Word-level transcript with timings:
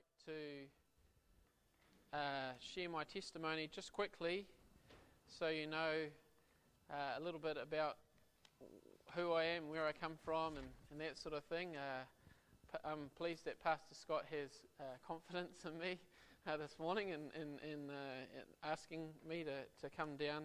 like 0.00 0.24
to 0.26 0.32
uh, 2.16 2.52
share 2.58 2.88
my 2.88 3.04
testimony 3.04 3.68
just 3.70 3.92
quickly 3.92 4.46
so 5.26 5.48
you 5.48 5.66
know 5.66 5.92
uh, 6.90 7.18
a 7.18 7.20
little 7.20 7.40
bit 7.40 7.58
about 7.62 7.96
who 9.14 9.32
I 9.32 9.44
am, 9.44 9.68
where 9.68 9.86
I 9.86 9.92
come 9.92 10.14
from, 10.24 10.56
and, 10.56 10.66
and 10.90 11.00
that 11.00 11.18
sort 11.18 11.34
of 11.34 11.44
thing. 11.44 11.76
Uh, 11.76 12.04
I'm 12.84 13.10
pleased 13.16 13.44
that 13.44 13.62
Pastor 13.62 13.94
Scott 13.94 14.24
has 14.30 14.50
uh, 14.78 14.84
confidence 15.06 15.58
in 15.64 15.78
me 15.78 15.98
uh, 16.46 16.56
this 16.56 16.76
morning 16.78 17.10
in, 17.10 17.30
in, 17.34 17.58
in, 17.68 17.90
uh, 17.90 18.64
asking 18.64 19.08
me 19.28 19.44
to, 19.44 19.52
to 19.82 19.94
come 19.94 20.16
down. 20.16 20.44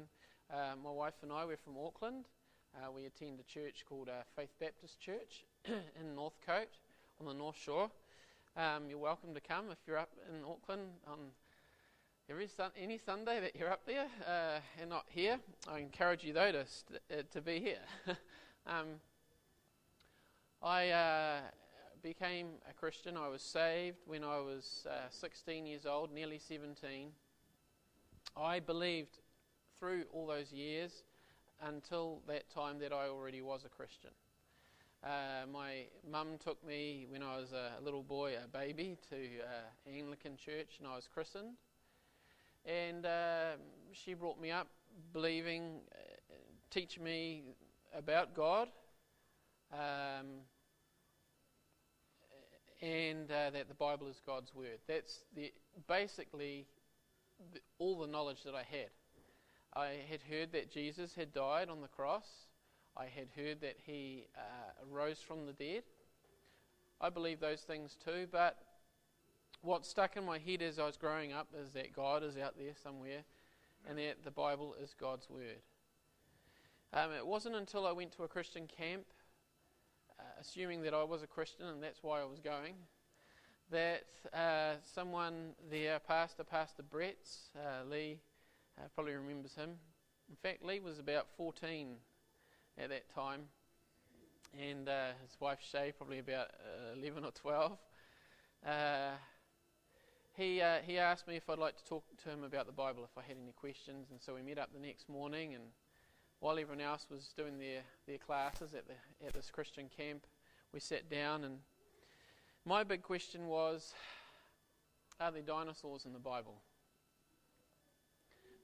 my 0.83 0.91
wife 0.91 1.15
and 1.21 1.31
I, 1.31 1.45
we're 1.45 1.55
from 1.55 1.75
Auckland. 1.77 2.25
we 2.93 3.05
attend 3.05 3.39
a 3.39 3.43
church 3.43 3.85
called 3.87 4.09
Faith 4.35 4.53
Baptist 4.59 4.99
Church 4.99 5.45
in 5.65 6.15
Northcote 6.15 6.77
on 7.19 7.27
the 7.27 7.33
North 7.33 7.57
Shore. 7.57 7.89
Um, 8.57 8.83
you're 8.89 8.97
welcome 8.97 9.33
to 9.33 9.41
come 9.41 9.65
if 9.69 9.79
you're 9.85 9.97
up 9.97 10.13
in 10.29 10.45
Auckland 10.45 10.87
on 11.07 11.17
every 12.29 12.47
sun, 12.47 12.71
any 12.81 12.97
Sunday 12.97 13.41
that 13.41 13.53
you're 13.53 13.69
up 13.69 13.81
there 13.85 14.07
uh, 14.25 14.59
and 14.79 14.89
not 14.89 15.03
here. 15.09 15.39
I 15.69 15.79
encourage 15.79 16.23
you 16.23 16.31
though 16.31 16.53
to 16.53 16.65
st- 16.65 17.01
uh, 17.11 17.23
to 17.31 17.41
be 17.41 17.59
here. 17.59 17.81
um, 18.65 19.01
I 20.63 20.89
uh, 20.91 21.39
became 22.01 22.47
a 22.69 22.73
Christian. 22.73 23.17
I 23.17 23.27
was 23.27 23.41
saved 23.41 23.97
when 24.05 24.23
I 24.23 24.37
was 24.37 24.87
uh, 24.89 25.09
16 25.09 25.65
years 25.65 25.85
old, 25.85 26.13
nearly 26.13 26.39
17. 26.39 27.09
I 28.37 28.61
believed 28.61 29.19
through 29.81 30.05
all 30.13 30.27
those 30.27 30.53
years 30.53 31.03
until 31.61 32.21
that 32.29 32.49
time 32.49 32.79
that 32.79 32.93
I 32.93 33.09
already 33.09 33.41
was 33.41 33.65
a 33.65 33.69
Christian. 33.69 34.11
Uh, 35.05 35.45
my 35.53 35.83
mum 36.11 36.29
took 36.43 36.65
me 36.65 37.05
when 37.11 37.21
I 37.21 37.37
was 37.37 37.51
a 37.51 37.79
little 37.83 38.01
boy, 38.01 38.33
a 38.43 38.47
baby, 38.47 38.97
to 39.11 39.15
uh, 39.15 39.89
Anglican 39.95 40.35
church 40.35 40.77
and 40.79 40.87
I 40.87 40.95
was 40.95 41.07
christened. 41.13 41.57
And 42.65 43.05
uh, 43.05 43.51
she 43.91 44.15
brought 44.15 44.41
me 44.41 44.49
up 44.49 44.67
believing, 45.13 45.81
uh, 45.91 46.33
teach 46.71 46.99
me 46.99 47.43
about 47.95 48.33
God, 48.33 48.69
um, 49.71 50.41
and 52.81 53.29
uh, 53.29 53.51
that 53.51 53.67
the 53.67 53.75
Bible 53.75 54.07
is 54.07 54.19
God's 54.25 54.55
word. 54.55 54.79
That's 54.87 55.19
the, 55.35 55.53
basically 55.87 56.65
the, 57.53 57.59
all 57.77 57.99
the 57.99 58.07
knowledge 58.07 58.41
that 58.43 58.55
I 58.55 58.63
had. 58.63 58.89
I 59.75 59.99
had 60.09 60.21
heard 60.27 60.51
that 60.53 60.71
Jesus 60.71 61.13
had 61.13 61.31
died 61.31 61.69
on 61.69 61.81
the 61.81 61.89
cross 61.89 62.25
I 62.97 63.05
had 63.05 63.27
heard 63.35 63.61
that 63.61 63.77
he 63.85 64.27
uh, 64.37 64.85
rose 64.89 65.19
from 65.19 65.45
the 65.45 65.53
dead. 65.53 65.83
I 67.01 67.09
believe 67.09 67.39
those 67.41 67.61
things 67.61 67.97
too, 68.03 68.27
but 68.31 68.57
what 69.61 69.85
stuck 69.85 70.15
in 70.15 70.25
my 70.25 70.37
head 70.37 70.61
as 70.61 70.79
I 70.79 70.85
was 70.85 70.95
growing 70.95 71.33
up 71.33 71.47
is 71.59 71.71
that 71.73 71.93
God 71.93 72.23
is 72.23 72.37
out 72.37 72.55
there 72.57 72.73
somewhere 72.81 73.23
and 73.87 73.97
that 73.97 74.23
the 74.23 74.31
Bible 74.31 74.75
is 74.81 74.95
God's 74.97 75.29
Word. 75.29 75.61
Um, 76.93 77.11
it 77.11 77.25
wasn't 77.25 77.55
until 77.55 77.85
I 77.85 77.91
went 77.91 78.13
to 78.13 78.23
a 78.23 78.27
Christian 78.27 78.65
camp, 78.65 79.03
uh, 80.17 80.23
assuming 80.39 80.81
that 80.83 80.93
I 80.93 81.03
was 81.03 81.21
a 81.21 81.27
Christian 81.27 81.65
and 81.65 81.83
that's 81.83 82.01
why 82.01 82.21
I 82.21 82.25
was 82.25 82.39
going, 82.39 82.75
that 83.71 84.05
uh, 84.33 84.75
someone 84.83 85.51
there, 85.69 85.99
Pastor, 85.99 86.45
Pastor 86.45 86.83
Brett, 86.83 87.27
uh, 87.57 87.83
Lee, 87.89 88.19
uh, 88.77 88.87
probably 88.93 89.15
remembers 89.15 89.55
him. 89.55 89.71
In 90.29 90.35
fact, 90.41 90.63
Lee 90.63 90.79
was 90.79 90.97
about 90.97 91.27
14 91.35 91.97
at 92.77 92.89
that 92.89 93.13
time, 93.13 93.41
and 94.59 94.89
uh, 94.89 95.07
his 95.21 95.39
wife 95.39 95.59
Shay, 95.61 95.93
probably 95.97 96.19
about 96.19 96.47
uh, 96.93 96.99
11 96.99 97.25
or 97.25 97.31
12. 97.31 97.77
Uh, 98.65 99.11
he, 100.37 100.61
uh, 100.61 100.77
he 100.85 100.97
asked 100.97 101.27
me 101.27 101.37
if 101.37 101.49
I'd 101.49 101.59
like 101.59 101.77
to 101.77 101.85
talk 101.85 102.03
to 102.23 102.29
him 102.29 102.43
about 102.43 102.65
the 102.65 102.73
Bible, 102.73 103.03
if 103.03 103.17
I 103.17 103.25
had 103.25 103.37
any 103.41 103.53
questions, 103.53 104.07
and 104.11 104.21
so 104.21 104.35
we 104.35 104.41
met 104.41 104.57
up 104.57 104.73
the 104.73 104.85
next 104.85 105.07
morning. 105.07 105.53
And 105.53 105.63
while 106.39 106.59
everyone 106.59 106.81
else 106.81 107.07
was 107.09 107.33
doing 107.37 107.57
their, 107.57 107.81
their 108.07 108.17
classes 108.17 108.73
at, 108.73 108.85
the, 108.87 109.25
at 109.25 109.33
this 109.33 109.49
Christian 109.49 109.89
camp, 109.95 110.25
we 110.73 110.79
sat 110.81 111.09
down, 111.09 111.45
and 111.45 111.59
my 112.65 112.83
big 112.83 113.01
question 113.01 113.47
was 113.47 113.93
Are 115.19 115.31
there 115.31 115.41
dinosaurs 115.41 116.05
in 116.05 116.11
the 116.11 116.19
Bible? 116.19 116.55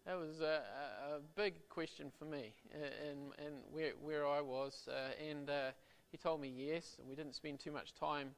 That 0.06 0.18
was 0.20 0.42
a, 0.42 0.64
a, 1.16 1.20
big 1.36 1.70
question 1.70 2.12
for 2.18 2.26
me 2.26 2.54
and, 2.74 3.18
and 3.38 3.56
where, 3.72 3.92
where 4.02 4.28
I 4.28 4.42
was. 4.42 4.88
Uh, 4.88 5.12
and 5.30 5.48
uh, 5.48 5.72
he 6.12 6.18
told 6.18 6.42
me 6.42 6.48
yes. 6.48 6.98
We 7.08 7.16
didn't 7.16 7.36
spend 7.36 7.60
too 7.60 7.72
much 7.72 7.94
time 7.94 8.32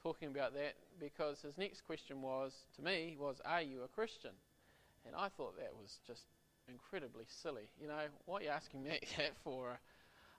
talking 0.00 0.28
about 0.28 0.54
that 0.54 0.74
because 1.00 1.42
his 1.42 1.58
next 1.58 1.80
question 1.84 2.22
was, 2.22 2.52
to 2.76 2.82
me, 2.82 3.16
was, 3.18 3.40
Are 3.44 3.62
you 3.62 3.82
a 3.82 3.88
Christian? 3.88 4.30
And 5.04 5.16
I 5.16 5.28
thought 5.28 5.58
that 5.58 5.72
was 5.80 5.98
just 6.06 6.22
incredibly 6.68 7.24
silly. 7.26 7.68
You 7.80 7.88
know, 7.88 7.98
what 8.26 8.42
are 8.42 8.44
you 8.44 8.50
asking 8.50 8.84
me 8.84 9.00
that 9.16 9.32
for? 9.42 9.80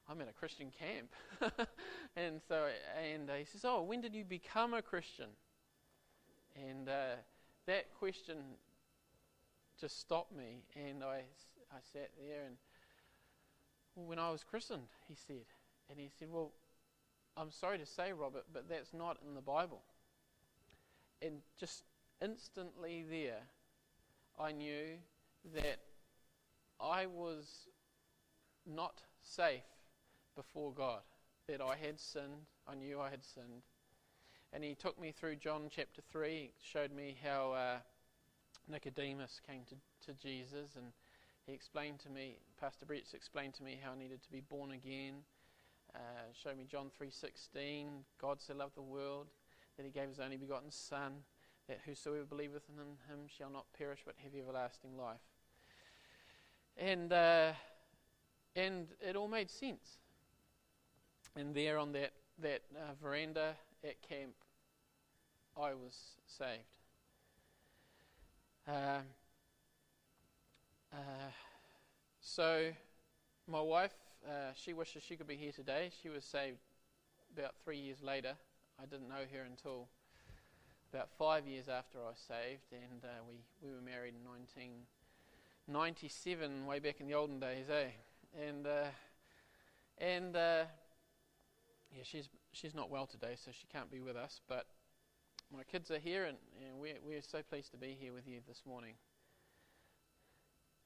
I'm 0.10 0.22
in 0.22 0.30
a 0.30 0.34
Christian 0.34 0.72
camp. 0.72 1.10
and 2.16 2.40
so, 2.48 2.68
and 3.04 3.30
he 3.38 3.44
says, 3.44 3.66
Oh, 3.66 3.82
when 3.82 4.00
did 4.00 4.16
you 4.16 4.24
become 4.24 4.74
a 4.74 4.82
Christian? 4.82 5.28
And 6.56 6.88
uh, 6.88 7.16
that 7.68 7.94
question 8.00 8.38
just 9.80 10.00
stopped 10.00 10.36
me, 10.36 10.64
and 10.76 11.04
I, 11.04 11.24
I 11.72 11.80
sat 11.94 12.10
there 12.20 12.46
and 12.46 12.58
well, 13.96 14.06
when 14.06 14.20
I 14.20 14.30
was 14.32 14.44
christened, 14.44 14.88
he 15.08 15.16
said, 15.16 15.46
and 15.90 16.00
he 16.00 16.10
said, 16.18 16.30
well, 16.32 16.52
I'm 17.36 17.52
sorry 17.52 17.78
to 17.78 17.86
say, 17.86 18.14
Robert, 18.14 18.46
but 18.54 18.70
that's 18.70 18.94
not 18.94 19.18
in 19.28 19.36
the 19.36 19.42
Bible. 19.42 19.82
And 21.22 21.42
just 21.60 21.84
instantly 22.22 23.06
there, 23.10 23.42
I 24.40 24.52
knew 24.52 24.98
that 25.54 25.80
I 26.80 27.06
was 27.08 27.68
not 28.66 29.02
safe 29.22 29.64
before 30.36 30.72
God, 30.74 31.02
that 31.48 31.62
I 31.62 31.76
had 31.76 32.00
sinned. 32.00 32.46
I 32.68 32.76
knew 32.76 33.00
I 33.00 33.10
had 33.10 33.24
sinned. 33.24 33.64
And 34.54 34.64
he 34.64 34.76
took 34.76 35.00
me 35.00 35.12
through 35.12 35.36
John 35.38 35.70
chapter 35.70 36.02
3, 36.12 36.52
showed 36.62 36.92
me 36.92 37.18
how. 37.24 37.54
Uh, 37.54 37.78
Nicodemus 38.70 39.42
came 39.46 39.64
to, 39.70 39.76
to 40.06 40.14
Jesus 40.14 40.76
and 40.76 40.88
he 41.46 41.54
explained 41.54 42.00
to 42.00 42.10
me, 42.10 42.38
Pastor 42.60 42.86
Brett's 42.86 43.14
explained 43.14 43.56
to 43.56 43.64
me 43.64 43.80
how 43.84 43.94
I 43.94 43.98
needed 43.98 44.22
to 44.24 44.32
be 44.32 44.42
born 44.42 44.72
again. 44.72 45.16
Uh, 45.96 46.00
showed 46.44 46.58
me 46.58 46.66
John 46.70 46.92
3.16, 47.02 47.88
God 48.22 48.40
so 48.40 48.54
loved 48.54 48.76
the 48.76 48.82
world 48.82 49.28
that 49.76 49.86
he 49.86 49.92
gave 49.92 50.10
his 50.10 50.20
only 50.20 50.38
begotten 50.38 50.70
Son, 50.70 51.14
that 51.68 51.80
whosoever 51.86 52.26
believeth 52.26 52.64
in 52.70 52.78
him 53.12 53.26
shall 53.28 53.50
not 53.50 53.66
perish 53.76 54.02
but 54.06 54.16
have 54.24 54.34
everlasting 54.40 54.96
life. 54.96 55.18
And, 56.78 57.12
uh, 57.12 57.54
and 58.56 58.88
it 59.02 59.16
all 59.16 59.28
made 59.28 59.50
sense. 59.50 59.98
And 61.36 61.56
there 61.56 61.78
on 61.80 61.92
that, 61.94 62.12
that 62.42 62.62
uh, 62.76 62.94
veranda 63.02 63.56
at 63.84 64.02
camp, 64.02 64.34
I 65.58 65.74
was 65.74 65.98
saved. 66.28 66.79
Uh, 68.70 69.02
uh, 70.94 71.32
so, 72.22 72.70
my 73.48 73.62
wife, 73.62 73.96
uh, 74.28 74.52
she 74.54 74.74
wishes 74.74 75.02
she 75.02 75.16
could 75.16 75.26
be 75.26 75.38
here 75.38 75.52
today. 75.52 75.90
She 76.04 76.10
was 76.10 76.24
saved 76.24 76.60
about 77.36 77.56
three 77.64 77.80
years 77.80 78.04
later. 78.04 78.36
I 78.80 78.86
didn't 78.86 79.10
know 79.10 79.26
her 79.34 79.42
until 79.44 79.88
about 80.94 81.10
five 81.18 81.48
years 81.48 81.68
after 81.68 81.98
I 81.98 82.10
was 82.10 82.20
saved, 82.20 82.72
and 82.72 83.04
uh, 83.04 83.24
we, 83.28 83.38
we 83.60 83.72
were 83.74 83.82
married 83.82 84.14
in 84.14 84.24
1997, 84.30 86.68
way 86.68 86.78
back 86.78 87.00
in 87.00 87.08
the 87.08 87.16
olden 87.16 87.40
days, 87.40 87.72
eh? 87.72 87.90
And 88.40 88.68
uh, 88.68 88.92
and 89.98 90.36
yeah, 90.36 90.66
she's 92.04 92.30
she's 92.52 92.76
not 92.76 92.92
well 92.92 93.08
today, 93.08 93.36
so 93.36 93.50
she 93.52 93.66
can't 93.66 93.90
be 93.90 94.00
with 94.00 94.16
us, 94.16 94.42
but 94.48 94.68
my 95.56 95.64
kids 95.64 95.90
are 95.90 96.00
here, 96.00 96.26
and, 96.26 96.38
and 96.60 96.80
we're, 96.80 96.98
we're 97.04 97.22
so 97.22 97.42
pleased 97.42 97.72
to 97.72 97.78
be 97.78 97.98
here 98.00 98.14
with 98.14 98.28
you 98.28 98.40
this 98.48 98.62
morning. 98.68 98.94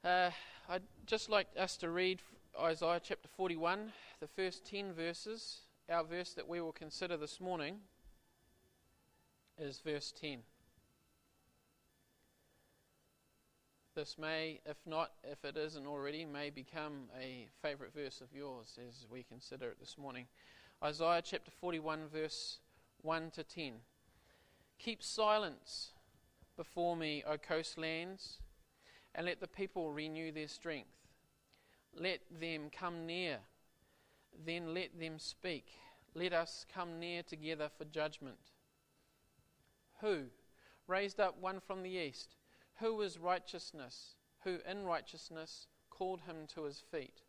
Uh, 0.03 0.29
I'd 0.69 0.83
just 1.05 1.29
like 1.29 1.47
us 1.57 1.75
to 1.77 1.89
read 1.89 2.21
Isaiah 2.59 3.01
chapter 3.03 3.27
41, 3.35 3.91
the 4.19 4.27
first 4.27 4.65
10 4.65 4.93
verses. 4.93 5.61
Our 5.89 6.03
verse 6.03 6.33
that 6.33 6.47
we 6.47 6.61
will 6.61 6.71
consider 6.71 7.17
this 7.17 7.41
morning 7.41 7.79
is 9.57 9.81
verse 9.83 10.13
10. 10.19 10.39
This 13.95 14.17
may, 14.17 14.61
if 14.65 14.77
not, 14.85 15.11
if 15.23 15.43
it 15.43 15.57
isn't 15.57 15.85
already, 15.85 16.25
may 16.25 16.49
become 16.49 17.09
a 17.19 17.47
favourite 17.61 17.93
verse 17.93 18.21
of 18.21 18.27
yours 18.33 18.79
as 18.87 19.05
we 19.11 19.23
consider 19.23 19.69
it 19.69 19.79
this 19.79 19.97
morning. 19.97 20.25
Isaiah 20.83 21.21
chapter 21.23 21.51
41, 21.51 22.07
verse 22.11 22.59
1 23.01 23.31
to 23.31 23.43
10. 23.43 23.73
Keep 24.79 25.01
silence 25.01 25.91
before 26.57 26.95
me, 26.95 27.23
O 27.25 27.37
coastlands, 27.37 28.39
and 29.15 29.25
let 29.25 29.39
the 29.39 29.47
people 29.47 29.91
renew 29.91 30.31
their 30.31 30.47
strength. 30.47 30.89
Let 31.95 32.21
them 32.29 32.69
come 32.71 33.05
near, 33.05 33.39
then 34.45 34.73
let 34.73 34.99
them 34.99 35.19
speak. 35.19 35.67
Let 36.15 36.33
us 36.33 36.65
come 36.73 36.99
near 36.99 37.23
together 37.23 37.69
for 37.75 37.85
judgment. 37.85 38.51
Who 40.01 40.25
raised 40.87 41.19
up 41.19 41.37
one 41.39 41.59
from 41.59 41.83
the 41.83 41.89
east, 41.89 42.35
who 42.75 42.95
was 42.95 43.17
righteousness, 43.17 44.15
who 44.43 44.59
in 44.69 44.83
righteousness 44.83 45.67
called 45.89 46.21
him 46.21 46.47
to 46.55 46.63
his 46.63 46.83
feet, 46.91 47.21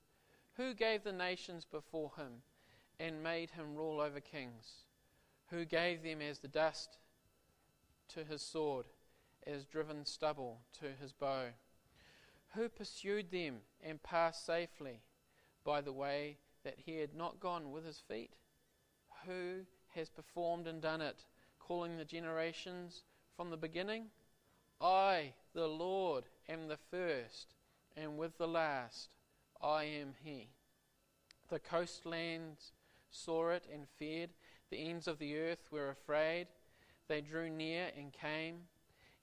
who 0.56 0.74
gave 0.74 1.04
the 1.04 1.12
nations 1.12 1.64
before 1.64 2.12
him 2.16 2.42
and 2.98 3.22
made 3.22 3.50
him 3.50 3.74
rule 3.74 4.00
over 4.00 4.20
kings, 4.20 4.84
who 5.50 5.64
gave 5.64 6.02
them 6.02 6.20
as 6.20 6.38
the 6.38 6.48
dust 6.48 6.98
to 8.08 8.24
his 8.24 8.42
sword, 8.42 8.86
as 9.46 9.64
driven 9.64 10.04
stubble 10.04 10.60
to 10.80 10.86
his 11.00 11.12
bow, 11.12 11.46
who 12.54 12.68
pursued 12.68 13.30
them 13.30 13.56
and 13.82 14.02
passed 14.02 14.46
safely 14.46 15.00
by 15.64 15.80
the 15.80 15.92
way 15.92 16.38
that 16.64 16.78
he 16.84 16.98
had 16.98 17.14
not 17.14 17.40
gone 17.40 17.70
with 17.70 17.84
his 17.84 18.02
feet, 18.08 18.34
who 19.26 19.60
has 19.94 20.08
performed 20.08 20.66
and 20.66 20.80
done 20.80 21.00
it, 21.00 21.24
calling 21.58 21.96
the 21.96 22.04
generations 22.04 23.04
from 23.36 23.50
the 23.50 23.56
beginning? 23.56 24.06
I, 24.80 25.32
the 25.54 25.66
Lord, 25.66 26.24
am 26.48 26.68
the 26.68 26.76
first, 26.76 27.54
and 27.96 28.18
with 28.18 28.36
the 28.38 28.48
last 28.48 29.10
I 29.62 29.84
am 29.84 30.14
He. 30.22 30.50
The 31.48 31.58
coastlands 31.58 32.72
saw 33.10 33.50
it 33.50 33.66
and 33.72 33.86
feared, 33.88 34.30
the 34.70 34.88
ends 34.88 35.06
of 35.06 35.18
the 35.18 35.38
earth 35.38 35.68
were 35.70 35.90
afraid. 35.90 36.48
They 37.08 37.20
drew 37.20 37.50
near 37.50 37.90
and 37.96 38.12
came. 38.12 38.62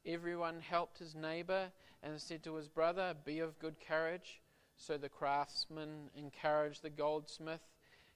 Everyone 0.06 0.60
helped 0.62 1.00
his 1.00 1.16
neighbor 1.16 1.72
and 2.04 2.20
said 2.20 2.44
to 2.44 2.56
his 2.56 2.68
brother, 2.68 3.16
Be 3.26 3.40
of 3.40 3.60
good 3.60 3.76
courage. 3.80 4.42
So 4.78 4.98
the 4.98 5.10
craftsman 5.10 6.10
encouraged 6.16 6.82
the 6.82 6.90
goldsmith. 6.90 7.62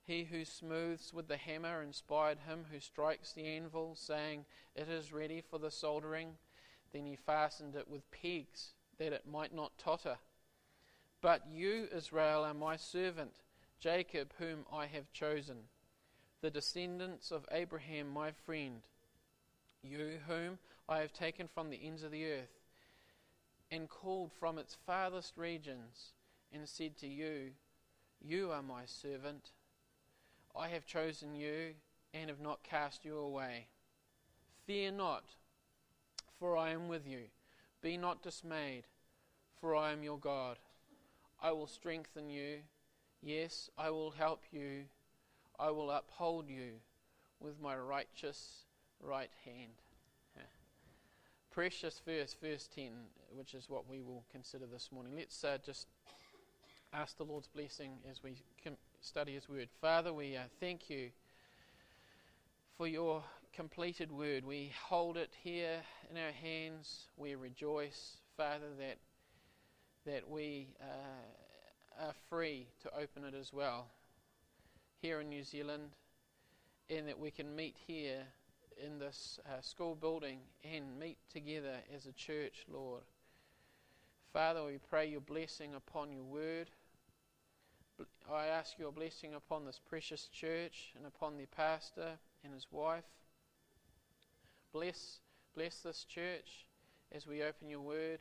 He 0.03 0.23
who 0.23 0.45
smooths 0.45 1.13
with 1.13 1.27
the 1.27 1.37
hammer 1.37 1.81
inspired 1.81 2.39
him 2.39 2.65
who 2.71 2.79
strikes 2.79 3.33
the 3.33 3.45
anvil, 3.45 3.95
saying, 3.95 4.45
It 4.75 4.87
is 4.89 5.11
ready 5.11 5.41
for 5.41 5.57
the 5.57 5.71
soldering. 5.71 6.37
Then 6.93 7.05
he 7.05 7.15
fastened 7.15 7.75
it 7.75 7.87
with 7.89 8.09
pegs, 8.11 8.73
that 8.97 9.13
it 9.13 9.27
might 9.27 9.53
not 9.53 9.77
totter. 9.77 10.17
But 11.21 11.47
you, 11.49 11.87
Israel, 11.93 12.43
are 12.43 12.53
my 12.53 12.77
servant, 12.77 13.41
Jacob, 13.79 14.33
whom 14.37 14.65
I 14.71 14.85
have 14.85 15.11
chosen, 15.11 15.57
the 16.41 16.51
descendants 16.51 17.31
of 17.31 17.47
Abraham, 17.51 18.09
my 18.09 18.31
friend, 18.31 18.81
you 19.85 20.19
whom 20.27 20.57
I 20.87 20.99
have 20.99 21.13
taken 21.13 21.47
from 21.47 21.69
the 21.69 21.79
ends 21.83 22.03
of 22.03 22.11
the 22.11 22.25
earth, 22.25 22.59
and 23.71 23.89
called 23.89 24.31
from 24.39 24.57
its 24.57 24.77
farthest 24.85 25.37
regions, 25.37 26.13
and 26.53 26.67
said 26.67 26.97
to 26.97 27.07
you, 27.07 27.51
You 28.21 28.51
are 28.51 28.61
my 28.61 28.85
servant. 28.85 29.51
I 30.55 30.69
have 30.69 30.85
chosen 30.85 31.35
you 31.35 31.73
and 32.13 32.29
have 32.29 32.39
not 32.39 32.63
cast 32.63 33.03
you 33.03 33.17
away. 33.17 33.67
Fear 34.65 34.91
not, 34.91 35.23
for 36.39 36.55
I 36.55 36.69
am 36.69 36.87
with 36.87 37.07
you. 37.07 37.25
Be 37.81 37.97
not 37.97 38.23
dismayed, 38.23 38.85
for 39.59 39.75
I 39.75 39.91
am 39.91 40.03
your 40.03 40.17
God. 40.17 40.57
I 41.41 41.51
will 41.51 41.67
strengthen 41.67 42.29
you. 42.29 42.59
Yes, 43.21 43.69
I 43.77 43.89
will 43.89 44.11
help 44.11 44.43
you. 44.51 44.85
I 45.59 45.71
will 45.71 45.91
uphold 45.91 46.49
you 46.49 46.73
with 47.39 47.59
my 47.61 47.75
righteous 47.75 48.64
right 49.05 49.29
hand. 49.45 49.71
Precious 51.51 52.01
verse, 52.05 52.35
verse 52.41 52.67
10, 52.75 52.91
which 53.33 53.53
is 53.53 53.69
what 53.69 53.89
we 53.89 54.01
will 54.01 54.25
consider 54.29 54.65
this 54.65 54.89
morning. 54.91 55.13
Let's 55.15 55.41
uh, 55.41 55.57
just 55.65 55.87
ask 56.91 57.15
the 57.15 57.23
Lord's 57.23 57.47
blessing 57.47 57.93
as 58.11 58.21
we 58.21 58.43
study 58.99 59.35
His 59.35 59.47
Word. 59.47 59.69
Father, 59.79 60.11
we 60.11 60.35
uh, 60.35 60.41
thank 60.59 60.89
you 60.89 61.11
for 62.77 62.87
your 62.87 63.23
completed 63.53 64.11
Word. 64.11 64.43
We 64.43 64.73
hold 64.83 65.15
it 65.15 65.33
here 65.41 65.77
in 66.11 66.17
our 66.17 66.33
hands. 66.33 67.07
We 67.15 67.35
rejoice, 67.35 68.17
Father, 68.35 68.67
that 68.79 68.97
that 70.05 70.29
we 70.29 70.75
uh, 70.81 72.05
are 72.05 72.13
free 72.29 72.67
to 72.83 72.89
open 72.93 73.23
it 73.23 73.33
as 73.33 73.53
well 73.53 73.87
here 75.01 75.21
in 75.21 75.29
New 75.29 75.43
Zealand, 75.43 75.91
and 76.89 77.07
that 77.07 77.17
we 77.17 77.31
can 77.31 77.55
meet 77.55 77.75
here 77.87 78.25
in 78.83 78.99
this 78.99 79.39
uh, 79.47 79.61
school 79.61 79.95
building 79.95 80.39
and 80.63 80.99
meet 80.99 81.17
together 81.31 81.77
as 81.95 82.05
a 82.05 82.11
church, 82.11 82.65
Lord. 82.71 83.03
Father, 84.33 84.65
we 84.65 84.77
pray 84.89 85.07
your 85.07 85.21
blessing 85.21 85.73
upon 85.75 86.11
your 86.11 86.23
word. 86.23 86.69
I 88.31 88.47
ask 88.47 88.77
your 88.77 88.91
blessing 88.91 89.33
upon 89.33 89.65
this 89.65 89.79
precious 89.87 90.27
church 90.27 90.93
and 90.97 91.05
upon 91.05 91.37
the 91.37 91.45
pastor 91.45 92.17
and 92.43 92.53
his 92.53 92.67
wife. 92.71 93.05
Bless, 94.73 95.19
bless 95.55 95.77
this 95.77 96.03
church 96.03 96.65
as 97.13 97.25
we 97.25 97.43
open 97.43 97.69
your 97.69 97.79
word. 97.79 98.19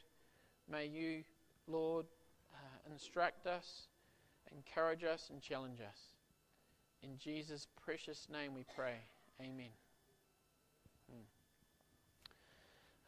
May 0.70 0.86
you, 0.86 1.24
Lord, 1.66 2.06
uh, 2.52 2.92
instruct 2.92 3.46
us, 3.46 3.88
encourage 4.54 5.02
us, 5.02 5.30
and 5.30 5.42
challenge 5.42 5.80
us. 5.80 5.98
In 7.02 7.18
Jesus' 7.18 7.66
precious 7.84 8.28
name 8.30 8.54
we 8.54 8.64
pray. 8.76 8.98
Amen. 9.40 9.83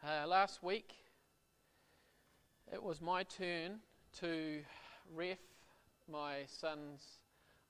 Uh, 0.03 0.27
last 0.27 0.61
week, 0.61 0.93
it 2.71 2.81
was 2.81 3.01
my 3.01 3.23
turn 3.23 3.79
to 4.19 4.59
ref 5.15 5.39
my 6.09 6.45
son's 6.45 7.17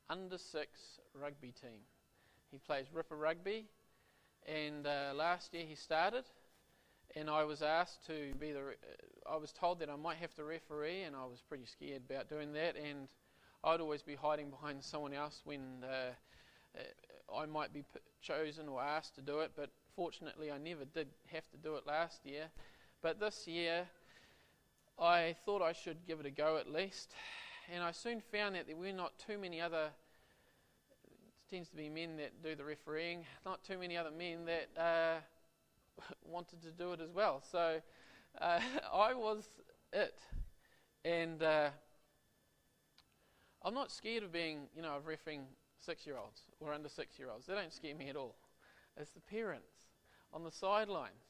under 0.09 0.37
six 0.37 0.99
rugby 1.13 1.53
team. 1.61 1.79
He 2.51 2.57
plays 2.57 2.87
Ripper 2.93 3.15
Rugby, 3.15 3.65
and 4.45 4.85
uh, 4.85 5.13
last 5.15 5.53
year 5.53 5.63
he 5.65 5.75
started, 5.75 6.25
and 7.15 7.29
I 7.29 7.45
was 7.45 7.61
asked 7.61 8.05
to 8.07 8.33
be 8.37 8.51
the. 8.51 8.59
Uh, 8.59 9.31
I 9.31 9.37
was 9.37 9.53
told 9.53 9.79
that 9.79 9.89
I 9.89 9.95
might 9.95 10.17
have 10.17 10.33
to 10.35 10.43
referee, 10.43 11.03
and 11.03 11.15
I 11.15 11.23
was 11.23 11.41
pretty 11.47 11.65
scared 11.65 12.01
about 12.09 12.27
doing 12.27 12.51
that, 12.53 12.75
and 12.75 13.07
I'd 13.63 13.79
always 13.79 14.03
be 14.03 14.15
hiding 14.15 14.49
behind 14.49 14.83
someone 14.83 15.13
else 15.13 15.41
when 15.45 15.61
uh, 15.83 16.11
uh 16.77 17.39
I 17.41 17.45
might 17.45 17.71
be 17.71 17.83
p- 17.83 18.01
chosen 18.21 18.67
or 18.67 18.81
asked 18.81 19.15
to 19.15 19.21
do 19.21 19.39
it, 19.39 19.51
but 19.55 19.69
fortunately 19.97 20.51
I 20.51 20.59
never 20.59 20.85
did 20.85 21.07
have 21.33 21.49
to 21.49 21.57
do 21.57 21.75
it 21.75 21.87
last 21.87 22.23
year. 22.23 22.45
But 23.01 23.19
this 23.19 23.47
year, 23.47 23.87
I 24.99 25.35
thought 25.43 25.63
I 25.63 25.73
should 25.73 26.05
give 26.05 26.19
it 26.19 26.25
a 26.27 26.29
go 26.31 26.57
at 26.57 26.71
least, 26.71 27.13
and 27.73 27.83
I 27.83 27.91
soon 27.91 28.21
found 28.31 28.55
that 28.55 28.67
there 28.67 28.75
were 28.75 28.93
not 28.93 29.13
too 29.17 29.37
many 29.39 29.59
other. 29.59 29.89
It 31.03 31.49
tends 31.49 31.69
to 31.69 31.75
be 31.75 31.89
men 31.89 32.15
that 32.17 32.43
do 32.43 32.55
the 32.55 32.63
refereeing, 32.63 33.25
not 33.43 33.63
too 33.63 33.79
many 33.79 33.97
other 33.97 34.11
men 34.11 34.45
that 34.45 34.69
uh, 34.79 35.15
wanted 36.23 36.61
to 36.61 36.71
do 36.71 36.93
it 36.93 37.01
as 37.01 37.11
well. 37.11 37.41
So 37.51 37.81
uh, 38.39 38.59
I 38.93 39.15
was 39.15 39.49
it, 39.93 40.19
and 41.05 41.41
uh, 41.41 41.69
I'm 43.63 43.73
not 43.73 43.91
scared 43.91 44.23
of 44.23 44.31
being, 44.31 44.67
you 44.75 44.83
know, 44.83 44.95
of 44.95 45.07
refereeing 45.07 45.45
six-year-olds 45.79 46.41
or 46.59 46.73
under 46.73 46.89
six-year-olds. 46.89 47.47
They 47.47 47.55
don't 47.55 47.73
scare 47.73 47.95
me 47.95 48.09
at 48.09 48.15
all. 48.15 48.35
It's 48.99 49.11
the 49.11 49.21
parents 49.21 49.76
on 50.33 50.43
the 50.43 50.51
sidelines. 50.51 51.27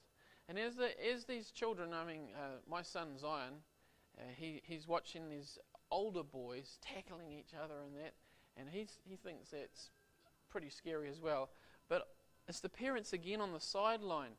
And 0.49 0.57
as, 0.57 0.75
the, 0.75 0.89
as 1.05 1.25
these 1.25 1.51
children, 1.51 1.93
I 1.93 2.05
mean, 2.05 2.29
uh, 2.35 2.59
my 2.69 2.81
son 2.81 3.17
Zion, 3.17 3.53
uh, 4.17 4.21
he, 4.35 4.61
he's 4.63 4.87
watching 4.87 5.29
these 5.29 5.57
older 5.91 6.23
boys 6.23 6.77
tackling 6.81 7.31
each 7.31 7.53
other 7.53 7.75
and 7.85 7.95
that, 7.95 8.13
and 8.55 8.69
he's, 8.69 8.99
he 9.03 9.15
thinks 9.15 9.49
that's 9.49 9.89
pretty 10.49 10.69
scary 10.69 11.09
as 11.09 11.19
well. 11.21 11.49
But 11.89 12.07
it's 12.47 12.61
the 12.61 12.69
parents 12.69 13.13
again 13.13 13.41
on 13.41 13.51
the 13.51 13.59
sideline. 13.59 14.31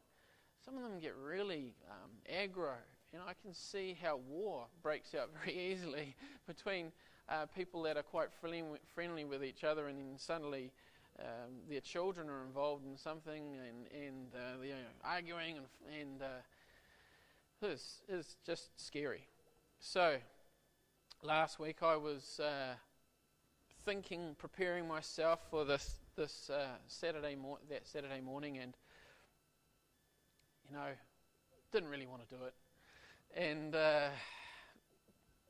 Some 0.64 0.76
of 0.76 0.82
them 0.82 0.98
get 0.98 1.14
really 1.16 1.74
um, 1.90 2.10
aggro, 2.32 2.72
and 3.12 3.22
I 3.22 3.34
can 3.40 3.54
see 3.54 3.96
how 4.02 4.16
war 4.16 4.66
breaks 4.82 5.14
out 5.14 5.30
very 5.44 5.56
easily 5.56 6.16
between 6.46 6.92
uh, 7.28 7.46
people 7.46 7.82
that 7.82 7.96
are 7.96 8.02
quite 8.02 8.32
friendly, 8.32 8.80
friendly 8.94 9.24
with 9.24 9.44
each 9.44 9.62
other, 9.62 9.88
and 9.88 9.98
then 9.98 10.18
suddenly 10.18 10.72
um, 11.20 11.54
their 11.68 11.80
children 11.80 12.28
are 12.28 12.44
involved 12.44 12.86
in 12.86 12.96
something, 12.96 13.56
and, 13.56 14.02
and 14.02 14.34
uh, 14.34 14.60
they're 14.60 14.76
arguing, 15.04 15.56
and, 15.56 16.00
and 16.00 16.22
uh, 16.22 16.26
it's, 17.62 18.02
it's 18.08 18.36
just 18.46 18.70
scary. 18.76 19.26
So, 19.80 20.16
last 21.22 21.58
week 21.58 21.82
I 21.82 21.96
was 21.96 22.40
uh, 22.40 22.74
thinking, 23.84 24.36
preparing 24.38 24.86
myself 24.86 25.40
for 25.50 25.64
this 25.64 25.98
this 26.16 26.50
uh, 26.50 26.66
Saturday 26.86 27.36
mor- 27.36 27.58
that 27.70 27.86
Saturday 27.86 28.20
morning, 28.20 28.58
and 28.58 28.76
you 30.68 30.76
know, 30.76 30.88
didn't 31.72 31.88
really 31.88 32.06
want 32.06 32.28
to 32.28 32.36
do 32.36 32.42
it, 32.44 32.54
and 33.36 33.74
uh, 33.74 34.08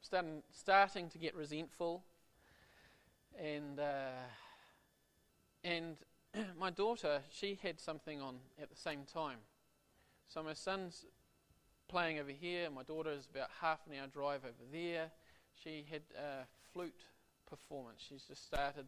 starting 0.03 0.43
starting 0.51 1.09
to 1.11 1.19
get 1.19 1.35
resentful, 1.35 2.05
and 3.39 3.81
uh, 3.81 4.11
and 5.69 5.97
my 6.59 6.71
daughter 6.71 7.21
she 7.31 7.59
had 7.63 7.79
something 7.79 8.21
on 8.21 8.37
at 8.61 8.71
the 8.71 8.77
same 8.77 9.01
time, 9.13 9.39
so 10.29 10.43
my 10.43 10.55
son's 10.55 11.05
playing 11.89 12.19
over 12.19 12.31
here. 12.31 12.67
And 12.67 12.75
my 12.75 12.83
daughter 12.83 13.11
is 13.11 13.29
about 13.33 13.49
half 13.61 13.81
an 13.87 13.99
hour 13.99 14.07
drive 14.07 14.41
over 14.45 14.65
there. 14.73 15.11
She 15.63 15.85
had 15.91 16.03
a 16.17 16.47
flute 16.73 17.01
performance. 17.49 18.05
She's 18.07 18.23
just 18.23 18.47
started 18.47 18.87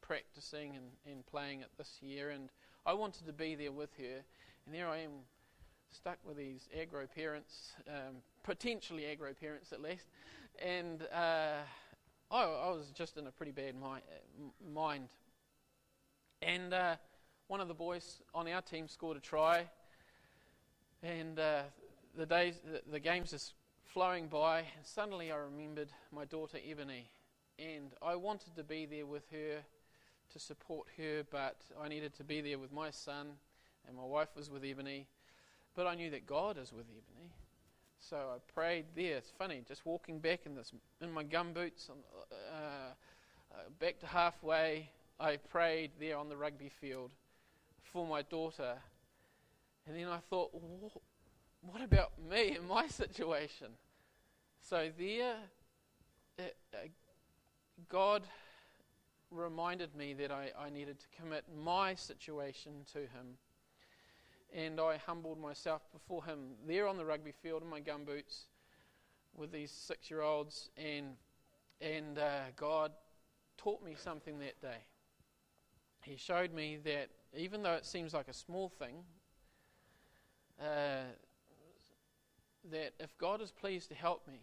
practicing 0.00 0.76
and, 0.76 0.86
and 1.10 1.26
playing 1.26 1.60
it 1.60 1.70
this 1.76 1.98
year, 2.00 2.30
and 2.30 2.48
I 2.86 2.92
wanted 2.92 3.26
to 3.26 3.32
be 3.32 3.54
there 3.54 3.72
with 3.72 3.90
her. 3.98 4.22
And 4.66 4.74
there 4.74 4.88
I 4.88 4.98
am 4.98 5.24
stuck 5.90 6.18
with 6.24 6.36
these 6.36 6.68
agro 6.78 7.06
parents, 7.06 7.72
um, 7.88 8.16
potentially 8.44 9.06
agro 9.06 9.32
parents 9.32 9.72
at 9.72 9.80
least, 9.80 10.06
and 10.62 11.02
uh, 11.12 11.60
I, 12.30 12.42
I, 12.42 12.70
was 12.70 12.90
just 12.94 13.16
in 13.16 13.26
a 13.26 13.30
pretty 13.30 13.52
bad 13.52 13.74
mi- 13.74 14.72
mind. 14.72 15.08
And 16.40 16.72
uh, 16.72 16.96
one 17.48 17.60
of 17.60 17.66
the 17.66 17.74
boys 17.74 18.22
on 18.32 18.46
our 18.46 18.62
team 18.62 18.86
scored 18.86 19.16
a 19.16 19.20
try, 19.20 19.66
and 21.02 21.38
uh, 21.38 21.62
the 22.16 22.26
days, 22.26 22.60
the, 22.64 22.80
the 22.88 23.00
games 23.00 23.30
just 23.30 23.54
flowing 23.84 24.28
by, 24.28 24.58
and 24.58 24.84
suddenly 24.84 25.32
I 25.32 25.36
remembered 25.36 25.88
my 26.12 26.24
daughter 26.24 26.58
Ebony, 26.64 27.10
and 27.58 27.92
I 28.00 28.14
wanted 28.14 28.54
to 28.54 28.62
be 28.62 28.86
there 28.86 29.04
with 29.04 29.24
her 29.32 29.62
to 30.32 30.38
support 30.38 30.86
her, 30.96 31.24
but 31.28 31.56
I 31.82 31.88
needed 31.88 32.14
to 32.18 32.24
be 32.24 32.40
there 32.40 32.58
with 32.58 32.72
my 32.72 32.90
son, 32.90 33.30
and 33.88 33.96
my 33.96 34.04
wife 34.04 34.28
was 34.36 34.48
with 34.48 34.62
Ebony, 34.64 35.08
but 35.74 35.88
I 35.88 35.96
knew 35.96 36.10
that 36.10 36.24
God 36.24 36.56
is 36.56 36.72
with 36.72 36.86
Ebony. 36.88 37.32
So 37.98 38.16
I 38.16 38.38
prayed 38.54 38.84
there. 38.94 39.16
It's 39.16 39.32
funny, 39.36 39.64
just 39.66 39.84
walking 39.84 40.20
back 40.20 40.42
in 40.46 40.54
this 40.54 40.72
in 41.00 41.10
my 41.10 41.24
gum 41.24 41.52
boots, 41.52 41.90
uh, 41.90 42.54
uh, 42.54 43.56
back 43.80 43.98
to 44.00 44.06
halfway. 44.06 44.90
I 45.20 45.36
prayed 45.36 45.92
there 45.98 46.16
on 46.16 46.28
the 46.28 46.36
rugby 46.36 46.70
field 46.80 47.10
for 47.92 48.06
my 48.06 48.22
daughter, 48.22 48.74
and 49.86 49.96
then 49.96 50.06
I 50.06 50.18
thought, 50.30 50.50
what 51.60 51.82
about 51.82 52.12
me 52.30 52.56
and 52.56 52.68
my 52.68 52.86
situation? 52.86 53.68
So 54.60 54.90
there, 54.96 55.36
uh, 56.38 56.42
uh, 56.74 56.76
God 57.88 58.22
reminded 59.30 59.94
me 59.96 60.14
that 60.14 60.30
I, 60.30 60.50
I 60.58 60.70
needed 60.70 60.98
to 61.00 61.06
commit 61.20 61.44
my 61.56 61.94
situation 61.94 62.72
to 62.92 63.00
Him. 63.00 63.38
And 64.54 64.80
I 64.80 64.98
humbled 65.04 65.40
myself 65.40 65.82
before 65.92 66.24
Him 66.24 66.54
there 66.66 66.86
on 66.86 66.96
the 66.96 67.04
rugby 67.04 67.32
field 67.42 67.62
in 67.62 67.68
my 67.68 67.80
gumboots 67.80 68.44
with 69.36 69.52
these 69.52 69.70
six 69.70 70.10
year 70.10 70.22
olds, 70.22 70.70
and, 70.76 71.16
and 71.80 72.18
uh, 72.18 72.40
God 72.56 72.92
taught 73.56 73.84
me 73.84 73.94
something 73.96 74.38
that 74.38 74.60
day. 74.60 74.78
He 76.02 76.16
showed 76.16 76.52
me 76.52 76.78
that 76.84 77.08
even 77.36 77.62
though 77.62 77.74
it 77.74 77.84
seems 77.84 78.14
like 78.14 78.28
a 78.28 78.32
small 78.32 78.68
thing, 78.68 79.04
uh, 80.60 81.04
that 82.70 82.92
if 82.98 83.16
God 83.18 83.40
is 83.40 83.52
pleased 83.52 83.88
to 83.90 83.94
help 83.94 84.26
me, 84.26 84.40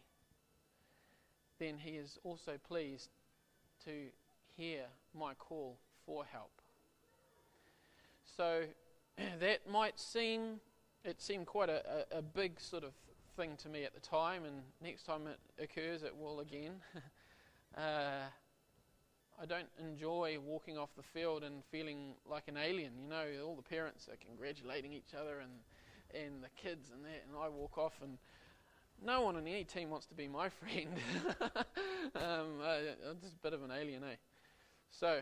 then 1.60 1.78
He 1.78 1.92
is 1.92 2.18
also 2.24 2.54
pleased 2.68 3.10
to 3.86 3.92
hear 4.56 4.84
my 5.18 5.34
call 5.34 5.78
for 6.06 6.26
help. 6.26 6.62
So 8.38 8.64
that 9.40 9.70
might 9.70 10.00
seem, 10.00 10.60
it 11.04 11.22
seemed 11.22 11.48
quite 11.48 11.70
a, 11.70 12.06
a, 12.14 12.20
a, 12.20 12.22
big 12.22 12.60
sort 12.60 12.84
of 12.84 12.94
thing 13.36 13.56
to 13.58 13.70
me 13.70 13.84
at 13.84 13.94
the 13.94 14.00
time, 14.00 14.46
and 14.46 14.62
next 14.82 15.04
time 15.04 15.28
it 15.28 15.40
occurs, 15.62 16.04
it 16.04 16.16
will 16.16 16.40
again. 16.40 16.74
uh, 17.78 18.28
I 19.42 19.46
don't 19.46 19.68
enjoy 19.80 20.38
walking 20.40 20.78
off 20.78 20.90
the 20.96 21.04
field 21.04 21.44
and 21.44 21.64
feeling 21.72 22.14
like 22.30 22.48
an 22.48 22.58
alien. 22.58 22.94
You 23.04 23.10
know, 23.10 23.26
all 23.46 23.56
the 23.56 23.62
parents 23.62 24.08
are 24.08 24.16
congratulating 24.26 24.94
each 24.94 25.14
other 25.14 25.40
and 25.40 25.52
and 26.14 26.42
the 26.42 26.50
kids 26.56 26.92
and 26.94 27.04
that, 27.04 27.26
and 27.28 27.38
I 27.38 27.50
walk 27.50 27.78
off 27.78 27.94
and 28.02 28.18
no 29.04 29.22
one 29.22 29.36
on 29.36 29.46
any 29.48 29.66
team 29.66 29.90
wants 29.90 30.06
to 30.08 30.16
be 30.16 30.28
my 30.28 30.50
friend. 30.60 30.88
um, 32.16 32.62
uh, 32.64 33.10
I'm 33.10 33.20
just 33.22 33.34
a 33.34 33.40
bit 33.44 33.54
of 33.54 33.64
an 33.64 33.72
alien, 33.72 34.04
eh? 34.04 34.16
So, 34.92 35.22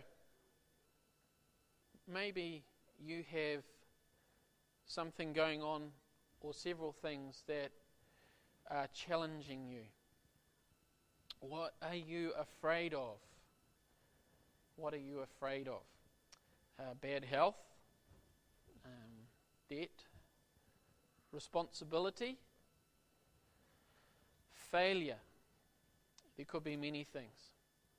maybe 2.07 2.63
you 3.03 3.23
have 3.31 3.63
something 4.85 5.33
going 5.33 5.61
on 5.61 5.89
or 6.41 6.53
several 6.53 6.91
things 6.91 7.41
that 7.47 7.71
are 8.69 8.87
challenging 8.93 9.67
you. 9.67 9.81
What 11.39 11.73
are 11.81 11.95
you 11.95 12.33
afraid 12.39 12.93
of? 12.93 13.17
What 14.75 14.93
are 14.93 14.97
you 14.97 15.19
afraid 15.19 15.67
of? 15.67 15.81
Uh, 16.79 16.93
bad 16.99 17.23
health, 17.23 17.55
um, 18.85 19.27
debt, 19.69 19.91
responsibility, 21.31 22.37
failure. 24.51 25.17
There 26.35 26.45
could 26.45 26.63
be 26.63 26.75
many 26.75 27.03
things. 27.03 27.51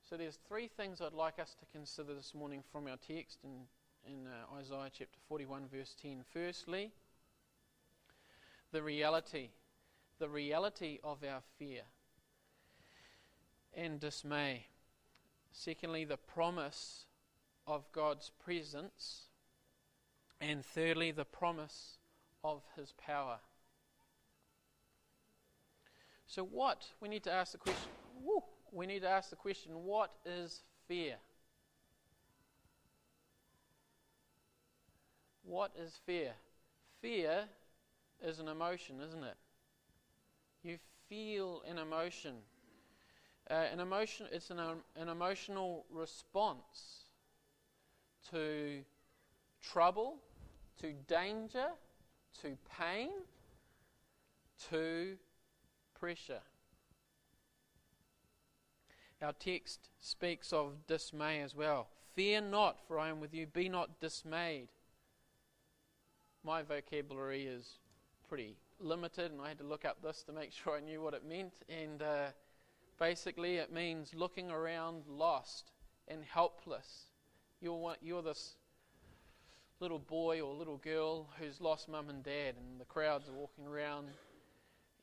So 0.09 0.17
there's 0.17 0.37
three 0.47 0.67
things 0.67 1.01
I'd 1.01 1.13
like 1.13 1.39
us 1.39 1.55
to 1.59 1.65
consider 1.71 2.13
this 2.13 2.33
morning 2.35 2.63
from 2.71 2.87
our 2.87 2.97
text 2.97 3.39
in, 3.43 3.61
in 4.05 4.27
uh, 4.27 4.55
Isaiah 4.59 4.91
chapter 4.91 5.17
41, 5.29 5.63
verse 5.71 5.95
10. 5.99 6.23
Firstly, 6.31 6.91
the 8.71 8.83
reality, 8.83 9.49
the 10.19 10.29
reality 10.29 10.99
of 11.03 11.23
our 11.23 11.41
fear 11.57 11.81
and 13.73 13.99
dismay. 13.99 14.67
Secondly, 15.57 16.03
the 16.03 16.17
promise 16.17 17.05
of 17.65 17.89
God's 17.93 18.29
presence. 18.43 19.29
And 20.41 20.65
thirdly, 20.65 21.11
the 21.11 21.23
promise 21.23 21.97
of 22.43 22.61
his 22.75 22.93
power. 22.93 23.39
So, 26.27 26.43
what? 26.43 26.85
We 26.99 27.07
need 27.07 27.23
to 27.23 27.31
ask 27.31 27.53
the 27.53 27.57
question. 27.57 27.89
Woo, 28.21 28.43
we 28.73 28.85
need 28.85 29.01
to 29.01 29.09
ask 29.09 29.29
the 29.29 29.37
question 29.37 29.71
what 29.85 30.11
is 30.25 30.61
fear? 30.87 31.15
What 35.43 35.71
is 35.79 35.97
fear? 36.05 36.33
Fear 37.01 37.45
is 38.21 38.39
an 38.39 38.49
emotion, 38.49 38.97
isn't 38.99 39.23
it? 39.23 39.37
You 40.63 40.79
feel 41.07 41.63
an 41.67 41.77
emotion. 41.77 42.33
Uh, 43.49 43.53
an 43.71 43.79
emotion 43.79 44.25
it's 44.31 44.49
an, 44.49 44.59
um, 44.59 44.77
an 44.95 45.07
emotional 45.07 45.85
response 45.91 47.05
to 48.31 48.81
trouble, 49.61 50.17
to 50.81 50.93
danger, 51.07 51.67
to 52.41 52.57
pain, 52.79 53.09
to 54.69 55.15
pressure. 55.99 56.41
Our 59.21 59.33
text 59.33 59.89
speaks 59.99 60.51
of 60.51 60.87
dismay 60.87 61.41
as 61.41 61.55
well. 61.55 61.87
Fear 62.15 62.41
not, 62.41 62.79
for 62.87 62.99
I 62.99 63.09
am 63.09 63.19
with 63.19 63.33
you. 63.33 63.45
Be 63.45 63.69
not 63.69 63.99
dismayed. 63.99 64.69
My 66.43 66.63
vocabulary 66.63 67.45
is 67.45 67.79
pretty 68.27 68.57
limited, 68.79 69.31
and 69.31 69.41
I 69.41 69.49
had 69.49 69.57
to 69.59 69.63
look 69.63 69.85
up 69.85 70.01
this 70.01 70.23
to 70.23 70.33
make 70.33 70.51
sure 70.63 70.77
I 70.77 70.79
knew 70.79 71.01
what 71.01 71.13
it 71.13 71.25
meant. 71.25 71.53
And 71.69 72.01
uh, 72.01 72.27
basically, 72.99 73.55
it 73.57 73.71
means 73.71 74.13
looking 74.13 74.49
around 74.49 75.03
lost 75.07 75.71
and 76.07 76.23
helpless. 76.23 77.05
You're, 77.61 77.95
you're 78.01 78.21
this 78.21 78.55
little 79.79 79.99
boy 79.99 80.41
or 80.41 80.53
little 80.53 80.77
girl 80.77 81.29
who's 81.39 81.59
lost 81.59 81.89
mum 81.89 82.09
and 82.09 82.23
dad, 82.23 82.55
and 82.57 82.79
the 82.79 82.85
crowds 82.85 83.27
are 83.27 83.33
walking 83.33 83.65
around. 83.65 84.07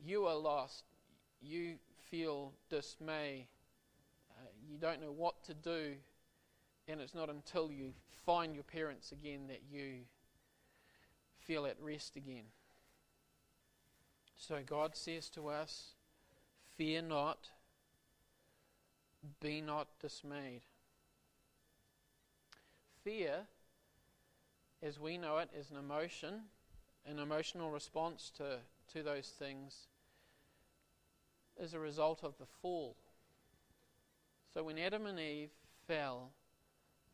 You 0.05 0.27
are 0.27 0.37
lost. 0.37 0.85
You 1.41 1.77
feel 2.11 2.53
dismay. 2.71 3.49
Uh, 4.31 4.49
you 4.69 4.79
don't 4.79 5.01
know 5.01 5.13
what 5.13 5.43
to 5.45 5.55
do, 5.55 5.95
and 6.89 7.01
it's 7.01 7.15
not 7.15 7.29
until 7.29 7.71
you 7.71 7.93
find 8.25 8.55
your 8.55 8.65
parents 8.65 9.13
again 9.13 9.49
that 9.49 9.63
you 9.71 10.01
feel 11.39 11.67
at 11.67 11.77
rest 11.81 12.17
again. 12.17 12.45
So 14.37 14.61
God 14.65 14.97
says 14.97 15.29
to 15.31 15.49
us, 15.49 15.95
Fear 16.77 17.03
not, 17.03 17.51
be 19.41 19.61
not 19.61 19.89
dismayed. 20.01 20.63
Fear 23.05 23.47
as 24.83 24.99
we 24.99 25.17
know 25.17 25.39
it, 25.39 25.49
is 25.57 25.71
an 25.71 25.77
emotion, 25.77 26.43
an 27.07 27.19
emotional 27.21 27.71
response 27.71 28.33
to, 28.37 28.59
to 28.93 29.03
those 29.03 29.29
things, 29.29 29.87
as 31.61 31.73
a 31.73 31.79
result 31.79 32.25
of 32.25 32.37
the 32.39 32.47
fall. 32.61 32.97
So 34.53 34.65
when 34.65 34.79
Adam 34.79 35.07
and 35.07 35.21
Eve 35.21 35.51
fell, 35.87 36.31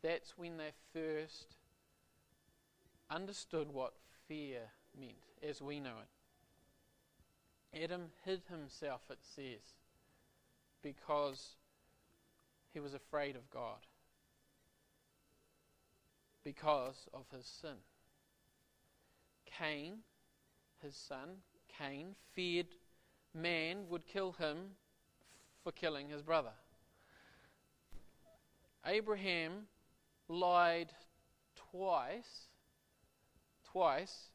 that's 0.01 0.37
when 0.37 0.57
they 0.57 0.71
first 0.93 1.57
understood 3.09 3.71
what 3.71 3.93
fear 4.27 4.61
meant, 4.99 5.13
as 5.47 5.61
we 5.61 5.79
know 5.79 5.97
it. 6.01 7.83
Adam 7.83 8.05
hid 8.25 8.41
himself, 8.49 9.01
it 9.11 9.19
says, 9.21 9.75
because 10.81 11.55
he 12.73 12.79
was 12.79 12.93
afraid 12.93 13.35
of 13.35 13.49
God 13.49 13.85
because 16.43 17.07
of 17.13 17.25
his 17.35 17.45
sin. 17.45 17.77
Cain, 19.45 19.99
his 20.81 20.95
son, 20.95 21.37
Cain, 21.77 22.15
feared 22.33 22.67
man 23.33 23.85
would 23.89 24.05
kill 24.07 24.33
him 24.33 24.57
for 25.63 25.71
killing 25.71 26.09
his 26.09 26.21
brother. 26.21 26.53
Abraham 28.85 29.67
lied 30.27 30.91
twice, 31.71 32.47
twice, 33.71 34.29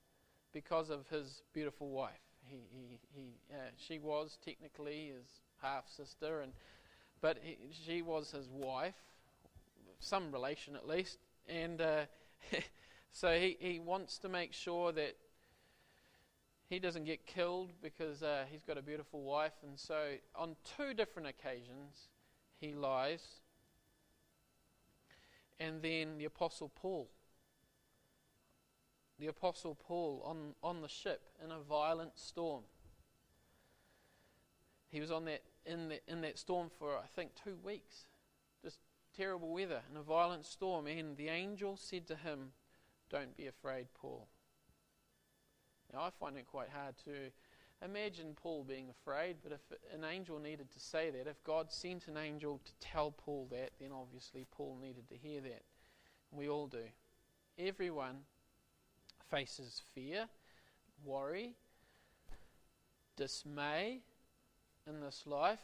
because 0.52 0.90
of 0.90 1.08
his 1.08 1.42
beautiful 1.52 1.90
wife. 1.90 2.12
He, 2.46 2.58
he, 2.70 2.98
he, 3.14 3.38
uh, 3.50 3.70
she 3.76 3.98
was 3.98 4.38
technically 4.44 5.12
his 5.16 5.26
half 5.62 5.84
sister, 5.88 6.40
and 6.40 6.52
but 7.24 7.38
he, 7.40 7.56
she 7.86 8.02
was 8.02 8.32
his 8.32 8.50
wife, 8.50 9.00
some 9.98 10.30
relation 10.30 10.76
at 10.76 10.86
least, 10.86 11.16
and 11.48 11.80
uh, 11.80 12.02
so 13.12 13.32
he, 13.38 13.56
he 13.58 13.78
wants 13.78 14.18
to 14.18 14.28
make 14.28 14.52
sure 14.52 14.92
that 14.92 15.16
he 16.68 16.78
doesn't 16.78 17.04
get 17.04 17.24
killed 17.24 17.72
because 17.80 18.22
uh, 18.22 18.44
he's 18.52 18.62
got 18.62 18.76
a 18.76 18.82
beautiful 18.82 19.22
wife, 19.22 19.54
and 19.66 19.80
so 19.80 20.16
on 20.36 20.54
two 20.76 20.92
different 20.92 21.26
occasions 21.26 22.08
he 22.60 22.74
lies. 22.74 23.26
And 25.58 25.80
then 25.80 26.18
the 26.18 26.26
Apostle 26.26 26.70
Paul. 26.74 27.08
The 29.18 29.28
Apostle 29.28 29.76
Paul 29.76 30.22
on, 30.26 30.54
on 30.62 30.82
the 30.82 30.88
ship 30.88 31.22
in 31.42 31.50
a 31.52 31.58
violent 31.58 32.18
storm. 32.18 32.64
He 34.90 35.00
was 35.00 35.10
on 35.10 35.24
that 35.24 35.40
in, 35.66 35.88
the, 35.88 36.00
in 36.08 36.20
that 36.22 36.38
storm 36.38 36.70
for, 36.78 36.96
I 36.96 37.06
think, 37.14 37.32
two 37.42 37.56
weeks. 37.62 38.06
Just 38.62 38.78
terrible 39.16 39.52
weather 39.52 39.80
and 39.88 39.98
a 39.98 40.02
violent 40.02 40.46
storm. 40.46 40.86
And 40.86 41.16
the 41.16 41.28
angel 41.28 41.76
said 41.76 42.06
to 42.08 42.16
him, 42.16 42.52
Don't 43.10 43.36
be 43.36 43.46
afraid, 43.46 43.86
Paul. 43.94 44.28
Now, 45.92 46.02
I 46.02 46.10
find 46.10 46.36
it 46.36 46.46
quite 46.46 46.70
hard 46.70 46.96
to 47.04 47.30
imagine 47.84 48.34
Paul 48.34 48.64
being 48.64 48.88
afraid, 48.90 49.36
but 49.42 49.52
if 49.52 49.60
an 49.92 50.04
angel 50.04 50.38
needed 50.38 50.70
to 50.72 50.80
say 50.80 51.10
that, 51.10 51.28
if 51.28 51.42
God 51.44 51.70
sent 51.70 52.08
an 52.08 52.16
angel 52.16 52.60
to 52.64 52.72
tell 52.80 53.10
Paul 53.10 53.46
that, 53.50 53.70
then 53.80 53.90
obviously 53.92 54.46
Paul 54.50 54.78
needed 54.80 55.08
to 55.08 55.16
hear 55.16 55.40
that. 55.42 55.62
We 56.32 56.48
all 56.48 56.66
do. 56.66 56.84
Everyone 57.58 58.20
faces 59.30 59.82
fear, 59.94 60.26
worry, 61.04 61.54
dismay 63.16 64.00
in 64.86 65.00
this 65.00 65.22
life, 65.26 65.62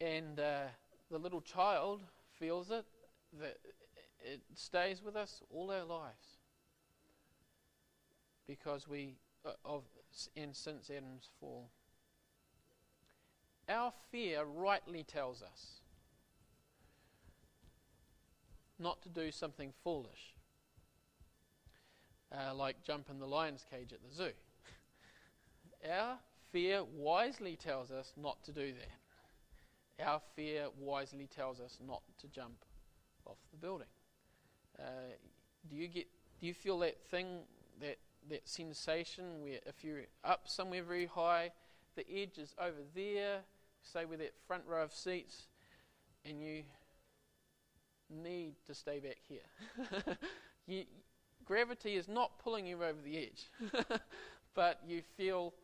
and 0.00 0.38
uh, 0.38 0.66
the 1.10 1.18
little 1.18 1.40
child 1.40 2.02
feels 2.38 2.70
it, 2.70 2.84
that 3.40 3.58
it 4.20 4.40
stays 4.54 5.02
with 5.02 5.16
us 5.16 5.42
all 5.50 5.70
our 5.70 5.84
lives 5.84 6.38
because 8.46 8.88
we 8.88 9.16
uh, 9.44 9.50
of 9.64 9.84
and 10.36 10.56
since 10.56 10.90
Adam's 10.90 11.28
fall. 11.38 11.70
Our 13.68 13.92
fear 14.10 14.44
rightly 14.44 15.04
tells 15.04 15.42
us 15.42 15.82
not 18.78 19.02
to 19.02 19.08
do 19.08 19.30
something 19.30 19.72
foolish, 19.84 20.34
uh, 22.32 22.54
like 22.54 22.82
jump 22.82 23.10
in 23.10 23.18
the 23.18 23.26
lion's 23.26 23.64
cage 23.70 23.92
at 23.92 24.02
the 24.02 24.14
zoo. 24.14 24.32
Our 25.90 26.18
fear 26.52 26.82
wisely 26.84 27.56
tells 27.56 27.90
us 27.90 28.12
not 28.16 28.42
to 28.44 28.52
do 28.52 28.72
that. 28.72 30.06
Our 30.06 30.20
fear 30.36 30.66
wisely 30.78 31.26
tells 31.26 31.60
us 31.60 31.78
not 31.84 32.02
to 32.20 32.28
jump 32.28 32.64
off 33.26 33.38
the 33.50 33.56
building. 33.56 33.88
Uh, 34.78 35.12
do 35.68 35.76
you 35.76 35.88
get? 35.88 36.06
Do 36.40 36.46
you 36.46 36.54
feel 36.54 36.78
that 36.80 37.02
thing 37.10 37.40
that 37.80 37.98
that 38.30 38.48
sensation 38.48 39.42
where 39.42 39.58
if 39.66 39.82
you're 39.82 40.04
up 40.24 40.42
somewhere 40.46 40.82
very 40.82 41.06
high, 41.06 41.50
the 41.96 42.08
edge 42.10 42.38
is 42.38 42.54
over 42.60 42.82
there, 42.94 43.40
say 43.82 44.04
with 44.04 44.20
that 44.20 44.34
front 44.46 44.62
row 44.66 44.82
of 44.82 44.92
seats, 44.92 45.48
and 46.24 46.40
you 46.40 46.62
need 48.10 48.54
to 48.66 48.74
stay 48.74 49.00
back 49.00 49.18
here. 49.28 50.16
you, 50.66 50.84
gravity 51.44 51.96
is 51.96 52.08
not 52.08 52.38
pulling 52.38 52.66
you 52.66 52.76
over 52.76 53.00
the 53.02 53.18
edge, 53.18 53.50
but 54.54 54.80
you 54.86 55.02
feel 55.16 55.54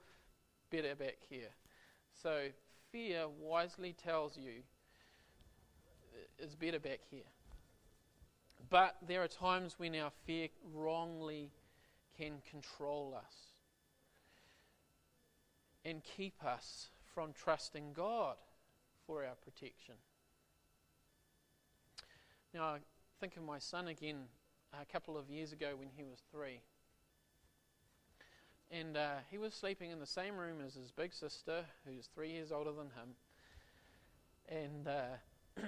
better 0.70 0.94
back 0.94 1.18
here. 1.28 1.50
So 2.22 2.48
fear 2.90 3.26
wisely 3.40 3.92
tells 3.92 4.36
you 4.36 4.62
it's 6.38 6.54
better 6.54 6.78
back 6.78 7.00
here. 7.10 7.22
But 8.70 8.96
there 9.06 9.22
are 9.22 9.28
times 9.28 9.74
when 9.78 9.94
our 9.96 10.10
fear 10.26 10.48
wrongly 10.72 11.50
can 12.16 12.34
control 12.50 13.14
us 13.16 13.34
and 15.84 16.02
keep 16.02 16.44
us 16.44 16.88
from 17.14 17.32
trusting 17.32 17.92
God 17.92 18.36
for 19.06 19.24
our 19.24 19.34
protection. 19.34 19.94
Now, 22.52 22.64
I 22.64 22.78
think 23.20 23.36
of 23.36 23.42
my 23.42 23.58
son 23.58 23.88
again 23.88 24.16
uh, 24.72 24.78
a 24.82 24.92
couple 24.92 25.16
of 25.16 25.28
years 25.28 25.52
ago 25.52 25.74
when 25.76 25.88
he 25.96 26.04
was 26.04 26.22
three. 26.32 26.60
And 28.70 28.96
uh, 28.96 29.16
he 29.30 29.38
was 29.38 29.54
sleeping 29.54 29.90
in 29.90 30.00
the 30.00 30.06
same 30.06 30.36
room 30.36 30.58
as 30.66 30.74
his 30.74 30.90
big 30.90 31.12
sister, 31.12 31.64
who's 31.86 32.08
three 32.14 32.30
years 32.30 32.50
older 32.50 32.72
than 32.72 32.86
him. 32.86 33.14
And 34.48 34.88
uh, 34.88 35.62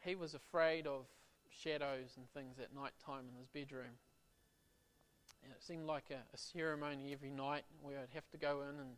he 0.00 0.14
was 0.14 0.34
afraid 0.34 0.86
of 0.86 1.06
shadows 1.50 2.16
and 2.16 2.30
things 2.32 2.58
at 2.58 2.74
night 2.74 2.92
time 3.04 3.24
in 3.30 3.38
his 3.38 3.48
bedroom 3.48 3.98
And 5.42 5.52
it 5.52 5.62
seemed 5.62 5.86
like 5.86 6.10
a, 6.10 6.20
a, 6.34 6.38
ceremony 6.38 7.12
every 7.12 7.30
night 7.30 7.64
where 7.82 7.98
I'd 7.98 8.14
have 8.14 8.28
to 8.30 8.36
go 8.36 8.62
in 8.62 8.80
and 8.80 8.96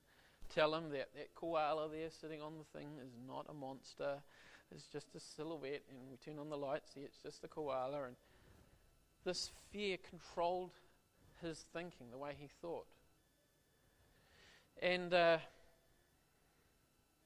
tell 0.48 0.74
him 0.74 0.90
that 0.90 1.10
that 1.14 1.34
koala 1.34 1.88
there 1.88 2.10
sitting 2.10 2.40
on 2.40 2.54
the 2.58 2.78
thing 2.78 2.88
is 3.04 3.12
not 3.26 3.46
a 3.48 3.54
monster, 3.54 4.22
it's 4.72 4.86
just 4.86 5.14
a 5.14 5.20
silhouette, 5.20 5.84
and 5.90 5.98
we 6.10 6.16
turn 6.16 6.38
on 6.38 6.48
the 6.48 6.56
lights, 6.56 6.94
see 6.94 7.00
it's 7.00 7.22
just 7.22 7.44
a 7.44 7.48
koala. 7.48 8.04
And 8.04 8.16
this 9.24 9.50
fear 9.70 9.96
controlled 9.96 10.72
his 11.42 11.64
thinking, 11.72 12.10
the 12.10 12.18
way 12.18 12.32
he 12.36 12.48
thought. 12.60 12.86
And 14.80 15.12
uh, 15.12 15.38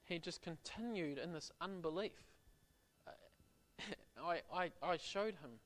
he 0.05 0.19
just 0.19 0.43
continued 0.43 1.19
in 1.19 1.33
this 1.33 1.51
unbelief. 1.61 2.25
Uh, 3.07 3.11
I, 4.25 4.41
I, 4.55 4.71
I 4.83 4.97
showed 4.97 5.35
him 5.35 5.61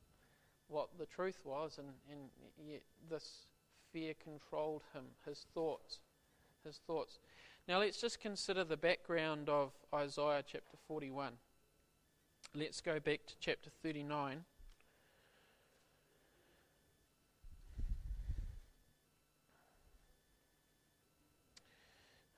what 0.69 0.89
the 0.99 1.07
truth 1.07 1.41
was, 1.45 1.79
and, 1.79 1.89
and 2.11 2.31
yet 2.69 2.83
this 3.09 3.47
fear 3.93 4.15
controlled 4.23 4.83
him, 4.93 5.05
his 5.27 5.47
thoughts. 5.55 6.01
His 6.65 6.81
thoughts. 6.87 7.19
Now 7.69 7.79
let's 7.79 8.01
just 8.01 8.21
consider 8.21 8.65
the 8.65 8.77
background 8.77 9.49
of 9.49 9.73
Isaiah 9.95 10.43
chapter 10.47 10.77
41. 10.89 11.33
Let's 12.55 12.81
go 12.81 13.01
back 13.01 13.27
to 13.27 13.35
chapter 13.41 13.71
39. 13.83 14.45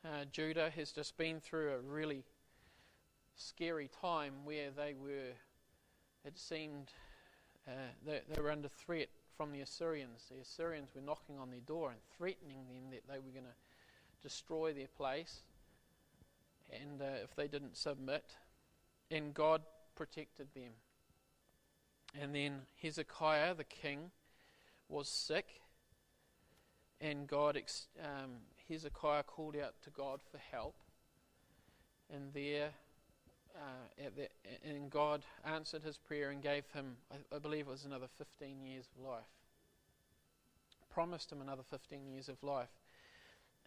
Uh, 0.09 0.25
Judah 0.33 0.71
has 0.75 0.90
just 0.90 1.18
been 1.18 1.38
through 1.38 1.75
a 1.75 1.81
really 1.81 2.25
scary 3.37 3.90
time 4.01 4.33
where 4.44 4.71
they 4.71 4.94
were, 4.94 5.35
it 6.25 6.38
seemed, 6.38 6.92
uh, 7.66 7.73
they, 8.07 8.23
they 8.33 8.40
were 8.40 8.51
under 8.51 8.68
threat 8.68 9.09
from 9.37 9.53
the 9.53 9.61
Assyrians. 9.61 10.25
The 10.31 10.40
Assyrians 10.40 10.94
were 10.94 11.03
knocking 11.03 11.38
on 11.38 11.51
their 11.51 11.61
door 11.61 11.90
and 11.90 11.99
threatening 12.16 12.57
them 12.68 12.90
that 12.90 13.03
they 13.07 13.18
were 13.18 13.33
going 13.33 13.44
to 13.44 14.23
destroy 14.23 14.73
their 14.73 14.88
place 14.97 15.40
and 16.73 17.03
uh, 17.03 17.23
if 17.23 17.37
they 17.37 17.47
didn't 17.47 17.77
submit. 17.77 18.25
And 19.11 19.35
God 19.35 19.61
protected 19.94 20.47
them. 20.55 20.73
And 22.18 22.35
then 22.35 22.61
Hezekiah, 22.81 23.57
the 23.57 23.64
king, 23.64 24.11
was 24.88 25.07
sick, 25.11 25.61
and 26.99 27.27
God, 27.27 27.59
ex- 27.59 27.88
um, 28.03 28.38
Hezekiah 28.68 29.22
called 29.24 29.57
out 29.57 29.74
to 29.83 29.90
God 29.90 30.20
for 30.31 30.38
help. 30.50 30.74
And 32.12 32.33
there, 32.33 32.70
uh, 33.54 34.09
the, 34.16 34.28
and 34.68 34.90
God 34.90 35.24
answered 35.44 35.83
his 35.83 35.98
prayer 35.98 36.31
and 36.31 36.42
gave 36.42 36.64
him, 36.72 36.96
I, 37.11 37.37
I 37.37 37.38
believe 37.38 37.66
it 37.66 37.70
was 37.70 37.85
another 37.85 38.09
15 38.16 38.64
years 38.64 38.87
of 38.96 39.04
life. 39.04 39.24
Promised 40.90 41.33
him 41.33 41.40
another 41.40 41.62
15 41.70 42.07
years 42.07 42.28
of 42.28 42.42
life. 42.42 42.70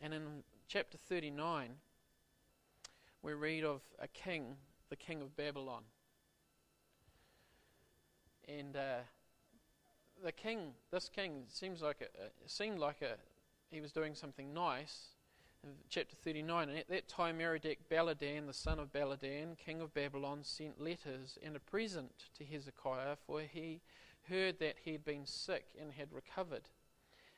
And 0.01 0.13
in 0.13 0.43
chapter 0.67 0.97
39, 0.97 1.69
we 3.21 3.33
read 3.33 3.63
of 3.63 3.81
a 3.99 4.07
king, 4.07 4.55
the 4.89 4.95
king 4.95 5.21
of 5.21 5.35
Babylon. 5.35 5.83
And 8.47 8.75
uh, 8.75 9.01
the 10.23 10.31
king, 10.31 10.73
this 10.91 11.09
king, 11.09 11.43
seems 11.47 11.81
like 11.81 12.01
a, 12.01 12.49
seemed 12.49 12.79
like 12.79 13.01
a, 13.01 13.15
he 13.71 13.79
was 13.79 13.93
doing 13.93 14.13
something 14.13 14.53
nice, 14.53 15.15
chapter 15.89 16.15
39. 16.23 16.69
And 16.69 16.77
at 16.77 16.89
that 16.89 17.07
time, 17.07 17.37
Merodach 17.37 17.77
Baladan, 17.89 18.45
the 18.45 18.53
son 18.53 18.79
of 18.79 18.91
Baladan, 18.91 19.57
king 19.57 19.79
of 19.79 19.93
Babylon, 19.93 20.39
sent 20.43 20.81
letters 20.81 21.37
and 21.41 21.55
a 21.55 21.59
present 21.59 22.25
to 22.37 22.43
Hezekiah, 22.43 23.15
for 23.25 23.41
he 23.41 23.81
heard 24.29 24.59
that 24.59 24.75
he 24.83 24.91
had 24.91 25.05
been 25.05 25.25
sick 25.25 25.67
and 25.79 25.93
had 25.93 26.11
recovered. 26.11 26.69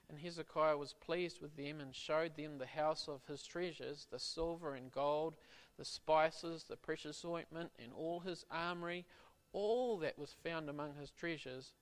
And 0.10 0.20
Hezekiah 0.20 0.78
was 0.78 0.94
pleased 0.94 1.40
with 1.40 1.56
them 1.56 1.80
and 1.80 1.96
showed 1.96 2.36
them 2.36 2.58
the 2.58 2.66
house 2.66 3.08
of 3.08 3.22
his 3.28 3.44
treasures, 3.44 4.08
the 4.10 4.20
silver 4.20 4.74
and 4.74 4.92
gold, 4.92 5.36
the 5.78 5.86
spices, 5.86 6.66
the 6.68 6.76
precious 6.76 7.24
ointment, 7.24 7.72
and 7.82 7.94
all 7.94 8.20
his 8.22 8.44
armory, 8.50 9.06
all 9.54 9.98
that 10.00 10.18
was 10.18 10.36
found 10.44 10.68
among 10.68 10.96
his 10.96 11.12
treasures. 11.12 11.74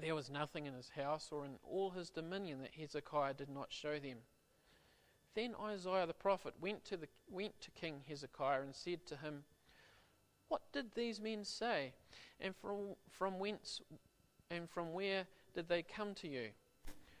There 0.00 0.14
was 0.14 0.30
nothing 0.30 0.66
in 0.66 0.74
his 0.74 0.90
house 0.90 1.28
or 1.32 1.44
in 1.44 1.52
all 1.64 1.90
his 1.90 2.10
dominion 2.10 2.60
that 2.60 2.74
Hezekiah 2.78 3.34
did 3.34 3.48
not 3.48 3.72
show 3.72 3.98
them. 3.98 4.18
Then 5.34 5.54
Isaiah 5.62 6.06
the 6.06 6.14
prophet 6.14 6.54
went 6.60 6.84
to, 6.86 6.96
the, 6.96 7.08
went 7.30 7.60
to 7.62 7.70
King 7.70 8.02
Hezekiah 8.08 8.62
and 8.62 8.74
said 8.74 9.06
to 9.06 9.16
him, 9.16 9.44
What 10.48 10.62
did 10.72 10.94
these 10.94 11.20
men 11.20 11.44
say? 11.44 11.92
And 12.40 12.54
from, 12.56 12.96
from 13.10 13.38
whence 13.38 13.80
and 14.50 14.68
from 14.68 14.92
where 14.92 15.26
did 15.54 15.68
they 15.68 15.82
come 15.82 16.14
to 16.14 16.28
you? 16.28 16.48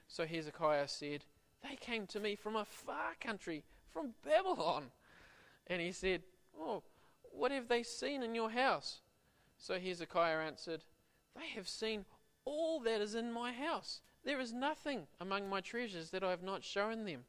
So 0.08 0.26
Hezekiah 0.26 0.88
said, 0.88 1.24
They 1.62 1.76
came 1.76 2.06
to 2.08 2.20
me 2.20 2.36
from 2.36 2.56
a 2.56 2.64
far 2.64 3.14
country, 3.20 3.64
from 3.92 4.14
Babylon. 4.24 4.84
And 5.66 5.80
he 5.80 5.92
said, 5.92 6.22
Oh, 6.58 6.82
what 7.32 7.50
have 7.50 7.68
they 7.68 7.82
seen 7.82 8.22
in 8.22 8.34
your 8.34 8.50
house? 8.50 9.00
So 9.58 9.78
Hezekiah 9.78 10.38
answered, 10.38 10.84
They 11.34 11.48
have 11.54 11.68
seen 11.68 12.04
all 12.46 12.80
that 12.80 13.02
is 13.02 13.14
in 13.14 13.30
my 13.30 13.52
house. 13.52 14.00
There 14.24 14.40
is 14.40 14.52
nothing 14.52 15.06
among 15.20 15.50
my 15.50 15.60
treasures 15.60 16.10
that 16.10 16.24
I 16.24 16.30
have 16.30 16.42
not 16.42 16.64
shown 16.64 17.04
them. 17.04 17.24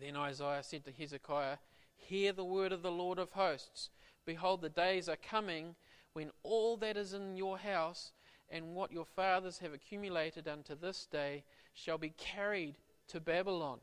Then 0.00 0.16
Isaiah 0.16 0.62
said 0.62 0.84
to 0.84 0.92
Hezekiah, 0.92 1.56
Hear 1.96 2.32
the 2.32 2.44
word 2.44 2.72
of 2.72 2.82
the 2.82 2.92
Lord 2.92 3.18
of 3.18 3.32
hosts. 3.32 3.90
Behold, 4.24 4.62
the 4.62 4.68
days 4.68 5.08
are 5.08 5.16
coming 5.16 5.74
when 6.12 6.30
all 6.42 6.76
that 6.76 6.96
is 6.96 7.12
in 7.12 7.36
your 7.36 7.58
house 7.58 8.12
and 8.48 8.74
what 8.74 8.92
your 8.92 9.04
fathers 9.04 9.58
have 9.58 9.72
accumulated 9.72 10.46
unto 10.46 10.74
this 10.74 11.06
day 11.06 11.44
shall 11.72 11.98
be 11.98 12.10
carried 12.10 12.76
to 13.08 13.20
Babylon. 13.20 13.80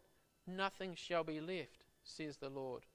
Nothing 0.47 0.95
shall 0.95 1.23
be 1.23 1.39
left, 1.39 1.83
says 2.03 2.37
the 2.37 2.49
Lord. 2.49 2.85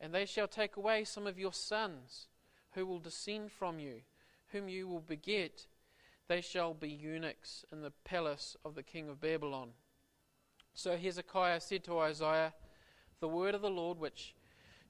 And 0.00 0.14
they 0.14 0.26
shall 0.26 0.48
take 0.48 0.76
away 0.76 1.04
some 1.04 1.26
of 1.26 1.38
your 1.38 1.52
sons 1.52 2.28
who 2.72 2.86
will 2.86 2.98
descend 2.98 3.52
from 3.52 3.78
you, 3.78 4.02
whom 4.48 4.68
you 4.68 4.88
will 4.88 5.00
beget 5.00 5.66
they 6.28 6.40
shall 6.40 6.74
be 6.74 6.88
eunuchs 6.88 7.64
in 7.70 7.82
the 7.82 7.92
palace 8.04 8.56
of 8.64 8.74
the 8.74 8.82
king 8.82 9.08
of 9.08 9.20
Babylon. 9.20 9.70
So 10.72 10.96
Hezekiah 10.96 11.60
said 11.60 11.84
to 11.84 11.98
Isaiah, 11.98 12.54
The 13.20 13.28
word 13.28 13.54
of 13.54 13.62
the 13.62 13.70
Lord 13.70 13.98
which 13.98 14.34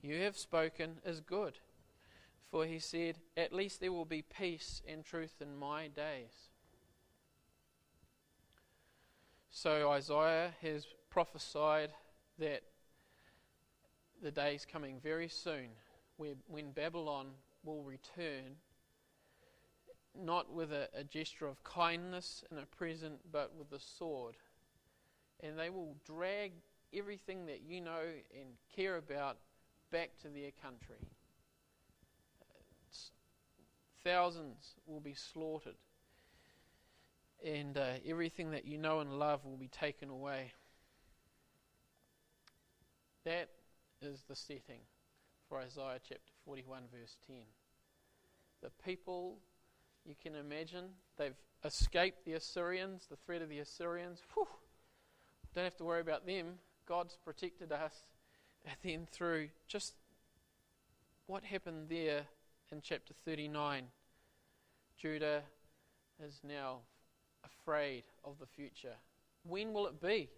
you 0.01 0.21
have 0.23 0.37
spoken 0.37 0.99
is 1.05 1.21
good. 1.21 1.59
For 2.51 2.65
he 2.67 2.79
said, 2.79 3.19
At 3.37 3.53
least 3.53 3.81
there 3.81 3.93
will 3.93 4.05
be 4.05 4.23
peace 4.23 4.81
and 4.87 5.05
truth 5.05 5.35
in 5.41 5.57
my 5.57 5.89
days. 5.89 6.51
So 9.51 9.91
Isaiah 9.91 10.53
has 10.63 10.87
prophesied 11.11 11.91
that 12.39 12.63
the 14.23 14.31
day 14.31 14.55
is 14.55 14.65
coming 14.65 15.01
very 15.03 15.29
soon 15.29 15.69
where, 16.17 16.35
when 16.47 16.71
Babylon 16.71 17.29
will 17.65 17.83
return 17.83 18.57
not 20.19 20.53
with 20.53 20.73
a, 20.73 20.89
a 20.95 21.05
gesture 21.05 21.47
of 21.47 21.63
kindness 21.65 22.45
and 22.51 22.59
a 22.59 22.67
present, 22.67 23.21
but 23.31 23.53
with 23.59 23.73
a 23.73 23.81
sword. 23.81 24.37
And 25.41 25.59
they 25.59 25.71
will 25.71 25.97
drag 26.07 26.53
everything 26.97 27.47
that 27.47 27.63
you 27.63 27.81
know 27.81 28.01
and 28.39 28.49
care 28.75 28.97
about 28.97 29.39
back 29.91 30.11
to 30.23 30.29
their 30.29 30.51
country. 30.63 30.97
Thousands 34.05 34.75
will 34.87 35.01
be 35.01 35.15
slaughtered, 35.15 35.77
and 37.43 37.79
uh, 37.79 37.95
everything 38.07 38.51
that 38.51 38.67
you 38.67 38.77
know 38.77 39.01
and 39.01 39.19
love 39.19 39.45
will 39.47 39.57
be 39.57 39.69
taken 39.69 40.11
away. 40.11 40.53
That 43.25 43.49
is 44.03 44.23
the 44.29 44.37
setting 44.37 44.81
for 45.49 45.59
Isaiah 45.59 46.01
chapter 46.07 46.33
41, 46.45 46.83
verse 46.93 47.17
10. 47.27 47.37
The 48.63 48.71
people 48.85 49.39
you 50.05 50.15
can 50.23 50.35
imagine 50.35 50.85
they've 51.17 51.37
escaped 51.65 52.25
the 52.25 52.35
Assyrians, 52.35 53.07
the 53.09 53.17
threat 53.17 53.43
of 53.43 53.49
the 53.49 53.59
Assyrians. 53.59 54.21
Whew, 54.35 54.47
don't 55.55 55.65
have 55.65 55.77
to 55.77 55.85
worry 55.85 56.01
about 56.01 56.27
them. 56.27 56.59
God's 56.87 57.17
protected 57.25 57.73
us. 57.73 57.95
And 58.67 58.77
then 58.83 59.07
through 59.13 59.51
just 59.69 59.93
what 61.27 61.45
happened 61.45 61.91
there 61.91 62.23
in 62.73 62.81
chapter 62.81 63.13
39, 63.27 63.89
Judah 64.97 65.43
is 66.19 66.41
now 66.43 66.79
afraid 67.45 68.05
of 68.25 68.39
the 68.39 68.47
future. 68.47 68.95
When 69.43 69.75
will 69.75 69.87
it 69.87 70.01
be? 70.01 70.31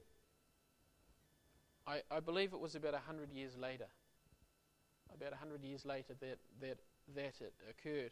I, 1.87 2.03
I 2.11 2.19
believe 2.19 2.53
it 2.53 2.59
was 2.59 2.75
about 2.75 2.95
100 2.95 3.33
years 3.33 3.57
later. 3.57 3.87
About 5.15 5.31
100 5.31 5.63
years 5.63 5.85
later 5.85 6.15
that, 6.21 6.39
that, 6.61 6.79
that 7.15 7.35
it 7.41 7.55
occurred. 7.71 8.11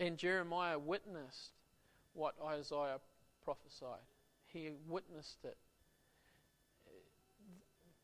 And 0.00 0.18
Jeremiah 0.18 0.78
witnessed 0.78 1.52
what 2.14 2.34
Isaiah 2.44 2.98
prophesied. 3.44 3.98
He 4.46 4.70
witnessed 4.88 5.44
it. 5.44 5.56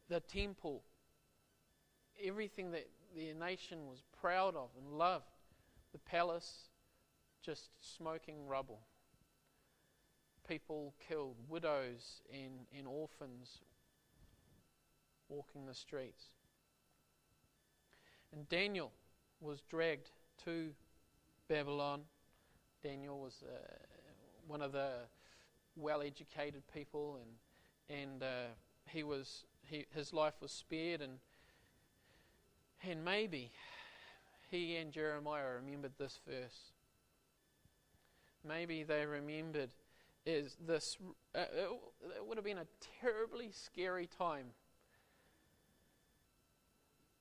The 0.09 0.21
temple, 0.21 0.83
everything 2.25 2.73
that 2.73 2.89
the 3.15 3.33
nation 3.35 3.87
was 3.87 4.03
proud 4.21 4.57
of 4.57 4.71
and 4.79 4.99
loved, 4.99 5.25
the 5.93 5.99
palace 5.99 6.69
just 7.43 7.71
smoking 7.81 8.47
rubble. 8.47 8.81
People 10.47 10.95
killed, 11.09 11.37
widows 11.49 12.23
and, 12.33 12.67
and 12.77 12.87
orphans 12.87 13.61
walking 15.29 15.67
the 15.67 15.75
streets. 15.75 16.25
And 18.33 18.49
Daniel 18.49 18.93
was 19.41 19.61
dragged 19.63 20.11
to 20.45 20.71
Babylon. 21.51 22.03
Daniel 22.81 23.19
was 23.19 23.43
uh, 23.43 23.57
one 24.47 24.63
of 24.63 24.71
the 24.71 24.91
well-educated 25.75 26.63
people, 26.73 27.19
and 27.21 27.99
and 28.01 28.23
uh, 28.23 28.53
he 28.87 29.03
was 29.03 29.47
he, 29.63 29.85
his 29.93 30.13
life 30.13 30.35
was 30.41 30.53
spared, 30.53 31.01
and 31.01 31.19
and 32.89 33.05
maybe 33.05 33.51
he 34.49 34.77
and 34.77 34.93
Jeremiah 34.93 35.57
remembered 35.61 35.95
this 35.99 36.21
verse. 36.25 36.71
Maybe 38.47 38.85
they 38.85 39.05
remembered 39.05 39.71
is 40.25 40.57
this. 40.65 40.99
Uh, 41.35 41.47
it 42.17 42.25
would 42.29 42.39
have 42.39 42.45
been 42.45 42.59
a 42.59 42.67
terribly 43.03 43.51
scary 43.51 44.07
time. 44.07 44.47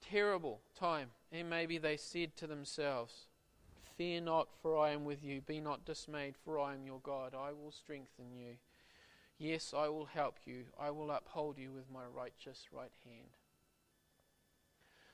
Terrible 0.07 0.61
time, 0.79 1.07
and 1.31 1.49
maybe 1.49 1.79
they 1.79 1.97
said 1.97 2.37
to 2.37 2.45
themselves 2.45 3.25
Fear 3.99 4.21
not, 4.21 4.47
for 4.61 4.77
I 4.77 4.91
am 4.91 5.03
with 5.03 5.25
you. 5.25 5.41
Be 5.41 5.59
not 5.59 5.83
dismayed, 5.83 6.35
for 6.45 6.57
I 6.57 6.73
am 6.73 6.85
your 6.85 7.01
God. 7.03 7.35
I 7.35 7.51
will 7.51 7.73
strengthen 7.73 8.31
you. 8.33 8.53
Yes, 9.37 9.73
I 9.77 9.89
will 9.89 10.05
help 10.05 10.37
you. 10.45 10.63
I 10.79 10.89
will 10.89 11.11
uphold 11.11 11.57
you 11.57 11.73
with 11.73 11.91
my 11.93 12.05
righteous 12.05 12.67
right 12.71 12.93
hand. 13.03 13.27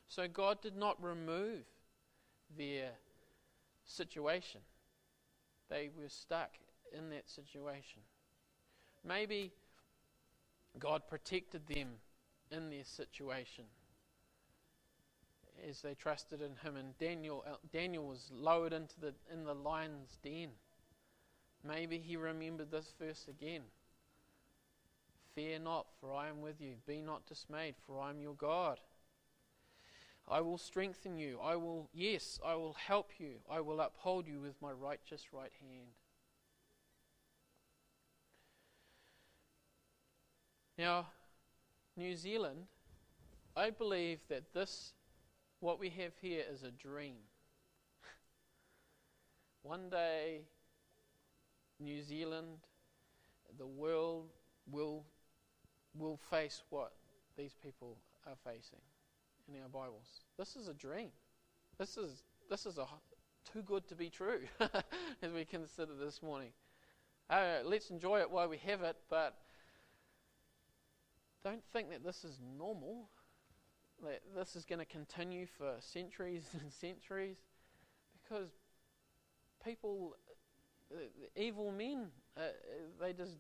So 0.08 0.28
God 0.28 0.62
did 0.62 0.78
not 0.78 1.02
remove 1.02 1.64
their 2.56 2.92
situation, 3.86 4.62
they 5.68 5.90
were 5.98 6.08
stuck 6.08 6.52
in 6.96 7.10
that 7.10 7.28
situation. 7.28 8.02
Maybe 9.04 9.52
God 10.78 11.08
protected 11.10 11.66
them 11.66 11.88
in 12.52 12.70
their 12.70 12.84
situation 12.84 13.66
as 15.68 15.82
they 15.82 15.94
trusted 15.94 16.42
in 16.42 16.56
him. 16.64 16.76
And 16.76 16.98
Daniel, 16.98 17.44
uh, 17.48 17.56
Daniel 17.72 18.06
was 18.06 18.30
lowered 18.34 18.74
into 18.74 19.00
the, 19.00 19.14
in 19.32 19.44
the 19.44 19.54
lion's 19.54 20.18
den. 20.24 20.50
Maybe 21.64 21.98
he 21.98 22.16
remembered 22.16 22.72
this 22.72 22.94
verse 23.00 23.28
again. 23.28 23.62
Fear 25.34 25.60
not, 25.60 25.88
for 26.00 26.14
I 26.14 26.30
am 26.30 26.42
with 26.42 26.62
you. 26.62 26.76
Be 26.88 27.02
not 27.02 27.26
dismayed, 27.26 27.76
for 27.86 28.00
I 28.00 28.10
am 28.10 28.22
your 28.22 28.36
God. 28.36 28.80
I 30.28 30.42
will 30.42 30.58
strengthen 30.58 31.18
you. 31.18 31.40
I 31.44 31.56
will, 31.56 31.90
yes, 31.94 32.40
I 32.44 32.56
will 32.56 32.74
help 32.74 33.12
you. 33.20 33.36
I 33.50 33.60
will 33.60 33.82
uphold 33.82 34.28
you 34.28 34.40
with 34.40 34.60
my 34.62 34.72
righteous 34.72 35.34
right 35.34 35.52
hand. 35.60 35.88
Now, 40.78 41.08
New 41.96 42.16
Zealand, 42.16 42.66
I 43.56 43.70
believe 43.70 44.20
that 44.30 44.54
this 44.54 44.94
what 45.60 45.80
we 45.80 45.90
have 45.90 46.14
here 46.22 46.44
is 46.52 46.64
a 46.64 46.72
dream. 46.72 47.16
One 49.64 49.90
day, 49.90 50.42
New 51.80 52.02
Zealand, 52.02 52.60
the 53.58 53.66
world 53.66 54.30
will, 54.70 55.06
will 55.98 56.20
face 56.30 56.64
what 56.70 56.94
these 57.38 57.56
people 57.62 57.98
are 58.28 58.36
facing 58.44 58.80
in 59.48 59.62
our 59.62 59.70
Bibles. 59.70 60.22
This 60.38 60.56
is 60.56 60.68
a 60.68 60.74
dream. 60.74 61.10
This 61.78 61.98
is, 61.98 62.24
this 62.50 62.66
is 62.66 62.78
a, 62.78 62.86
too 63.52 63.62
good 63.62 63.88
to 63.88 63.96
be 63.96 64.10
true 64.10 64.42
as 64.60 65.32
we 65.34 65.46
consider 65.46 65.94
this 65.94 66.22
morning. 66.22 66.52
Uh, 67.30 67.58
let's 67.64 67.90
enjoy 67.90 68.20
it 68.20 68.30
while 68.30 68.48
we 68.48 68.58
have 68.58 68.82
it, 68.82 68.96
but 69.10 69.36
don't 71.44 71.64
think 71.74 71.90
that 71.92 72.04
this 72.04 72.24
is 72.24 72.40
normal 72.58 73.10
that 74.06 74.22
this 74.36 74.56
is 74.56 74.66
going 74.66 74.80
to 74.80 74.86
continue 74.86 75.46
for 75.46 75.76
centuries 75.80 76.44
and 76.60 76.72
centuries 76.72 77.38
because 78.24 78.50
people 79.64 80.16
the 80.90 81.42
evil 81.42 81.72
men, 81.72 82.08
uh, 82.38 82.42
they 83.02 83.14
just 83.14 83.38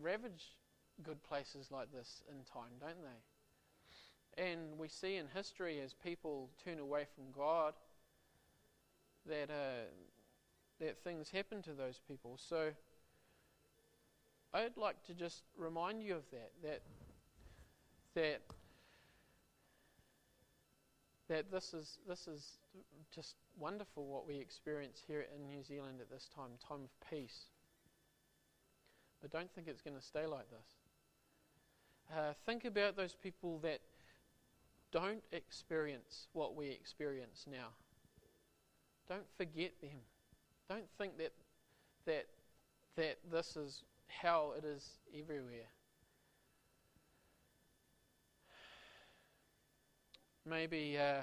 ravage 0.00 0.56
good 1.02 1.22
places 1.22 1.70
like 1.70 1.92
this 1.92 2.22
in 2.30 2.44
time, 2.44 2.72
don't 2.80 3.02
they? 3.02 4.42
And 4.42 4.78
we 4.78 4.88
see 4.88 5.16
in 5.16 5.26
history 5.34 5.80
as 5.80 5.94
people 5.94 6.50
turn 6.62 6.78
away 6.78 7.06
from 7.14 7.24
God 7.32 7.74
that 9.26 9.50
uh, 9.50 9.86
that 10.78 11.02
things 11.02 11.30
happen 11.30 11.62
to 11.62 11.72
those 11.72 12.00
people. 12.06 12.36
So 12.36 12.70
I'd 14.52 14.76
like 14.76 15.02
to 15.04 15.14
just 15.14 15.42
remind 15.56 16.02
you 16.02 16.16
of 16.16 16.30
that 16.30 16.50
that 16.62 16.82
that 18.14 18.42
that 21.28 21.50
this 21.50 21.74
is 21.74 21.98
this 22.08 22.28
is 22.28 22.58
just 23.14 23.36
wonderful 23.58 24.06
what 24.06 24.26
we 24.26 24.36
experience 24.36 25.02
here 25.06 25.26
in 25.34 25.46
New 25.46 25.62
Zealand 25.62 26.00
at 26.00 26.10
this 26.10 26.28
time, 26.34 26.50
time 26.66 26.80
of 26.84 27.10
peace. 27.10 27.46
But 29.20 29.30
don't 29.30 29.50
think 29.54 29.66
it's 29.68 29.82
going 29.82 29.96
to 29.96 30.02
stay 30.02 30.26
like 30.26 30.46
this. 30.50 32.16
Uh, 32.16 32.32
think 32.44 32.64
about 32.64 32.96
those 32.96 33.14
people 33.14 33.58
that 33.60 33.80
don't 34.92 35.22
experience 35.32 36.28
what 36.32 36.54
we 36.54 36.68
experience 36.68 37.46
now. 37.50 37.68
Don't 39.08 39.26
forget 39.36 39.72
them. 39.80 39.98
Don't 40.68 40.88
think 40.98 41.18
that 41.18 41.32
that 42.06 42.26
that 42.96 43.18
this 43.30 43.56
is 43.56 43.82
how 44.08 44.52
it 44.56 44.64
is 44.64 44.98
everywhere. 45.16 45.68
Maybe 50.48 50.96
uh, 50.96 51.22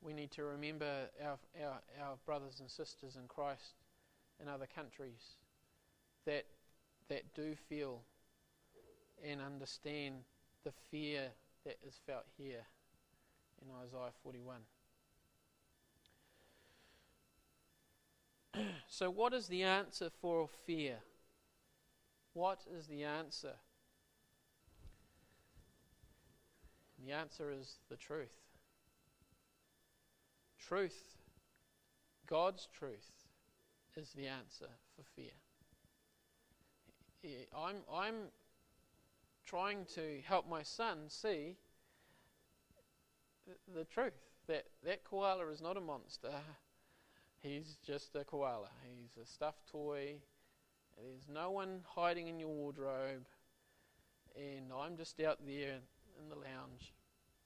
we 0.00 0.12
need 0.12 0.30
to 0.32 0.44
remember 0.44 1.08
our, 1.22 1.38
our, 1.60 1.80
our 2.00 2.16
brothers 2.24 2.60
and 2.60 2.70
sisters 2.70 3.16
in 3.16 3.26
Christ 3.26 3.74
in 4.40 4.48
other 4.48 4.68
countries 4.72 5.38
that 6.24 6.44
that 7.08 7.34
do 7.34 7.54
feel 7.68 8.00
and 9.22 9.40
understand 9.40 10.16
the 10.64 10.72
fear 10.90 11.28
that 11.64 11.78
is 11.86 11.98
felt 12.06 12.24
here 12.36 12.64
in 13.62 13.68
Isaiah 13.82 14.12
41. 14.22 14.60
so, 18.88 19.10
what 19.10 19.34
is 19.34 19.48
the 19.48 19.62
answer 19.62 20.10
for 20.20 20.48
fear? 20.66 20.98
What 22.32 22.60
is 22.76 22.86
the 22.86 23.04
answer? 23.04 23.54
The 27.04 27.12
answer 27.12 27.50
is 27.50 27.78
the 27.90 27.96
truth. 27.96 28.34
Truth, 30.58 31.16
God's 32.26 32.68
truth, 32.72 33.10
is 33.96 34.12
the 34.12 34.26
answer 34.26 34.68
for 34.96 35.02
fear. 35.14 35.30
I'm, 37.56 37.76
I'm 37.92 38.14
trying 39.46 39.84
to 39.94 40.20
help 40.26 40.48
my 40.48 40.62
son 40.62 40.98
see 41.08 41.56
the, 43.46 43.78
the 43.78 43.84
truth 43.84 44.12
that 44.46 44.64
that 44.84 45.04
koala 45.04 45.48
is 45.48 45.62
not 45.62 45.76
a 45.76 45.80
monster. 45.80 46.32
He's 47.40 47.76
just 47.86 48.14
a 48.14 48.24
koala. 48.24 48.68
He's 48.82 49.22
a 49.22 49.26
stuffed 49.26 49.70
toy. 49.70 50.16
There's 50.96 51.28
no 51.32 51.50
one 51.50 51.80
hiding 51.86 52.28
in 52.28 52.38
your 52.38 52.48
wardrobe. 52.48 53.26
And 54.36 54.72
I'm 54.72 54.96
just 54.96 55.20
out 55.20 55.38
there 55.46 55.78
in 56.20 56.28
the 56.28 56.36
lounge. 56.36 56.94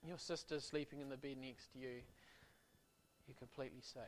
Your 0.06 0.18
sister's 0.18 0.64
sleeping 0.64 1.00
in 1.00 1.08
the 1.08 1.16
bed 1.16 1.36
next 1.40 1.72
to 1.72 1.78
you. 1.78 2.02
You're 3.26 3.36
completely 3.38 3.80
safe. 3.82 4.02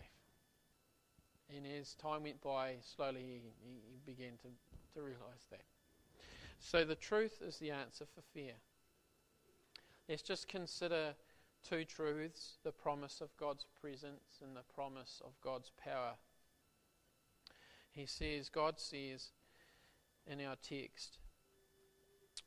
And 1.54 1.66
as 1.66 1.94
time 1.94 2.22
went 2.22 2.40
by, 2.40 2.76
slowly 2.80 3.20
he, 3.20 3.40
he 3.64 4.00
began 4.06 4.32
to, 4.42 4.48
to 4.94 5.02
realize 5.02 5.46
that. 5.50 5.62
So 6.60 6.84
the 6.84 6.94
truth 6.94 7.42
is 7.44 7.56
the 7.56 7.70
answer 7.70 8.04
for 8.06 8.22
fear. 8.32 8.52
Let's 10.08 10.22
just 10.22 10.46
consider 10.48 11.14
two 11.68 11.84
truths 11.84 12.58
the 12.62 12.72
promise 12.72 13.20
of 13.20 13.36
God's 13.36 13.66
presence 13.80 14.40
and 14.42 14.56
the 14.56 14.64
promise 14.74 15.20
of 15.24 15.32
God's 15.40 15.72
power. 15.82 16.14
He 17.90 18.06
says, 18.06 18.48
God 18.48 18.78
says 18.78 19.32
in 20.26 20.40
our 20.44 20.56
text, 20.56 21.18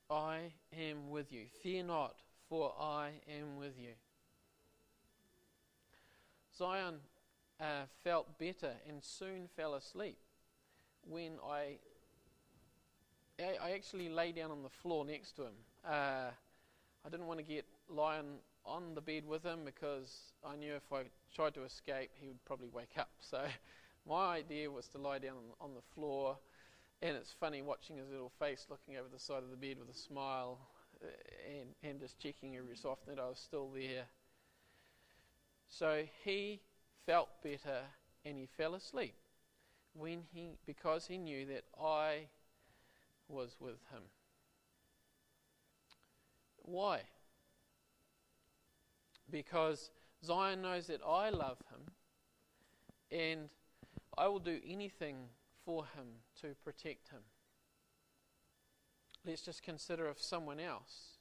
I 0.10 0.54
am 0.78 1.10
with 1.10 1.32
you. 1.32 1.46
Fear 1.62 1.84
not, 1.84 2.16
for 2.50 2.74
I 2.80 3.12
am 3.30 3.58
with 3.58 3.74
you. 3.80 3.94
Zion 6.58 6.96
uh, 7.60 7.86
felt 8.04 8.38
better 8.38 8.74
and 8.88 9.04
soon 9.04 9.48
fell 9.56 9.76
asleep 9.76 10.18
when 11.10 11.34
I, 11.46 11.78
I, 13.39 13.72
actually 13.72 14.10
lay 14.10 14.32
down 14.32 14.52
on 14.52 14.63
the 14.63 14.70
floor 14.70 15.06
next 15.06 15.36
to 15.38 15.44
him. 15.44 15.54
Uh, 15.86 16.30
I 17.06 17.10
didn't 17.10 17.26
want 17.26 17.39
to 17.39 17.46
get 17.46 17.66
Lion 17.89 18.38
on 18.66 18.96
the 18.96 19.02
bed 19.02 19.26
with 19.28 19.44
him 19.44 19.60
because 19.66 20.34
I 20.46 20.56
knew 20.56 20.74
if 20.76 20.94
I 20.94 21.04
tried 21.36 21.54
to 21.56 21.63
escape, 21.63 22.12
he 22.13 22.28
would 22.28 22.44
probably 22.46 22.70
wake 22.70 22.98
up. 22.98 23.10
So 23.20 23.42
my 24.08 24.36
idea 24.36 24.70
was 24.70 24.88
to 24.89 24.98
lie 24.98 25.20
down 25.20 25.36
on 25.60 25.74
the 25.74 25.82
floor 25.94 26.38
and 27.01 27.17
it's 27.17 27.34
funny 27.39 27.62
watching 27.62 27.97
his 27.97 28.10
little 28.10 28.32
face 28.39 28.67
looking 28.69 28.97
over 28.97 29.10
the 29.12 29.19
side 29.19 29.43
of 29.43 29.49
the 29.49 29.58
bed 29.58 29.77
with 29.79 29.93
a 29.93 29.97
smile 29.97 30.60
uh, 31.03 31.08
and, 31.49 31.69
and 31.84 31.99
just 31.99 32.19
checking 32.19 32.56
every 32.56 32.75
so 32.75 32.89
often 32.89 33.15
that 33.15 33.21
I 33.21 33.27
was 33.27 33.39
still 33.39 33.69
there. 33.73 34.06
So 35.67 36.03
he 36.23 36.62
felt 37.06 37.29
better 37.43 37.82
and 38.25 38.38
he 38.38 38.47
fell 38.58 38.75
asleep 38.75 39.15
when 39.93 40.23
he 40.34 40.51
because 40.65 41.08
he 41.08 41.17
knew 41.17 41.45
that 41.47 41.63
I 41.82 42.27
was 43.27 43.56
with 43.60 43.79
him. 43.91 44.03
Why? 46.58 47.01
Because 49.29 49.89
Zion 50.23 50.62
knows 50.62 50.88
that 50.88 51.01
I 51.06 51.29
love 51.29 51.58
him 51.71 51.91
and 53.12 53.49
I 54.17 54.27
will 54.27 54.39
do 54.39 54.60
anything 54.65 55.15
for 55.65 55.86
him 55.95 56.08
to 56.41 56.56
protect 56.63 57.10
him. 57.10 57.21
Let's 59.26 59.41
just 59.41 59.63
consider 59.63 60.08
if 60.10 60.21
someone 60.21 60.60
else 60.60 61.17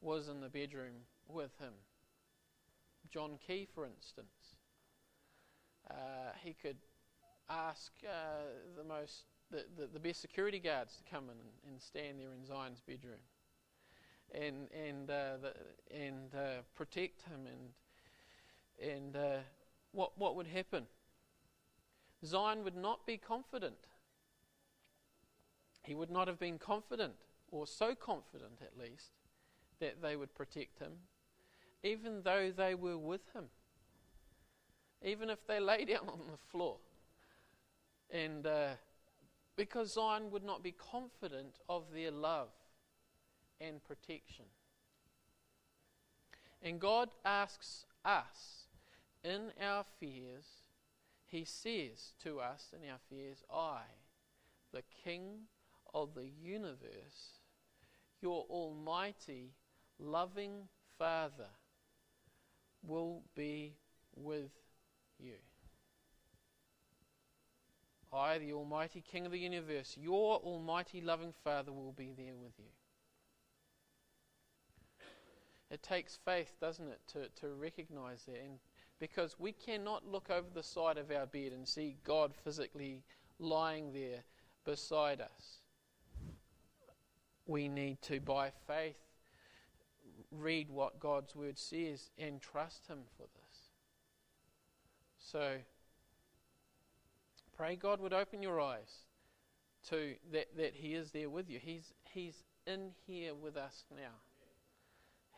was 0.00 0.28
in 0.28 0.40
the 0.40 0.48
bedroom 0.48 1.04
with 1.28 1.58
him. 1.58 1.72
John 3.10 3.38
Key, 3.46 3.66
for 3.74 3.84
instance. 3.86 4.56
Uh, 5.90 6.32
he 6.42 6.54
could 6.54 6.78
ask 7.48 7.92
uh, 8.04 8.42
the 8.76 8.84
most 8.84 9.24
the, 9.50 9.64
the, 9.76 9.86
the, 9.86 10.00
best 10.00 10.20
security 10.20 10.58
guards 10.58 10.96
to 10.96 11.04
come 11.08 11.24
in 11.24 11.30
and, 11.38 11.70
and, 11.70 11.80
stand 11.80 12.18
there 12.18 12.32
in 12.32 12.44
Zion's 12.44 12.80
bedroom 12.80 13.20
and 14.34 14.68
and 14.72 15.08
uh, 15.08 15.36
the, 15.40 15.54
and 15.96 16.34
uh, 16.34 16.62
protect 16.74 17.22
him 17.22 17.46
and 17.46 18.90
and 18.92 19.16
uh, 19.16 19.38
what 19.92 20.18
what 20.18 20.34
would 20.34 20.48
happen? 20.48 20.86
Zion 22.26 22.64
would 22.64 22.76
not 22.76 23.06
be 23.06 23.16
confident. 23.16 23.86
He 25.82 25.94
would 25.94 26.10
not 26.10 26.26
have 26.28 26.38
been 26.38 26.58
confident, 26.58 27.14
or 27.50 27.66
so 27.66 27.94
confident 27.94 28.60
at 28.60 28.76
least, 28.78 29.12
that 29.80 30.02
they 30.02 30.16
would 30.16 30.34
protect 30.34 30.78
him, 30.78 30.92
even 31.82 32.22
though 32.22 32.52
they 32.54 32.74
were 32.74 32.98
with 32.98 33.32
him. 33.32 33.44
Even 35.02 35.30
if 35.30 35.46
they 35.46 35.60
lay 35.60 35.84
down 35.84 36.08
on 36.08 36.20
the 36.30 36.38
floor. 36.50 36.78
And 38.10 38.46
uh, 38.46 38.70
because 39.56 39.94
Zion 39.94 40.30
would 40.30 40.44
not 40.44 40.62
be 40.62 40.72
confident 40.72 41.58
of 41.68 41.84
their 41.92 42.10
love 42.10 42.48
and 43.60 43.82
protection. 43.84 44.46
And 46.62 46.80
God 46.80 47.10
asks 47.24 47.86
us 48.04 48.66
in 49.22 49.52
our 49.60 49.84
fears 50.00 50.65
he 51.26 51.44
says 51.44 52.12
to 52.22 52.40
us 52.40 52.72
in 52.72 52.88
our 52.88 52.98
fears, 53.10 53.42
I, 53.52 53.82
the 54.72 54.82
King 55.04 55.46
of 55.92 56.14
the 56.14 56.28
universe, 56.42 57.40
your 58.20 58.44
almighty, 58.48 59.52
loving 59.98 60.68
Father, 60.98 61.48
will 62.82 63.22
be 63.34 63.74
with 64.14 64.52
you. 65.18 65.34
I, 68.12 68.38
the 68.38 68.52
Almighty 68.52 69.02
King 69.02 69.26
of 69.26 69.32
the 69.32 69.38
universe, 69.38 69.96
your 70.00 70.36
almighty 70.36 71.00
loving 71.00 71.34
Father, 71.44 71.72
will 71.72 71.92
be 71.92 72.12
there 72.16 72.36
with 72.36 72.52
you. 72.58 72.70
It 75.70 75.82
takes 75.82 76.16
faith, 76.24 76.54
doesn't 76.60 76.86
it, 76.86 77.00
to, 77.08 77.28
to 77.40 77.54
recognize 77.54 78.24
that 78.26 78.36
and 78.36 78.58
because 78.98 79.36
we 79.38 79.52
cannot 79.52 80.06
look 80.06 80.30
over 80.30 80.46
the 80.52 80.62
side 80.62 80.98
of 80.98 81.10
our 81.10 81.26
bed 81.26 81.52
and 81.52 81.66
see 81.66 81.96
God 82.04 82.32
physically 82.44 83.02
lying 83.38 83.92
there 83.92 84.24
beside 84.64 85.20
us. 85.20 85.58
We 87.46 87.68
need 87.68 88.02
to, 88.02 88.20
by 88.20 88.50
faith, 88.66 88.96
read 90.30 90.70
what 90.70 90.98
God's 90.98 91.36
word 91.36 91.58
says 91.58 92.10
and 92.18 92.40
trust 92.40 92.86
Him 92.88 92.98
for 93.16 93.22
this. 93.22 93.70
So, 95.18 95.58
Pray 97.56 97.74
God 97.74 98.00
would 98.00 98.12
open 98.12 98.42
your 98.42 98.60
eyes 98.60 99.04
to 99.88 100.14
that, 100.32 100.48
that 100.58 100.74
He 100.74 100.94
is 100.94 101.10
there 101.10 101.30
with 101.30 101.48
you. 101.48 101.58
He's, 101.58 101.94
he's 102.12 102.44
in 102.66 102.90
here 103.06 103.34
with 103.34 103.56
us 103.56 103.84
now. 103.90 104.12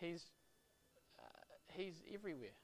He's, 0.00 0.26
uh, 1.18 1.22
he's 1.68 2.02
everywhere. 2.12 2.56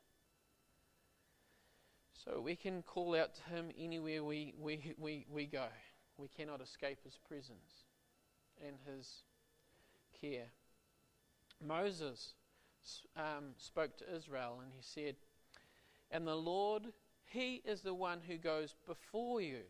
So 2.25 2.41
we 2.41 2.57
can 2.57 2.83
call 2.83 3.15
out 3.15 3.35
to 3.35 3.43
Him 3.55 3.71
anywhere 3.79 4.25
we, 4.25 4.55
we, 4.59 4.95
we, 4.99 5.27
we 5.31 5.47
go. 5.47 5.67
We 6.17 6.29
cannot 6.29 6.61
escape 6.63 6.99
His 7.05 7.19
presence 7.29 7.85
and 8.65 8.77
His 8.87 9.23
care. 10.21 10.47
Moses 11.61 12.35
um, 13.17 13.55
spoke 13.59 13.97
to 13.99 14.15
Israel 14.15 14.61
and 14.63 14.73
he 14.75 14.83
said, 14.83 15.17
And 16.11 16.27
the 16.27 16.35
Lord, 16.35 16.93
He 17.27 17.63
is 17.65 17.81
the 17.83 17.95
one 17.95 18.21
who 18.27 18.37
goes 18.37 18.75
before 18.87 19.41
you. 19.41 19.61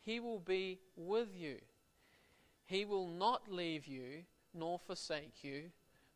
He 0.00 0.20
will 0.20 0.40
be 0.40 0.80
with 0.96 1.28
you. 1.34 1.58
He 2.66 2.84
will 2.84 3.08
not 3.08 3.50
leave 3.50 3.86
you 3.86 4.24
nor 4.54 4.78
forsake 4.78 5.42
you. 5.42 5.70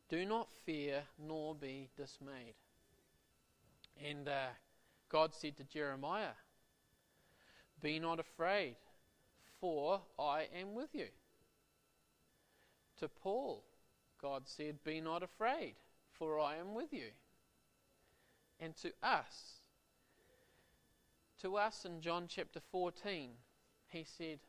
Do 0.09 0.25
not 0.25 0.49
fear 0.65 1.03
nor 1.19 1.55
be 1.55 1.89
dismayed. 1.97 2.55
And 4.03 4.29
uh, 4.29 4.49
God 5.15 5.33
said 5.33 5.57
to 5.59 5.63
Jeremiah, 5.63 6.35
Be 7.81 8.01
not 8.01 8.19
afraid, 8.19 8.75
for 9.61 10.03
I 10.19 10.49
am 10.61 10.75
with 10.75 10.93
you. 10.93 11.07
To 12.99 13.09
Paul, 13.09 13.63
God 14.21 14.49
said, 14.49 14.83
Be 14.83 15.01
not 15.01 15.23
afraid, 15.23 15.77
for 16.11 16.41
I 16.41 16.57
am 16.57 16.75
with 16.75 16.93
you. 16.93 17.11
And 18.59 18.77
to 18.79 18.91
us, 19.05 19.61
to 21.43 21.59
us 21.59 21.85
in 21.85 22.01
John 22.01 22.25
chapter 22.29 22.59
14, 22.73 23.31
he 23.87 24.05
said, 24.19 24.41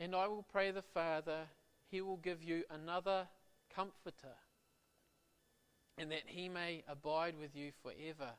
And 0.00 0.16
I 0.16 0.26
will 0.26 0.44
pray 0.50 0.72
the 0.72 0.82
Father, 0.82 1.42
he 1.86 2.00
will 2.00 2.16
give 2.16 2.42
you 2.42 2.64
another 2.68 3.28
comforter, 3.72 4.34
and 5.98 6.10
that 6.10 6.24
he 6.26 6.48
may 6.48 6.82
abide 6.88 7.34
with 7.38 7.54
you 7.54 7.70
forever. 7.82 8.32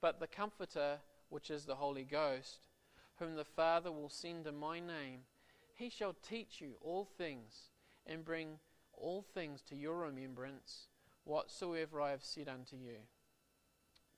But 0.00 0.20
the 0.20 0.26
comforter, 0.26 0.98
which 1.28 1.50
is 1.50 1.64
the 1.64 1.74
Holy 1.74 2.04
Ghost, 2.04 2.68
whom 3.18 3.34
the 3.34 3.44
Father 3.44 3.90
will 3.90 4.08
send 4.08 4.46
in 4.46 4.56
my 4.56 4.78
name, 4.78 5.20
he 5.74 5.90
shall 5.90 6.14
teach 6.28 6.60
you 6.60 6.74
all 6.80 7.04
things 7.04 7.70
and 8.06 8.24
bring 8.24 8.58
all 8.92 9.22
things 9.34 9.62
to 9.62 9.76
your 9.76 9.96
remembrance 9.96 10.88
whatsoever 11.24 12.00
I 12.00 12.10
have 12.10 12.24
said 12.24 12.48
unto 12.48 12.76
you. 12.76 12.96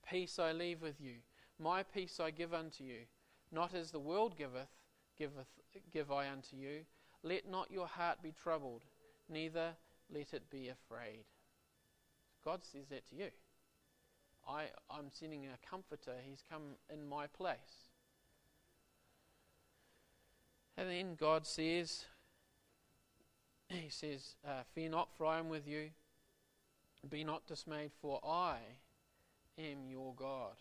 Peace 0.08 0.38
I 0.38 0.52
leave 0.52 0.80
with 0.80 1.00
you, 1.00 1.16
my 1.58 1.82
peace 1.82 2.20
I 2.20 2.30
give 2.30 2.54
unto 2.54 2.84
you, 2.84 3.00
not 3.52 3.74
as 3.74 3.90
the 3.90 3.98
world 3.98 4.36
giveth, 4.36 4.70
giveth 5.18 5.48
give 5.92 6.10
I 6.10 6.28
unto 6.30 6.56
you. 6.56 6.84
Let 7.22 7.48
not 7.50 7.70
your 7.70 7.86
heart 7.86 8.22
be 8.22 8.32
troubled, 8.32 8.84
neither 9.28 9.74
let 10.12 10.32
it 10.32 10.48
be 10.50 10.68
afraid. 10.68 11.24
God 12.44 12.60
says 12.64 12.86
that 12.90 13.08
to 13.10 13.16
you. 13.16 13.30
I, 14.48 14.64
I'm 14.90 15.10
sending 15.10 15.46
a 15.46 15.68
comforter. 15.68 16.14
He's 16.26 16.42
come 16.50 16.76
in 16.92 17.06
my 17.08 17.26
place. 17.26 17.88
And 20.76 20.88
then 20.88 21.14
God 21.14 21.46
says, 21.46 22.06
He 23.68 23.90
says, 23.90 24.36
uh, 24.46 24.62
Fear 24.74 24.90
not, 24.90 25.08
for 25.16 25.26
I 25.26 25.38
am 25.38 25.48
with 25.48 25.68
you. 25.68 25.90
Be 27.08 27.24
not 27.24 27.46
dismayed, 27.46 27.92
for 28.00 28.20
I 28.26 28.58
am 29.58 29.86
your 29.88 30.14
God. 30.14 30.56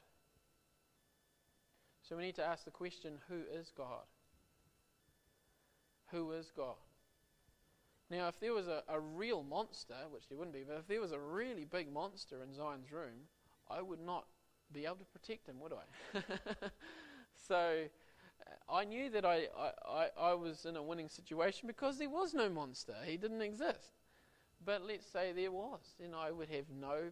So 2.02 2.18
we 2.18 2.24
need 2.24 2.36
to 2.36 2.46
ask 2.46 2.66
the 2.66 2.72
question 2.72 3.20
who 3.28 3.42
is 3.54 3.72
God? 3.76 4.08
Who 6.12 6.32
is 6.32 6.52
God? 6.56 6.76
Now, 8.10 8.28
if 8.28 8.40
there 8.40 8.54
was 8.54 8.68
a, 8.68 8.84
a 8.88 9.00
real 9.00 9.44
monster, 9.44 9.96
which 10.10 10.28
there 10.28 10.38
wouldn't 10.38 10.56
be, 10.56 10.64
but 10.68 10.78
if 10.80 10.88
there 10.88 11.02
was 11.02 11.12
a 11.12 11.20
really 11.20 11.66
big 11.66 11.92
monster 11.94 12.42
in 12.42 12.54
Zion's 12.54 12.92
room, 12.92 13.28
I 13.70 13.82
would 13.82 14.00
not 14.00 14.26
be 14.74 14.86
able 14.86 14.96
to 14.96 15.06
protect 15.06 15.48
him, 15.48 15.60
would 15.60 15.74
I? 15.74 16.22
so 17.48 17.84
I 18.68 18.86
knew 18.86 19.10
that 19.12 19.26
I, 19.26 19.48
I, 19.88 20.08
I, 20.20 20.34
was 20.34 20.66
in 20.66 20.76
a 20.76 20.84
winning 20.84 21.10
situation 21.10 21.68
because 21.68 21.98
there 21.98 22.10
was 22.10 22.34
no 22.34 22.50
monster. 22.50 22.96
He 23.06 23.18
didn't 23.18 23.42
exist. 23.42 23.94
But 24.66 24.84
let's 24.86 25.06
say 25.06 25.32
there 25.32 25.52
was, 25.52 25.80
then 26.00 26.14
I 26.14 26.32
would 26.32 26.50
have 26.50 26.66
no, 26.70 27.12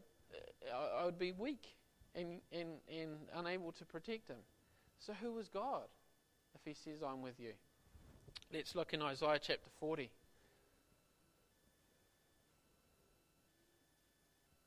uh, 0.71 1.01
I 1.01 1.05
would 1.05 1.19
be 1.19 1.31
weak 1.31 1.75
and, 2.15 2.41
and, 2.51 2.69
and 2.91 3.17
unable 3.35 3.71
to 3.73 3.85
protect 3.85 4.27
him. 4.27 4.37
So 4.99 5.13
who 5.13 5.33
was 5.33 5.47
God 5.47 5.87
if 6.55 6.61
he 6.65 6.73
says, 6.73 7.01
I'm 7.07 7.21
with 7.21 7.39
you? 7.39 7.53
Let's 8.53 8.75
look 8.75 8.93
in 8.93 9.01
Isaiah 9.01 9.39
chapter 9.41 9.69
40. 9.79 10.09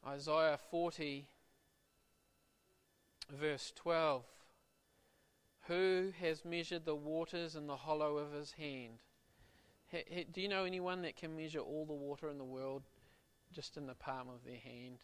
Isaiah 0.07 0.59
40, 0.71 1.27
verse 3.31 3.73
12. 3.77 4.25
Who 5.69 6.13
has 6.21 6.45
measured 6.45 6.85
the 6.85 6.95
waters 6.95 7.55
in 7.55 7.67
the 7.67 7.77
hollow 7.77 8.17
of 8.17 8.33
his 8.33 8.53
hand? 8.53 9.01
do 10.33 10.41
you 10.41 10.49
know 10.49 10.65
anyone 10.65 11.03
that 11.03 11.17
can 11.17 11.37
measure 11.37 11.59
all 11.59 11.85
the 11.85 11.93
water 11.93 12.31
in 12.31 12.39
the 12.39 12.45
world 12.45 12.85
just 13.53 13.77
in 13.77 13.87
the 13.87 13.95
palm 13.95 14.29
of 14.29 14.45
their 14.45 14.59
hand? 14.59 14.99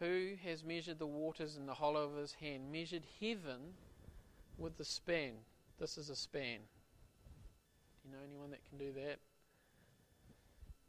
Who 0.00 0.34
has 0.44 0.64
measured 0.64 0.98
the 0.98 1.06
waters 1.06 1.56
in 1.56 1.66
the 1.66 1.74
hollow 1.74 2.04
of 2.04 2.16
his 2.16 2.34
hand, 2.34 2.72
measured 2.72 3.04
heaven 3.20 3.74
with 4.58 4.76
the 4.76 4.84
span? 4.84 5.32
This 5.78 5.96
is 5.96 6.10
a 6.10 6.16
span. 6.16 6.58
Do 8.02 8.08
you 8.08 8.14
know 8.14 8.22
anyone 8.24 8.50
that 8.50 8.64
can 8.68 8.78
do 8.78 8.92
that? 8.92 9.18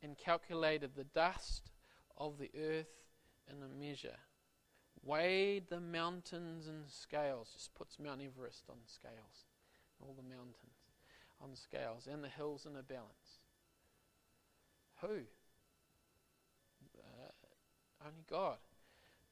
And 0.02 0.17
calculated 0.17 0.91
the 0.95 1.04
dust 1.04 1.70
of 2.17 2.38
the 2.38 2.52
earth 2.58 2.93
in 3.50 3.58
a 3.63 3.67
measure 3.67 4.17
weighed 5.04 5.69
the 5.69 5.80
mountains 5.80 6.67
in 6.67 6.84
scales, 6.88 7.50
just 7.54 7.74
puts 7.74 8.00
Mount 8.00 8.21
Everest 8.21 8.65
on 8.69 8.78
scales, 8.86 9.45
all 10.00 10.13
the 10.15 10.24
mountains 10.24 10.56
on 11.41 11.56
scales, 11.56 12.08
and 12.12 12.24
the 12.24 12.30
hills 12.30 12.65
in 12.65 12.76
a 12.76 12.84
balance. 12.84 13.39
Who? 15.02 15.21
Uh, 16.97 18.06
only 18.06 18.24
God. 18.30 18.58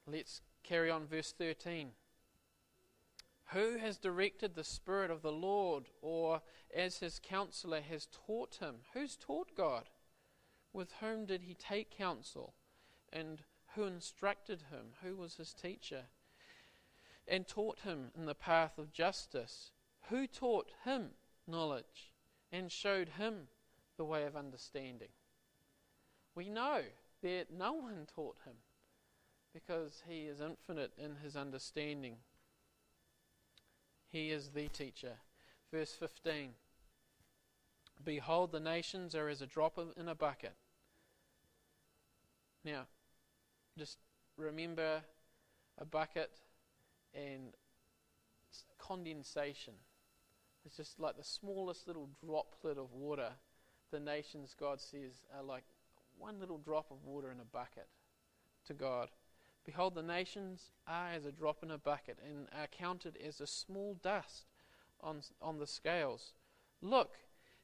Let's 0.08 0.42
carry 0.64 0.90
on, 0.90 1.06
verse 1.06 1.34
13. 1.38 1.92
Who 3.54 3.78
has 3.78 3.98
directed 3.98 4.56
the 4.56 4.64
Spirit 4.64 5.12
of 5.12 5.22
the 5.22 5.32
Lord, 5.32 5.86
or 6.02 6.42
as 6.76 6.98
his 6.98 7.20
counselor 7.22 7.82
has 7.82 8.08
taught 8.08 8.58
him? 8.60 8.76
Who's 8.94 9.16
taught 9.16 9.56
God? 9.56 9.90
With 10.72 10.94
whom 11.00 11.26
did 11.26 11.44
he 11.44 11.56
take 11.56 11.96
counsel? 11.96 12.54
And 13.12 13.42
who 13.76 13.84
instructed 13.84 14.64
him, 14.72 14.94
who 15.04 15.16
was 15.16 15.36
his 15.36 15.54
teacher, 15.54 16.06
and 17.28 17.48
taught 17.48 17.80
him 17.80 18.12
in 18.18 18.26
the 18.26 18.36
path 18.36 18.78
of 18.78 18.92
justice, 18.92 19.72
who 20.10 20.28
taught 20.28 20.72
him 20.84 21.12
knowledge 21.48 22.12
and 22.52 22.72
showed 22.72 23.10
him 23.10 23.48
the 23.98 24.06
way 24.06 24.24
of 24.24 24.36
understanding. 24.36 25.10
We 26.36 26.50
know 26.50 26.82
that 27.22 27.48
no 27.52 27.74
one 27.74 28.08
taught 28.14 28.38
him 28.46 28.56
because 29.54 30.04
he 30.08 30.22
is 30.22 30.40
infinite 30.40 30.92
in 30.98 31.18
his 31.24 31.36
understanding. 31.36 32.18
He 34.10 34.32
is 34.32 34.50
the 34.50 34.68
teacher. 34.70 35.18
Verse 35.72 35.94
15 35.94 36.52
Behold, 38.04 38.52
the 38.52 38.60
nations 38.60 39.14
are 39.14 39.28
as 39.28 39.42
a 39.42 39.46
drop 39.46 39.78
in 39.98 40.08
a 40.08 40.16
bucket. 40.16 40.54
Now, 42.64 42.88
just 43.78 43.98
remember 44.38 45.02
a 45.78 45.86
bucket 45.86 46.32
and 47.14 47.54
condensation. 48.78 49.74
It's 50.66 50.78
just 50.78 51.00
like 51.00 51.18
the 51.18 51.24
smallest 51.24 51.88
little 51.88 52.10
droplet 52.24 52.78
of 52.78 52.92
water. 52.94 53.32
The 53.92 54.00
nations, 54.00 54.56
God 54.60 54.80
says, 54.80 55.24
are 55.36 55.44
like 55.44 55.64
one 56.18 56.40
little 56.40 56.58
drop 56.58 56.92
of 56.92 57.04
water 57.06 57.32
in 57.32 57.40
a 57.40 57.46
bucket 57.46 57.88
to 58.68 58.74
God. 58.74 59.10
Behold, 59.66 59.96
the 59.96 60.04
nations 60.04 60.72
are 60.88 61.10
as 61.10 61.26
a 61.26 61.32
drop 61.32 61.64
in 61.64 61.72
a 61.72 61.78
bucket 61.78 62.18
and 62.26 62.48
are 62.52 62.68
counted 62.68 63.18
as 63.26 63.40
a 63.40 63.48
small 63.48 63.98
dust 64.02 64.46
on, 65.02 65.22
on 65.42 65.60
the 65.60 65.68
scales. 65.68 66.34
Look, 66.82 67.16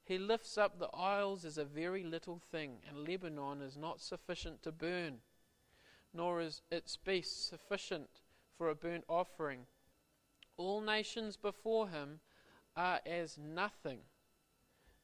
he 0.04 0.18
lifts 0.18 0.58
up 0.58 0.78
the 0.78 0.90
isles 0.96 1.46
as 1.46 1.58
a 1.58 1.66
very 1.66 2.04
little 2.04 2.40
thing, 2.52 2.78
and 2.88 3.08
Lebanon 3.08 3.62
is 3.62 3.76
not 3.76 4.02
sufficient 4.02 4.62
to 4.64 4.72
burn 4.72 5.20
nor 6.16 6.42
is 6.42 6.62
its 6.72 6.96
beast 6.96 7.48
sufficient 7.48 8.22
for 8.58 8.70
a 8.70 8.76
burnt 8.76 9.04
offering. 9.10 9.66
All 10.58 10.80
nations 10.82 11.36
before 11.36 11.90
him 11.90 12.20
are 12.76 13.02
as 13.06 13.38
nothing, 13.38 14.00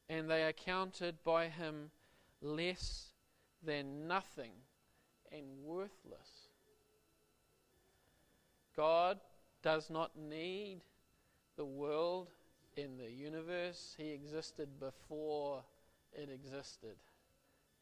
and 0.08 0.28
they 0.30 0.42
are 0.42 0.52
counted 0.52 1.22
by 1.22 1.48
him 1.48 1.90
less 2.40 3.12
than 3.62 4.08
nothing 4.08 4.52
and 5.30 5.44
worthless. 5.62 6.48
God 8.74 9.20
does 9.62 9.90
not 9.90 10.16
need 10.16 10.80
the 11.56 11.64
world 11.64 12.30
in 12.76 12.96
the 12.96 13.10
universe. 13.10 13.94
He 13.98 14.10
existed 14.10 14.80
before 14.80 15.62
it 16.14 16.30
existed. 16.30 16.96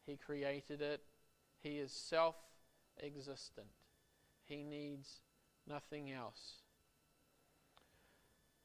He 0.05 0.17
created 0.17 0.81
it. 0.81 1.01
He 1.63 1.77
is 1.77 1.91
self 1.91 2.35
existent. 3.01 3.67
He 4.45 4.63
needs 4.63 5.21
nothing 5.67 6.11
else. 6.11 6.61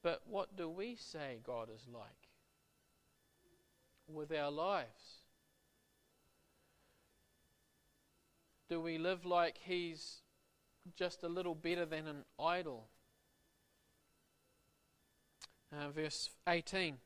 But 0.03 0.23
what 0.29 0.57
do 0.57 0.69
we 0.69 0.97
say 0.97 1.39
God 1.45 1.69
is 1.75 1.87
like 1.93 2.29
with 4.09 4.33
our 4.33 4.51
lives? 4.51 5.25
Do 8.69 8.81
we 8.81 8.99
live 8.99 9.25
like 9.25 9.59
He's 9.63 10.23
just 10.97 11.23
a 11.23 11.29
little 11.29 11.55
better 11.55 11.85
than 11.85 12.07
an 12.07 12.25
idol? 12.39 12.89
Uh, 15.73 15.89
verse 15.91 16.31
18 16.49 16.99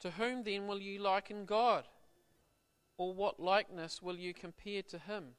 To 0.00 0.10
whom 0.12 0.44
then 0.44 0.66
will 0.66 0.80
you 0.80 1.00
liken 1.00 1.44
God? 1.44 1.84
Or 2.98 3.14
what 3.14 3.40
likeness 3.40 4.02
will 4.02 4.16
you 4.16 4.34
compare 4.34 4.82
to 4.82 4.98
Him? 4.98 5.34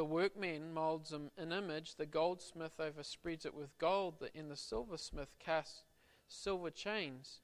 The 0.00 0.04
workman 0.06 0.72
moulds 0.72 1.12
an 1.12 1.30
image, 1.36 1.96
the 1.96 2.06
goldsmith 2.06 2.78
overspreads 2.78 3.44
it 3.44 3.52
with 3.52 3.76
gold, 3.76 4.26
and 4.34 4.50
the 4.50 4.56
silversmith 4.56 5.38
casts 5.38 5.82
silver 6.26 6.70
chains. 6.70 7.40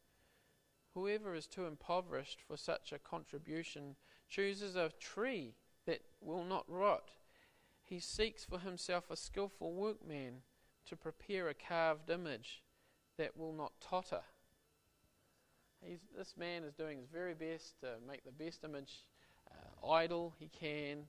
Whoever 0.94 1.34
is 1.34 1.46
too 1.46 1.66
impoverished 1.66 2.40
for 2.40 2.57
such 2.57 2.92
a 2.92 2.98
contribution 2.98 3.96
chooses 4.26 4.74
a 4.74 4.90
tree 4.98 5.52
that 5.84 6.00
will 6.22 6.44
not 6.44 6.64
rot. 6.66 7.11
He 7.82 8.00
seeks 8.00 8.46
for 8.46 8.61
himself 8.61 9.11
a 9.11 9.16
skilful 9.16 9.74
workman 9.74 10.40
to 10.86 10.96
prepare 10.96 11.50
a 11.50 11.54
carved 11.54 12.09
image 12.09 12.62
that 13.18 13.36
will 13.36 13.52
not 13.52 13.82
totter. 13.82 14.22
He's, 15.82 16.00
this 16.16 16.38
man 16.38 16.64
is 16.64 16.72
doing 16.72 16.96
his 16.96 17.11
very 17.11 17.34
best 17.34 17.78
to 17.80 17.96
make 18.09 18.24
the 18.24 18.32
best 18.32 18.64
image 18.64 19.04
uh, 19.50 19.86
idol 19.86 20.32
he 20.38 20.48
can 20.48 21.04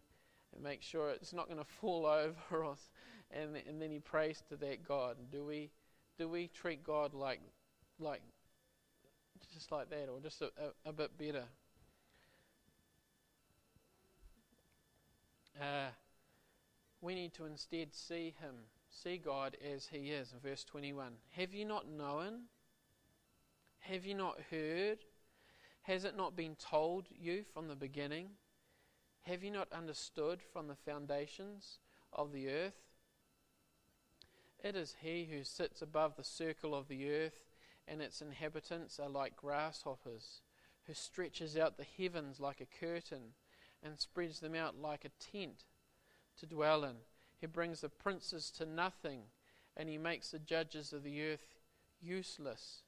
and 0.53 0.63
make 0.63 0.81
sure 0.81 1.09
it's 1.09 1.33
not 1.33 1.47
going 1.47 1.59
to 1.59 1.65
fall 1.65 2.05
over 2.51 2.65
us. 2.65 2.89
And, 3.31 3.55
and 3.67 3.81
then 3.81 3.91
he 3.91 3.99
prays 3.99 4.41
to 4.49 4.55
that 4.57 4.87
God. 4.87 5.17
Do 5.31 5.45
we, 5.45 5.69
do 6.17 6.29
we 6.29 6.47
treat 6.47 6.83
God 6.83 7.13
like, 7.13 7.41
like 7.99 8.21
just 9.53 9.71
like 9.71 9.89
that 9.89 10.07
or 10.09 10.19
just 10.19 10.41
a, 10.41 10.51
a, 10.85 10.89
a 10.89 10.93
bit 10.93 11.17
better? 11.17 11.43
Uh, 15.59 15.89
we 17.01 17.15
need 17.15 17.33
to 17.33 17.45
instead 17.45 17.93
see 17.93 18.33
Him, 18.39 18.55
see 18.89 19.17
God 19.17 19.57
as 19.73 19.87
He 19.87 20.11
is. 20.11 20.33
In 20.33 20.39
verse 20.39 20.63
21, 20.63 21.13
have 21.31 21.53
you 21.53 21.65
not 21.65 21.87
known? 21.89 22.41
Have 23.79 24.05
you 24.05 24.13
not 24.13 24.37
heard? 24.51 24.99
Has 25.83 26.03
it 26.03 26.17
not 26.17 26.35
been 26.35 26.55
told 26.55 27.07
you 27.09 27.43
from 27.53 27.67
the 27.67 27.75
beginning? 27.75 28.29
Have 29.28 29.43
you 29.43 29.51
not 29.51 29.67
understood 29.73 30.39
from 30.41 30.67
the 30.67 30.75
foundations 30.75 31.80
of 32.13 32.32
the 32.32 32.49
earth? 32.49 32.80
It 34.63 34.73
is 34.78 34.95
He 35.01 35.28
who 35.30 35.43
sits 35.43 35.82
above 35.82 36.15
the 36.15 36.23
circle 36.23 36.73
of 36.73 36.88
the 36.88 37.11
earth, 37.11 37.43
and 37.89 38.01
its 38.01 38.21
inhabitants 38.21 39.01
are 39.01 39.09
like 39.09 39.36
grasshoppers, 39.36 40.41
who 40.86 40.93
stretches 40.93 41.57
out 41.57 41.75
the 41.75 41.86
heavens 41.97 42.39
like 42.39 42.61
a 42.61 42.80
curtain 42.80 43.34
and 43.84 43.99
spreads 43.99 44.39
them 44.39 44.55
out 44.55 44.80
like 44.80 45.03
a 45.03 45.09
tent 45.32 45.65
to 46.39 46.45
dwell 46.45 46.86
in. 46.86 46.95
He 47.38 47.47
brings 47.47 47.82
the 47.82 47.89
princes 47.89 48.49
to 48.51 48.65
nothing, 48.65 49.23
and 49.75 49.89
he 49.89 49.97
makes 49.97 50.32
the 50.32 50.39
judges 50.39 50.93
of 50.93 51.03
the 51.03 51.21
earth 51.21 51.59
useless. 52.01 52.84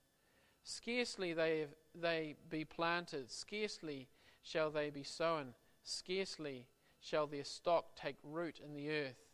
Scarcely 0.64 1.34
they, 1.34 1.66
they 1.94 2.38
be 2.50 2.64
planted, 2.64 3.30
scarcely 3.30 4.08
shall 4.42 4.72
they 4.72 4.90
be 4.90 5.04
sown, 5.04 5.54
scarcely 5.84 6.68
shall 7.00 7.28
their 7.28 7.44
stock 7.44 7.96
take 7.96 8.18
root 8.24 8.60
in 8.64 8.74
the 8.74 8.90
earth. 8.90 9.30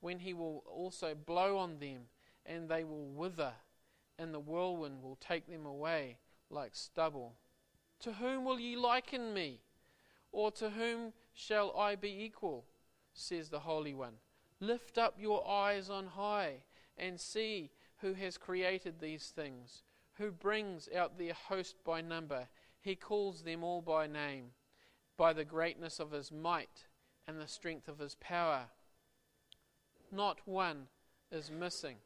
When 0.00 0.20
he 0.20 0.34
will 0.34 0.62
also 0.66 1.14
blow 1.14 1.58
on 1.58 1.78
them, 1.78 2.02
and 2.46 2.68
they 2.68 2.84
will 2.84 3.06
wither, 3.06 3.52
and 4.18 4.32
the 4.32 4.40
whirlwind 4.40 5.02
will 5.02 5.16
take 5.16 5.48
them 5.48 5.66
away 5.66 6.18
like 6.50 6.74
stubble. 6.74 7.34
To 8.00 8.12
whom 8.12 8.44
will 8.44 8.60
ye 8.60 8.76
liken 8.76 9.34
me? 9.34 9.60
Or 10.30 10.50
to 10.52 10.70
whom 10.70 11.12
shall 11.34 11.76
I 11.76 11.96
be 11.96 12.24
equal? 12.24 12.64
says 13.12 13.48
the 13.48 13.60
Holy 13.60 13.94
One. 13.94 14.14
Lift 14.60 14.98
up 14.98 15.16
your 15.18 15.48
eyes 15.48 15.90
on 15.90 16.06
high 16.06 16.62
and 16.96 17.20
see 17.20 17.70
who 17.98 18.12
has 18.14 18.38
created 18.38 19.00
these 19.00 19.32
things, 19.34 19.82
who 20.14 20.30
brings 20.30 20.88
out 20.94 21.18
their 21.18 21.34
host 21.34 21.76
by 21.84 22.00
number. 22.00 22.48
He 22.80 22.94
calls 22.94 23.42
them 23.42 23.64
all 23.64 23.82
by 23.82 24.06
name, 24.06 24.52
by 25.18 25.34
the 25.34 25.44
greatness 25.44 25.98
of 25.98 26.12
his 26.12 26.32
might 26.32 26.86
and 27.26 27.38
the 27.38 27.48
strength 27.48 27.88
of 27.88 27.98
his 27.98 28.14
power. 28.14 28.68
Not 30.10 30.38
one 30.46 30.86
is 31.30 31.50
missing. 31.50 31.96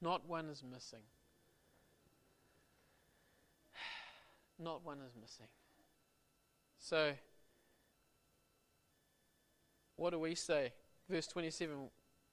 Not 0.00 0.28
one 0.28 0.48
is 0.48 0.62
missing. 0.62 1.02
Not 4.62 4.84
one 4.84 4.98
is 4.98 5.14
missing. 5.20 5.48
So, 6.78 7.12
what 9.96 10.10
do 10.10 10.18
we 10.18 10.34
say? 10.34 10.72
Verse 11.08 11.26
27 11.26 11.88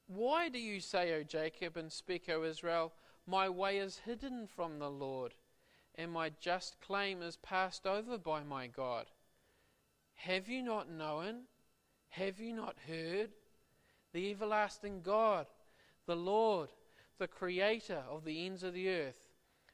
Why 0.07 0.49
do 0.49 0.59
you 0.59 0.79
say, 0.79 1.13
O 1.13 1.23
Jacob, 1.23 1.77
and 1.77 1.91
speak, 1.91 2.29
O 2.29 2.43
Israel, 2.43 2.91
my 3.25 3.47
way 3.47 3.77
is 3.77 4.01
hidden 4.05 4.47
from 4.47 4.79
the 4.79 4.89
Lord, 4.89 5.35
and 5.99 6.11
my 6.11 6.31
just 6.39 6.79
claim 6.79 7.21
is 7.21 7.35
passed 7.35 7.85
over 7.85 8.17
by 8.17 8.41
my 8.41 8.67
God? 8.67 9.07
Have 10.15 10.47
you 10.47 10.63
not 10.63 10.89
known? 10.89 11.41
Have 12.09 12.39
you 12.39 12.53
not 12.53 12.77
heard? 12.87 13.31
The 14.13 14.31
everlasting 14.31 15.01
God, 15.01 15.47
the 16.05 16.15
Lord, 16.15 16.69
the 17.17 17.27
Creator 17.27 18.03
of 18.09 18.23
the 18.23 18.45
ends 18.45 18.63
of 18.63 18.73
the 18.73 18.89
earth, 18.89 19.19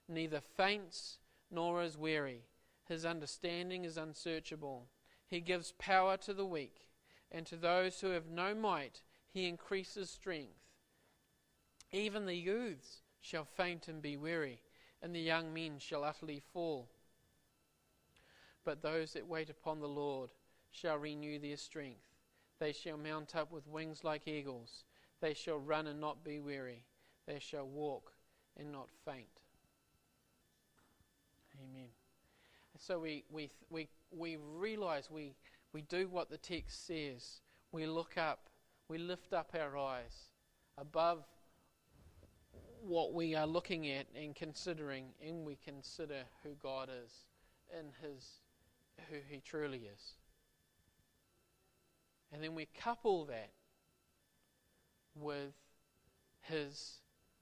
neither 0.10 0.42
faints 0.42 1.20
nor 1.52 1.84
is 1.84 1.96
weary. 1.96 2.42
His 2.88 3.06
understanding 3.06 3.86
is 3.86 3.96
unsearchable. 3.96 4.88
He 5.28 5.42
gives 5.42 5.74
power 5.74 6.18
to 6.18 6.34
the 6.34 6.46
weak 6.46 6.88
and 7.32 7.46
to 7.46 7.56
those 7.56 8.02
who 8.02 8.10
have 8.10 8.30
no 8.30 8.56
might, 8.56 9.02
he 9.32 9.48
increases 9.48 10.10
strength. 10.10 10.58
Even 11.92 12.26
the 12.26 12.36
youths 12.36 13.02
shall 13.22 13.46
faint 13.46 13.88
and 13.88 14.02
be 14.02 14.18
weary, 14.18 14.62
and 15.02 15.14
the 15.14 15.20
young 15.20 15.54
men 15.54 15.80
shall 15.80 16.04
utterly 16.04 16.42
fall. 16.54 16.88
But 18.64 18.82
those 18.82 19.14
that 19.14 19.28
wait 19.28 19.50
upon 19.50 19.80
the 19.80 19.88
Lord 19.88 20.32
shall 20.72 20.98
renew 20.98 21.40
their 21.40 21.58
strength. 21.58 22.02
They 22.60 22.74
shall 22.74 22.98
mount 22.98 23.36
up 23.36 23.52
with 23.52 23.68
wings 23.68 24.04
like 24.04 24.28
eagles. 24.28 24.86
They 25.22 25.34
shall 25.34 25.60
run 25.60 25.88
and 25.88 26.00
not 26.00 26.24
be 26.24 26.40
weary. 26.40 26.84
They 27.28 27.40
shall 27.40 27.68
walk 27.68 28.12
and 28.58 28.72
not 28.72 28.90
faint. 29.06 29.28
Amen. 31.62 31.90
So 32.78 33.00
we, 33.00 33.24
we, 33.32 33.50
we, 33.70 33.88
we 34.12 34.38
realize 34.38 35.10
we, 35.10 35.36
we 35.74 35.82
do 35.84 36.08
what 36.08 36.30
the 36.30 36.38
text 36.38 36.88
says. 36.88 37.42
We 37.72 37.86
look 37.86 38.18
up, 38.18 38.50
we 38.90 38.98
lift 38.98 39.34
up 39.34 39.56
our 39.58 39.78
eyes 39.78 40.32
above 40.78 41.24
what 42.86 43.14
we 43.14 43.36
are 43.36 43.48
looking 43.48 43.90
at 43.90 44.06
and 44.16 44.36
considering, 44.36 45.06
and 45.26 45.46
we 45.46 45.58
consider 45.64 46.24
who 46.44 46.52
God 46.62 46.90
is 46.90 47.12
in 47.78 47.88
His, 48.02 48.42
who 49.10 49.18
He 49.28 49.42
truly 49.42 49.90
is. 49.94 50.14
And 52.32 52.44
then 52.44 52.56
we 52.56 52.68
couple 52.78 53.26
that 53.26 53.52
with 55.16 55.54
His 56.42 57.00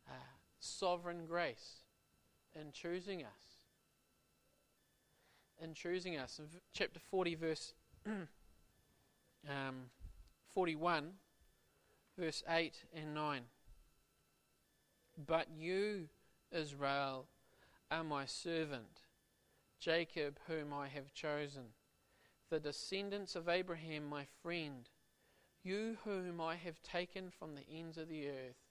uh, 0.07 0.13
sovereign 0.59 1.25
grace 1.27 1.77
in 2.59 2.71
choosing 2.71 3.23
us. 3.23 3.29
In 5.61 5.73
choosing 5.73 6.17
us. 6.17 6.39
In 6.39 6.45
chapter 6.73 6.99
40, 6.99 7.35
verse 7.35 7.73
um, 8.05 9.89
41, 10.53 11.11
verse 12.17 12.43
8 12.47 12.83
and 12.95 13.13
9. 13.13 13.41
But 15.17 15.47
you, 15.55 16.09
Israel, 16.51 17.27
are 17.91 18.03
my 18.03 18.25
servant, 18.25 19.01
Jacob, 19.79 20.39
whom 20.47 20.73
I 20.73 20.87
have 20.87 21.13
chosen, 21.13 21.65
the 22.49 22.59
descendants 22.59 23.35
of 23.35 23.47
Abraham, 23.47 24.09
my 24.09 24.25
friend, 24.41 24.89
you 25.63 25.97
whom 26.03 26.41
I 26.41 26.55
have 26.55 26.81
taken 26.81 27.29
from 27.29 27.55
the 27.55 27.65
ends 27.71 27.97
of 27.97 28.07
the 28.07 28.27
earth 28.27 28.63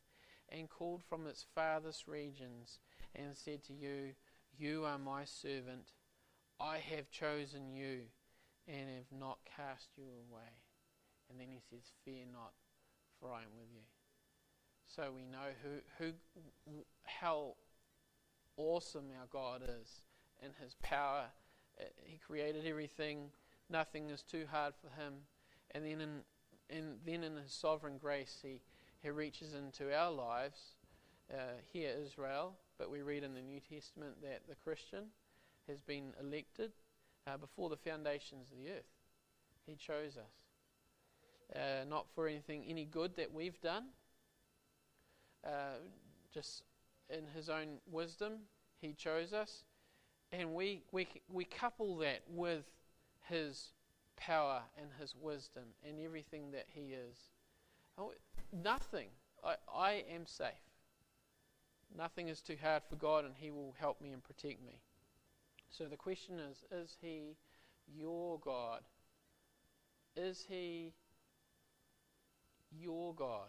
and 0.49 0.69
called 0.69 1.03
from 1.03 1.27
its 1.27 1.47
farthest 1.55 2.07
regions, 2.07 2.79
and 3.15 3.37
said 3.37 3.63
to 3.65 3.73
you, 3.73 4.15
You 4.59 4.85
are 4.85 4.99
my 4.99 5.25
servant, 5.25 5.93
I 6.61 6.79
have 6.79 7.11
chosen 7.11 7.73
you 7.73 8.03
and 8.67 8.89
have 8.91 9.19
not 9.19 9.39
cast 9.57 9.89
you 9.97 10.05
away. 10.05 10.61
And 11.31 11.41
then 11.41 11.49
he 11.49 11.61
says, 11.71 11.93
Fear 12.05 12.27
not, 12.33 12.53
for 13.19 13.33
I 13.33 13.43
am 13.43 13.57
with 13.59 13.69
you. 13.73 13.83
So 14.95 15.05
we 15.15 15.23
know 15.23 15.49
who, 15.63 16.05
who, 16.05 16.13
how 17.05 17.55
awesome 18.57 19.07
our 19.19 19.27
God 19.33 19.63
is 19.63 20.03
in 20.43 20.51
His 20.63 20.75
power. 20.83 21.25
Uh, 21.81 21.85
he 22.05 22.19
created 22.19 22.67
everything; 22.67 23.31
nothing 23.71 24.11
is 24.11 24.23
too 24.23 24.45
hard 24.51 24.75
for 24.75 24.89
Him. 25.01 25.15
And 25.71 25.85
then, 25.85 26.01
in, 26.01 26.21
in 26.69 26.97
then 27.07 27.25
in 27.25 27.37
His 27.37 27.53
sovereign 27.53 27.97
grace, 27.99 28.41
He 28.43 28.61
He 29.03 29.11
reaches 29.11 29.55
into 29.55 29.97
our 29.97 30.13
lives. 30.13 30.75
Uh, 31.33 31.55
here, 31.73 31.95
Israel, 31.99 32.53
but 32.79 32.91
we 32.91 33.01
read 33.01 33.23
in 33.23 33.33
the 33.33 33.41
New 33.41 33.61
Testament 33.61 34.21
that 34.23 34.43
the 34.49 34.55
Christian 34.55 35.05
has 35.67 35.81
been 35.81 36.13
elected 36.21 36.73
uh, 37.27 37.39
before 37.39 37.71
the 37.71 37.77
foundations 37.77 38.49
of 38.51 38.59
the 38.59 38.71
earth. 38.71 38.91
He 39.65 39.75
chose 39.75 40.19
us. 40.19 41.57
Uh, 41.57 41.85
not 41.89 42.07
for 42.15 42.27
anything, 42.27 42.65
any 42.69 42.85
good 42.85 43.17
that 43.17 43.33
we've 43.33 43.59
done, 43.63 43.85
uh, 45.45 45.79
just 46.33 46.63
in 47.11 47.27
His 47.35 47.49
own 47.49 47.79
wisdom, 47.91 48.33
He 48.81 48.93
chose 48.93 49.33
us. 49.33 49.65
And 50.31 50.55
we, 50.55 50.83
we, 50.93 51.07
we 51.29 51.45
couple 51.45 51.97
that 51.99 52.23
with 52.29 52.65
His 53.29 53.73
power 54.17 54.63
and 54.81 54.89
His 54.99 55.15
wisdom 55.21 55.65
and 55.87 56.01
everything 56.01 56.53
that 56.53 56.67
He 56.69 56.95
is. 56.95 57.19
Oh, 57.99 58.13
nothing. 58.53 59.09
I, 59.45 59.57
I 59.73 60.05
am 60.11 60.27
safe. 60.27 60.53
Nothing 61.97 62.29
is 62.29 62.41
too 62.41 62.57
hard 62.63 62.83
for 62.89 62.97
God, 62.97 63.25
and 63.25 63.35
He 63.37 63.51
will 63.51 63.75
help 63.79 64.01
me 64.01 64.13
and 64.13 64.23
protect 64.23 64.65
me. 64.65 64.81
So 65.71 65.85
the 65.85 65.97
question 65.97 66.39
is 66.39 66.65
Is 66.71 66.97
He 67.01 67.37
your 67.87 68.39
God? 68.39 68.81
Is 70.17 70.45
He 70.49 70.93
your 72.71 73.15
God? 73.15 73.49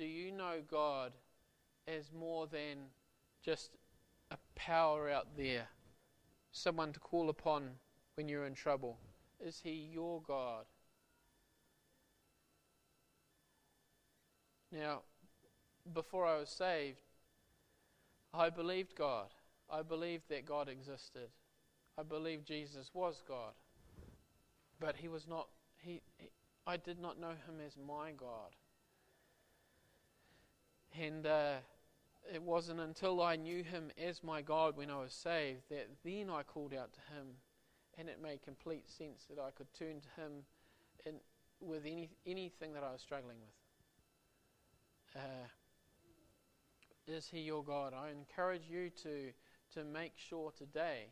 Do 0.00 0.06
you 0.06 0.32
know 0.32 0.62
God 0.66 1.12
as 1.86 2.10
more 2.10 2.46
than 2.46 2.86
just 3.44 3.76
a 4.30 4.38
power 4.54 5.10
out 5.10 5.36
there, 5.36 5.68
someone 6.52 6.94
to 6.94 7.00
call 7.00 7.28
upon 7.28 7.72
when 8.14 8.26
you're 8.26 8.46
in 8.46 8.54
trouble? 8.54 8.96
Is 9.44 9.60
He 9.62 9.90
your 9.92 10.22
God? 10.22 10.64
Now, 14.72 15.02
before 15.92 16.24
I 16.24 16.38
was 16.38 16.48
saved, 16.48 17.02
I 18.32 18.48
believed 18.48 18.94
God. 18.94 19.28
I 19.68 19.82
believed 19.82 20.30
that 20.30 20.46
God 20.46 20.70
existed. 20.70 21.28
I 21.98 22.04
believed 22.04 22.46
Jesus 22.46 22.90
was 22.94 23.22
God. 23.28 23.52
But 24.80 24.96
he 24.96 25.08
was 25.08 25.28
not 25.28 25.48
he, 25.76 26.00
he 26.16 26.30
I 26.66 26.78
did 26.78 26.98
not 26.98 27.20
know 27.20 27.32
him 27.46 27.60
as 27.66 27.76
my 27.76 28.12
God. 28.12 28.56
And 30.98 31.26
uh, 31.26 31.56
it 32.32 32.42
wasn't 32.42 32.80
until 32.80 33.22
I 33.22 33.36
knew 33.36 33.62
him 33.62 33.90
as 34.02 34.22
my 34.22 34.42
God 34.42 34.76
when 34.76 34.90
I 34.90 35.00
was 35.00 35.12
saved 35.12 35.62
that 35.70 35.88
then 36.04 36.30
I 36.30 36.42
called 36.42 36.74
out 36.74 36.92
to 36.94 37.00
him 37.14 37.26
and 37.98 38.08
it 38.08 38.20
made 38.22 38.42
complete 38.42 38.88
sense 38.88 39.26
that 39.28 39.40
I 39.40 39.50
could 39.50 39.72
turn 39.74 40.00
to 40.00 40.22
him 40.22 40.32
in, 41.06 41.14
with 41.60 41.84
any, 41.84 42.10
anything 42.26 42.72
that 42.74 42.82
I 42.82 42.92
was 42.92 43.00
struggling 43.00 43.36
with. 43.40 45.22
Uh, 45.22 45.48
is 47.06 47.28
he 47.28 47.40
your 47.40 47.64
God? 47.64 47.92
I 47.94 48.10
encourage 48.10 48.68
you 48.70 48.90
to 49.02 49.32
to 49.74 49.84
make 49.84 50.12
sure 50.16 50.52
today, 50.56 51.06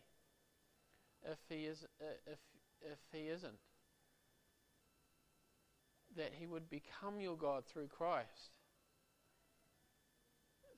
if 1.25 1.39
he 1.49 1.65
is 1.65 1.85
uh, 2.01 2.05
if 2.27 2.39
if 2.81 2.99
he 3.13 3.29
isn't, 3.29 3.59
that 6.17 6.33
he 6.39 6.47
would 6.47 6.71
become 6.71 7.21
your 7.21 7.37
God 7.37 7.65
through 7.67 7.89
Christ. 7.89 8.58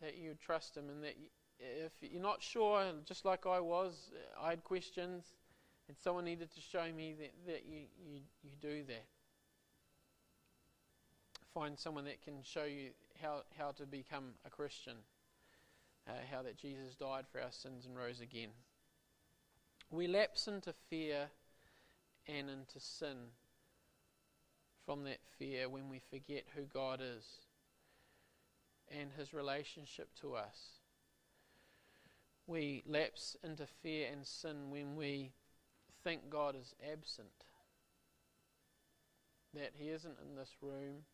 That 0.01 0.17
you 0.17 0.35
trust 0.45 0.77
him, 0.77 0.89
and 0.89 1.05
that 1.05 1.17
if 1.59 1.93
you're 2.01 2.23
not 2.23 2.43
sure, 2.43 2.85
just 3.05 3.25
like 3.25 3.47
I 3.47 3.61
was, 3.61 4.11
I 4.41 4.51
had 4.51 4.65
questions, 4.65 5.25
and 5.89 5.97
someone 5.99 6.25
needed 6.25 6.53
to 6.55 6.61
show 6.61 6.87
me 6.97 7.15
that, 7.19 7.33
that 7.47 7.63
you, 7.69 7.83
you, 8.03 8.21
you 8.43 8.51
do 8.63 8.83
that. 8.89 9.05
Find 11.53 11.79
someone 11.79 12.05
that 12.05 12.23
can 12.23 12.43
show 12.43 12.65
you 12.65 12.91
how, 13.21 13.43
how 13.59 13.73
to 13.73 13.85
become 13.85 14.33
a 14.47 14.51
Christian 14.51 14.95
uh, 16.11 16.13
how 16.31 16.43
that 16.43 16.57
Jesus 16.57 16.95
died 16.95 17.25
for 17.31 17.41
our 17.41 17.53
sins 17.53 17.87
and 17.87 17.97
rose 17.97 18.21
again. 18.21 18.51
We 19.91 20.07
lapse 20.07 20.47
into 20.47 20.73
fear 20.89 21.29
and 22.27 22.49
into 22.49 22.79
sin 22.79 23.17
from 24.87 25.05
that 25.05 25.19
fear 25.39 25.69
when 25.69 25.89
we 25.89 26.01
forget 26.11 26.45
who 26.55 26.63
God 26.63 27.01
is 27.03 27.25
and 28.91 29.11
his 29.17 29.33
relationship 29.33 30.09
to 30.21 30.35
us. 30.35 30.81
We 32.47 32.83
lapse 32.87 33.37
into 33.45 33.67
fear 33.67 34.09
and 34.13 34.27
sin 34.27 34.71
when 34.71 34.97
we 34.97 35.33
think 36.03 36.31
God 36.31 36.57
is 36.57 36.75
absent, 36.93 37.29
that 39.55 39.73
he 39.75 39.89
isn't 39.91 40.17
in 40.27 40.37
this 40.37 40.51
room, 40.61 41.05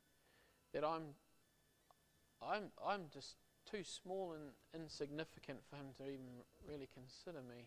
that 0.72 0.84
I'm 0.84 1.14
I'm 2.42 2.70
I'm 2.84 3.02
just 3.12 3.36
too 3.70 3.82
small 3.82 4.34
and 4.34 4.52
insignificant 4.80 5.58
for 5.68 5.76
him 5.76 5.86
to 5.98 6.04
even 6.04 6.44
really 6.68 6.88
consider 6.94 7.40
me. 7.42 7.66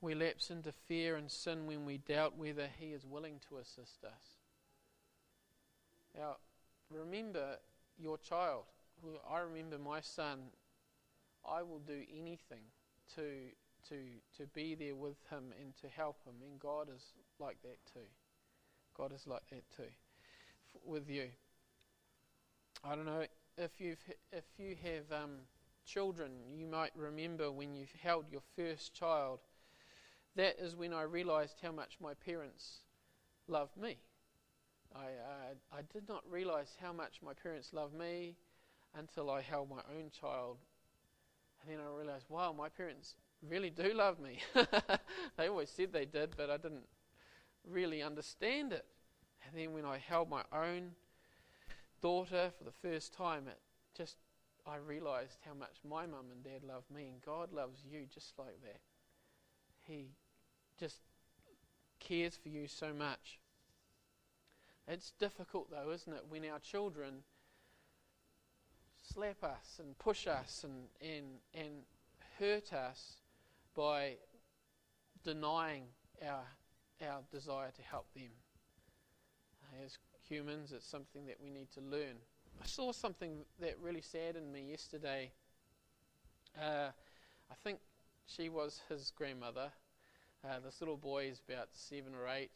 We 0.00 0.14
lapse 0.14 0.50
into 0.50 0.70
fear 0.70 1.16
and 1.16 1.30
sin 1.30 1.66
when 1.66 1.86
we 1.86 1.96
doubt 1.96 2.36
whether 2.36 2.68
he 2.78 2.88
is 2.88 3.06
willing 3.06 3.40
to 3.48 3.56
assist 3.56 4.04
us. 4.04 4.38
Now, 6.14 6.36
remember 6.90 7.58
your 7.98 8.18
child. 8.18 8.64
I 9.30 9.40
remember 9.40 9.78
my 9.78 10.00
son. 10.00 10.38
I 11.46 11.62
will 11.62 11.80
do 11.80 12.02
anything 12.16 12.64
to 13.16 13.22
to 13.88 13.96
to 14.38 14.46
be 14.54 14.74
there 14.74 14.94
with 14.94 15.16
him 15.30 15.52
and 15.60 15.76
to 15.82 15.88
help 15.88 16.24
him. 16.24 16.34
And 16.42 16.58
God 16.58 16.88
is 16.94 17.12
like 17.38 17.60
that 17.62 17.78
too. 17.92 18.08
God 18.96 19.12
is 19.12 19.26
like 19.26 19.46
that 19.50 19.64
too 19.76 19.82
F- 19.82 20.80
with 20.84 21.10
you. 21.10 21.28
I 22.82 22.94
don't 22.94 23.06
know 23.06 23.26
if 23.58 23.80
you've 23.80 24.02
if 24.32 24.44
you 24.58 24.76
have 24.82 25.22
um, 25.22 25.30
children, 25.84 26.32
you 26.56 26.66
might 26.66 26.92
remember 26.96 27.50
when 27.50 27.74
you 27.74 27.86
held 28.02 28.26
your 28.30 28.42
first 28.56 28.94
child. 28.94 29.40
That 30.36 30.56
is 30.58 30.74
when 30.74 30.92
I 30.92 31.02
realized 31.02 31.58
how 31.62 31.72
much 31.72 31.98
my 32.00 32.14
parents 32.14 32.78
loved 33.46 33.76
me. 33.76 33.98
I 34.94 34.98
uh, 34.98 35.76
I 35.76 35.80
did 35.92 36.08
not 36.08 36.22
realize 36.30 36.76
how 36.80 36.92
much 36.92 37.20
my 37.24 37.32
parents 37.34 37.72
loved 37.72 37.94
me 37.94 38.36
until 38.96 39.30
I 39.30 39.40
held 39.40 39.68
my 39.68 39.82
own 39.96 40.10
child, 40.10 40.58
and 41.60 41.70
then 41.70 41.84
I 41.84 41.96
realized, 41.96 42.26
wow, 42.28 42.54
my 42.56 42.68
parents 42.68 43.16
really 43.42 43.70
do 43.70 43.92
love 43.92 44.20
me. 44.20 44.38
they 45.36 45.48
always 45.48 45.70
said 45.70 45.92
they 45.92 46.04
did, 46.04 46.34
but 46.36 46.50
I 46.50 46.56
didn't 46.56 46.86
really 47.68 48.02
understand 48.02 48.72
it. 48.72 48.84
And 49.46 49.58
then 49.60 49.72
when 49.72 49.84
I 49.84 49.98
held 49.98 50.30
my 50.30 50.42
own 50.52 50.92
daughter 52.00 52.52
for 52.56 52.64
the 52.64 52.72
first 52.82 53.12
time, 53.12 53.48
it 53.48 53.58
just 53.96 54.16
I 54.66 54.76
realized 54.76 55.38
how 55.44 55.54
much 55.54 55.76
my 55.88 56.06
mum 56.06 56.26
and 56.32 56.42
dad 56.42 56.62
love 56.66 56.84
me, 56.94 57.08
and 57.08 57.20
God 57.20 57.52
loves 57.52 57.80
you 57.90 58.06
just 58.12 58.32
like 58.38 58.60
that. 58.62 58.80
He 59.82 60.12
just 60.78 61.00
cares 62.00 62.36
for 62.36 62.48
you 62.48 62.66
so 62.66 62.92
much. 62.92 63.38
It's 64.86 65.12
difficult 65.18 65.70
though, 65.70 65.90
isn't 65.92 66.12
it, 66.12 66.24
when 66.28 66.44
our 66.50 66.58
children 66.58 67.22
slap 69.02 69.42
us 69.42 69.78
and 69.78 69.98
push 69.98 70.26
us 70.26 70.64
and, 70.64 70.88
and, 71.00 71.26
and 71.54 71.82
hurt 72.38 72.72
us 72.72 73.16
by 73.74 74.16
denying 75.22 75.84
our, 76.22 76.44
our 77.06 77.20
desire 77.30 77.70
to 77.70 77.82
help 77.82 78.12
them. 78.14 78.30
As 79.84 79.98
humans. 80.28 80.72
It's 80.72 80.86
something 80.86 81.26
that 81.26 81.36
we 81.42 81.50
need 81.50 81.70
to 81.72 81.80
learn. 81.80 82.16
I 82.62 82.66
saw 82.66 82.92
something 82.92 83.44
that 83.60 83.76
really 83.80 84.00
saddened 84.00 84.52
me 84.52 84.70
yesterday. 84.70 85.32
Uh, 86.60 86.90
I 87.50 87.54
think 87.62 87.78
she 88.26 88.48
was 88.48 88.80
his 88.88 89.12
grandmother. 89.16 89.70
Uh, 90.44 90.60
this 90.64 90.80
little 90.80 90.96
boy 90.96 91.26
is 91.26 91.40
about 91.48 91.68
seven 91.72 92.14
or 92.14 92.28
eight, 92.28 92.50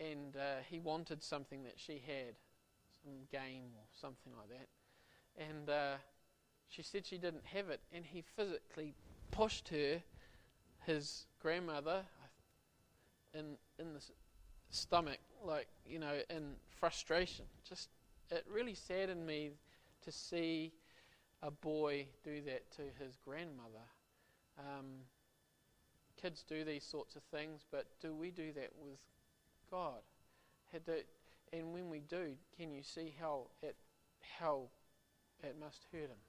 and 0.00 0.36
uh, 0.36 0.62
he 0.68 0.78
wanted 0.78 1.22
something 1.22 1.62
that 1.64 1.74
she 1.76 2.02
had, 2.06 2.34
some 3.02 3.12
game 3.30 3.70
or 3.76 3.84
something 4.00 4.32
like 4.36 4.48
that. 4.48 4.68
And 5.42 5.70
uh, 5.70 5.96
she 6.68 6.82
said 6.82 7.06
she 7.06 7.18
didn't 7.18 7.46
have 7.46 7.68
it, 7.68 7.80
and 7.92 8.04
he 8.04 8.22
physically 8.36 8.94
pushed 9.30 9.68
her, 9.68 10.02
his 10.86 11.26
grandmother, 11.40 12.02
in 13.34 13.56
in 13.78 13.94
the 13.94 14.02
stomach, 14.70 15.18
like 15.44 15.68
you 15.86 15.98
know, 15.98 16.14
in 16.30 16.54
frustration. 16.68 17.44
Just 17.68 17.88
it 18.30 18.44
really 18.50 18.74
saddened 18.74 19.26
me 19.26 19.52
to 20.04 20.12
see 20.12 20.72
a 21.42 21.50
boy 21.50 22.06
do 22.24 22.40
that 22.42 22.70
to 22.72 22.82
his 22.98 23.16
grandmother. 23.24 23.86
Um, 24.58 25.04
kids 26.20 26.44
do 26.46 26.64
these 26.64 26.84
sorts 26.84 27.16
of 27.16 27.22
things, 27.22 27.64
but 27.70 27.86
do 28.00 28.12
we 28.12 28.30
do 28.30 28.52
that 28.52 28.70
with 28.82 28.98
God? 29.70 30.00
and 31.52 31.72
when 31.72 31.88
we 31.88 32.00
do, 32.00 32.34
can 32.58 32.72
you 32.72 32.82
see 32.82 33.14
how 33.18 33.46
it 33.62 33.76
how 34.38 34.68
it 35.42 35.56
must 35.58 35.86
hurt 35.92 36.10
him? 36.10 36.22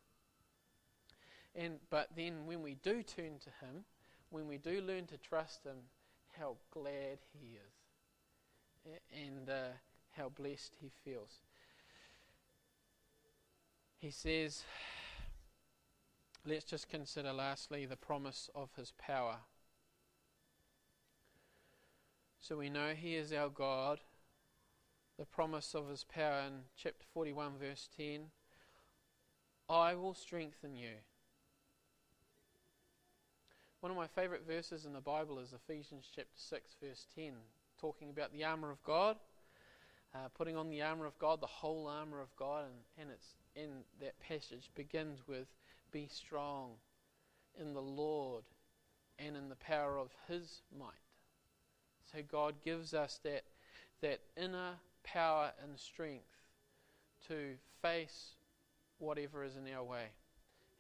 And 1.55 1.79
but 1.89 2.09
then 2.15 2.45
when 2.45 2.61
we 2.61 2.75
do 2.75 3.03
turn 3.03 3.39
to 3.39 3.49
him, 3.65 3.83
when 4.29 4.47
we 4.47 4.57
do 4.57 4.81
learn 4.81 5.07
to 5.07 5.17
trust 5.17 5.65
him, 5.65 5.77
how 6.37 6.55
glad 6.71 7.19
he 7.33 7.57
is, 7.57 8.99
and 9.13 9.49
uh, 9.49 9.73
how 10.15 10.29
blessed 10.29 10.75
he 10.79 10.91
feels. 11.03 11.41
He 13.97 14.11
says, 14.11 14.63
let's 16.45 16.63
just 16.63 16.87
consider 16.87 17.33
lastly 17.33 17.85
the 17.85 17.97
promise 17.97 18.49
of 18.55 18.69
his 18.77 18.93
power. 18.97 19.39
So 22.41 22.57
we 22.57 22.69
know 22.69 22.93
he 22.95 23.15
is 23.15 23.33
our 23.33 23.49
God. 23.49 23.99
The 25.17 25.25
promise 25.25 25.75
of 25.75 25.89
his 25.89 26.05
power 26.05 26.43
in 26.47 26.61
chapter 26.77 27.05
41, 27.13 27.53
verse 27.59 27.89
10 27.97 28.27
I 29.69 29.93
will 29.93 30.15
strengthen 30.15 30.75
you. 30.75 30.95
One 33.81 33.91
of 33.91 33.97
my 33.97 34.07
favourite 34.07 34.47
verses 34.47 34.85
in 34.85 34.93
the 34.93 35.01
Bible 35.01 35.37
is 35.37 35.53
Ephesians 35.53 36.09
chapter 36.13 36.29
6, 36.35 36.75
verse 36.81 37.05
10, 37.15 37.33
talking 37.79 38.09
about 38.09 38.33
the 38.33 38.43
armour 38.43 38.71
of 38.71 38.81
God, 38.83 39.17
uh, 40.15 40.29
putting 40.35 40.57
on 40.57 40.69
the 40.69 40.81
armour 40.81 41.05
of 41.05 41.17
God, 41.19 41.39
the 41.39 41.47
whole 41.47 41.87
armour 41.87 42.19
of 42.19 42.35
God, 42.35 42.65
and, 42.65 42.73
and 42.97 43.09
it's 43.11 43.35
in 43.55 43.69
that 44.01 44.19
passage 44.19 44.71
begins 44.75 45.27
with, 45.27 45.47
Be 45.91 46.07
strong 46.07 46.71
in 47.59 47.73
the 47.73 47.81
Lord 47.81 48.43
and 49.19 49.37
in 49.37 49.49
the 49.49 49.55
power 49.55 49.97
of 49.97 50.09
His 50.27 50.61
might. 50.77 51.08
So 52.11 52.19
God 52.29 52.55
gives 52.63 52.93
us 52.93 53.19
that, 53.23 53.43
that 54.01 54.19
inner 54.35 54.73
power 55.03 55.51
and 55.63 55.77
strength 55.79 56.25
to 57.27 57.55
face 57.81 58.31
whatever 58.97 59.43
is 59.43 59.55
in 59.55 59.71
our 59.73 59.83
way. 59.83 60.05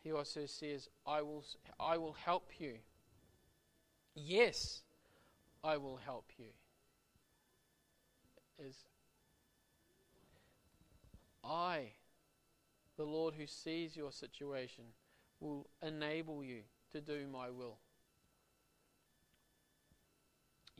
He 0.03 0.11
also 0.11 0.45
says, 0.45 0.89
I 1.05 1.21
will, 1.21 1.43
I 1.79 1.97
will 1.97 2.13
help 2.13 2.49
you. 2.57 2.75
Yes, 4.15 4.81
I 5.63 5.77
will 5.77 5.97
help 5.97 6.25
you. 6.37 6.45
Is 8.57 8.75
I, 11.43 11.91
the 12.97 13.05
Lord 13.05 13.35
who 13.35 13.47
sees 13.47 13.95
your 13.95 14.11
situation, 14.11 14.85
will 15.39 15.67
enable 15.85 16.43
you 16.43 16.61
to 16.91 17.01
do 17.01 17.27
my 17.31 17.49
will. 17.49 17.77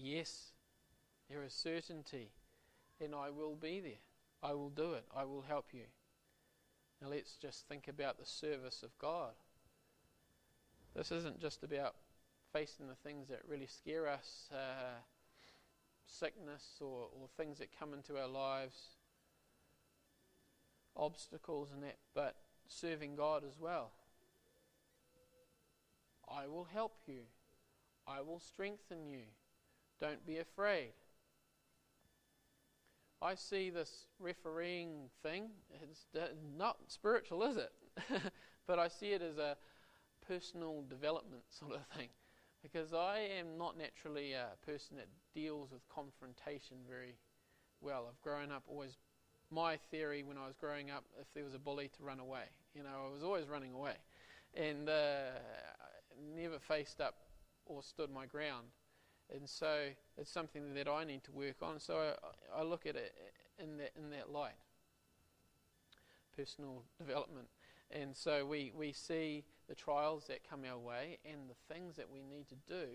Yes, 0.02 0.54
there 1.30 1.44
is 1.44 1.52
certainty, 1.52 2.30
and 3.02 3.14
I 3.14 3.32
will 3.32 3.56
be 3.56 3.82
there. 3.82 4.00
I 4.42 4.54
will 4.54 4.70
do 4.70 4.94
it. 4.94 5.04
I 5.14 5.26
will 5.26 5.42
help 5.42 5.74
you. 5.74 5.84
Now 7.02 7.10
let's 7.10 7.36
just 7.36 7.68
think 7.68 7.90
about 7.90 8.18
the 8.18 8.26
service 8.26 8.82
of 8.82 8.98
God. 8.98 9.34
This 10.96 11.12
isn't 11.12 11.42
just 11.42 11.64
about 11.64 11.96
facing 12.54 12.88
the 12.88 12.96
things 12.96 13.28
that 13.28 13.42
really 13.46 13.68
scare 13.68 14.08
us, 14.08 14.50
uh, 14.54 15.02
sickness 16.08 16.78
or, 16.80 17.10
or 17.12 17.28
things 17.36 17.60
that 17.60 17.78
come 17.78 17.94
into 17.94 18.18
our 18.18 18.30
lives, 18.30 18.96
obstacles 20.96 21.72
and 21.74 21.84
that, 21.84 21.98
but 22.16 22.38
serving 22.70 23.18
God 23.18 23.44
as 23.46 23.60
well. 23.60 23.92
I 26.34 26.48
will 26.48 26.68
help 26.72 27.00
you. 27.06 27.24
I 28.08 28.22
will 28.22 28.40
strengthen 28.40 29.06
you. 29.06 29.24
Don't 30.00 30.26
be 30.26 30.38
afraid. 30.38 30.94
I 33.22 33.36
see 33.36 33.70
this 33.70 34.06
refereeing 34.18 35.10
thing, 35.24 35.50
it's 35.84 36.06
not 36.58 36.78
spiritual, 36.88 37.44
is 37.44 37.58
it? 37.58 37.74
but 38.68 38.80
I 38.80 38.88
see 38.88 39.08
it 39.08 39.22
as 39.22 39.38
a 39.38 39.58
personal 40.26 40.84
development 40.90 41.44
sort 41.50 41.74
of 41.74 41.82
thing. 41.98 42.08
Because 42.64 42.94
I 42.94 43.20
am 43.38 43.58
not 43.58 43.78
naturally 43.78 44.34
a 44.34 44.48
person 44.66 44.98
that 44.98 45.08
deals 45.34 45.72
with 45.72 45.82
confrontation 45.90 46.78
very 46.88 47.16
well. 47.82 48.06
I've 48.10 48.22
grown 48.22 48.52
up 48.52 48.64
always, 48.68 48.98
my 49.52 49.78
theory 49.92 50.24
when 50.24 50.38
I 50.38 50.46
was 50.46 50.56
growing 50.56 50.90
up, 50.90 51.04
if 51.20 51.28
there 51.34 51.44
was 51.44 51.54
a 51.54 51.60
bully, 51.60 51.90
to 51.98 52.04
run 52.04 52.20
away. 52.20 52.44
You 52.74 52.84
know, 52.84 53.08
I 53.10 53.14
was 53.14 53.24
always 53.24 53.48
running 53.48 53.74
away. 53.74 53.96
And 54.56 54.88
uh, 54.88 55.40
never 56.36 56.60
faced 56.60 57.02
up 57.02 57.16
or 57.66 57.84
stood 57.84 58.12
my 58.12 58.26
ground. 58.26 58.68
And 59.34 59.48
so 59.48 59.90
it's 60.18 60.32
something 60.32 60.74
that 60.74 60.88
I 60.88 61.04
need 61.04 61.24
to 61.26 61.32
work 61.32 61.58
on. 61.62 61.80
So 61.80 62.14
I, 62.56 62.62
I 62.62 62.64
look 62.64 62.86
at 62.86 62.96
it 62.96 63.14
in 63.62 63.78
that, 63.78 63.92
in 63.98 64.10
that 64.12 64.32
light 64.32 64.56
personal 66.36 66.84
development. 66.98 67.48
And 67.92 68.16
so 68.16 68.46
we, 68.46 68.72
we 68.76 68.94
see 68.94 69.44
the 69.68 69.76
trials 69.76 70.26
that 70.28 70.48
come 70.48 70.62
our 70.70 70.78
way 70.78 71.18
and 71.26 71.50
the 71.50 71.74
things 71.74 71.96
that 71.98 72.10
we 72.10 72.22
need 72.22 72.48
to 72.50 72.56
do 72.68 72.86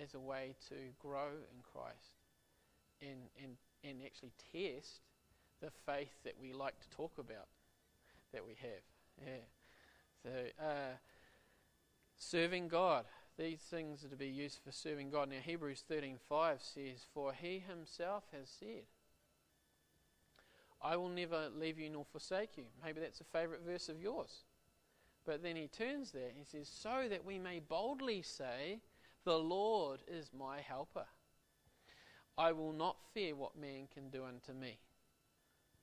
as 0.00 0.14
a 0.14 0.20
way 0.20 0.54
to 0.68 0.74
grow 0.98 1.28
in 1.28 1.62
Christ 1.62 2.18
and, 3.00 3.28
and, 3.42 3.56
and 3.82 4.00
actually 4.04 4.32
test 4.52 5.00
the 5.60 5.70
faith 5.86 6.12
that 6.24 6.34
we 6.40 6.52
like 6.52 6.78
to 6.80 6.90
talk 6.90 7.12
about 7.18 7.48
that 8.32 8.44
we 8.44 8.54
have. 8.60 9.24
Yeah. 9.24 9.44
So, 10.22 10.30
uh, 10.64 10.96
serving 12.16 12.68
God. 12.68 13.04
These 13.36 13.60
things 13.62 14.04
are 14.04 14.08
to 14.08 14.16
be 14.16 14.28
used 14.28 14.60
for 14.62 14.70
serving 14.70 15.10
God. 15.10 15.28
Now 15.28 15.40
Hebrews 15.40 15.82
13:5 15.82 16.62
says, 16.62 17.04
"For 17.12 17.32
he 17.32 17.58
himself 17.58 18.28
has 18.30 18.48
said, 18.48 18.86
I 20.80 20.96
will 20.96 21.08
never 21.08 21.48
leave 21.48 21.78
you 21.78 21.90
nor 21.90 22.04
forsake 22.04 22.56
you." 22.56 22.70
Maybe 22.82 23.00
that's 23.00 23.20
a 23.20 23.24
favorite 23.24 23.62
verse 23.62 23.88
of 23.88 24.00
yours. 24.00 24.44
But 25.24 25.42
then 25.42 25.56
he 25.56 25.66
turns 25.66 26.12
there, 26.12 26.30
he 26.30 26.44
says, 26.44 26.68
"So 26.68 27.08
that 27.08 27.24
we 27.24 27.38
may 27.38 27.58
boldly 27.58 28.22
say, 28.22 28.82
the 29.24 29.38
Lord 29.38 30.04
is 30.06 30.32
my 30.32 30.60
helper. 30.60 31.08
I 32.36 32.52
will 32.52 32.72
not 32.72 33.02
fear 33.12 33.34
what 33.34 33.56
man 33.56 33.88
can 33.88 34.10
do 34.10 34.24
unto 34.24 34.52
me." 34.52 34.78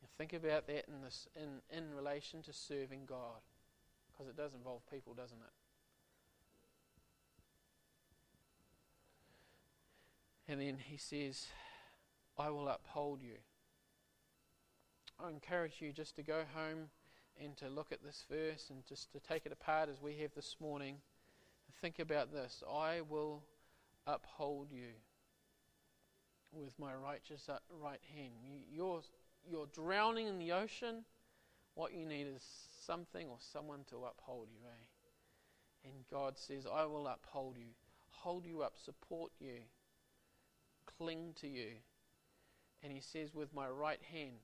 Now 0.02 0.08
think 0.18 0.32
about 0.32 0.68
that 0.68 0.88
in 0.88 1.02
this 1.02 1.28
in, 1.36 1.62
in 1.70 1.94
relation 1.94 2.42
to 2.44 2.54
serving 2.54 3.08
God. 3.08 3.42
Because 4.08 4.28
it 4.28 4.38
does 4.38 4.54
involve 4.54 4.86
people, 4.90 5.14
doesn't 5.14 5.42
it? 5.42 5.54
And 10.52 10.60
then 10.60 10.76
he 10.84 10.98
says, 10.98 11.48
I 12.38 12.50
will 12.50 12.68
uphold 12.68 13.22
you. 13.24 13.38
I 15.18 15.30
encourage 15.30 15.76
you 15.80 15.94
just 15.94 16.18
to 16.18 16.24
go 16.24 16.44
home 16.54 16.90
and 17.42 17.56
to 17.56 17.70
look 17.70 17.94
at 17.94 18.04
this 18.04 18.26
verse 18.30 18.70
and 18.70 18.86
just 18.86 19.14
to 19.14 19.22
take 19.22 19.46
it 19.46 19.54
apart 19.54 19.88
as 19.88 20.02
we 20.02 20.18
have 20.18 20.32
this 20.36 20.58
morning. 20.60 20.98
Think 21.80 22.00
about 22.00 22.34
this 22.34 22.64
I 22.70 23.00
will 23.00 23.44
uphold 24.06 24.68
you 24.74 24.90
with 26.52 26.78
my 26.78 26.94
righteous 26.96 27.48
uh, 27.48 27.60
right 27.82 28.02
hand. 28.14 28.34
You're, 28.70 29.04
you're 29.50 29.68
drowning 29.68 30.28
in 30.28 30.38
the 30.38 30.52
ocean. 30.52 31.06
What 31.76 31.94
you 31.94 32.06
need 32.06 32.28
is 32.28 32.44
something 32.86 33.30
or 33.30 33.38
someone 33.40 33.86
to 33.90 34.04
uphold 34.04 34.50
you, 34.52 34.60
eh? 34.68 35.88
And 35.90 35.94
God 36.12 36.38
says, 36.38 36.68
I 36.70 36.84
will 36.84 37.08
uphold 37.08 37.56
you, 37.58 37.68
hold 38.10 38.46
you 38.46 38.64
up, 38.64 38.74
support 38.84 39.32
you 39.40 39.62
cling 40.98 41.34
to 41.42 41.48
you. 41.48 41.70
And 42.84 42.92
he 42.92 43.00
says, 43.00 43.34
with 43.34 43.54
my 43.54 43.68
right 43.68 44.02
hand. 44.12 44.38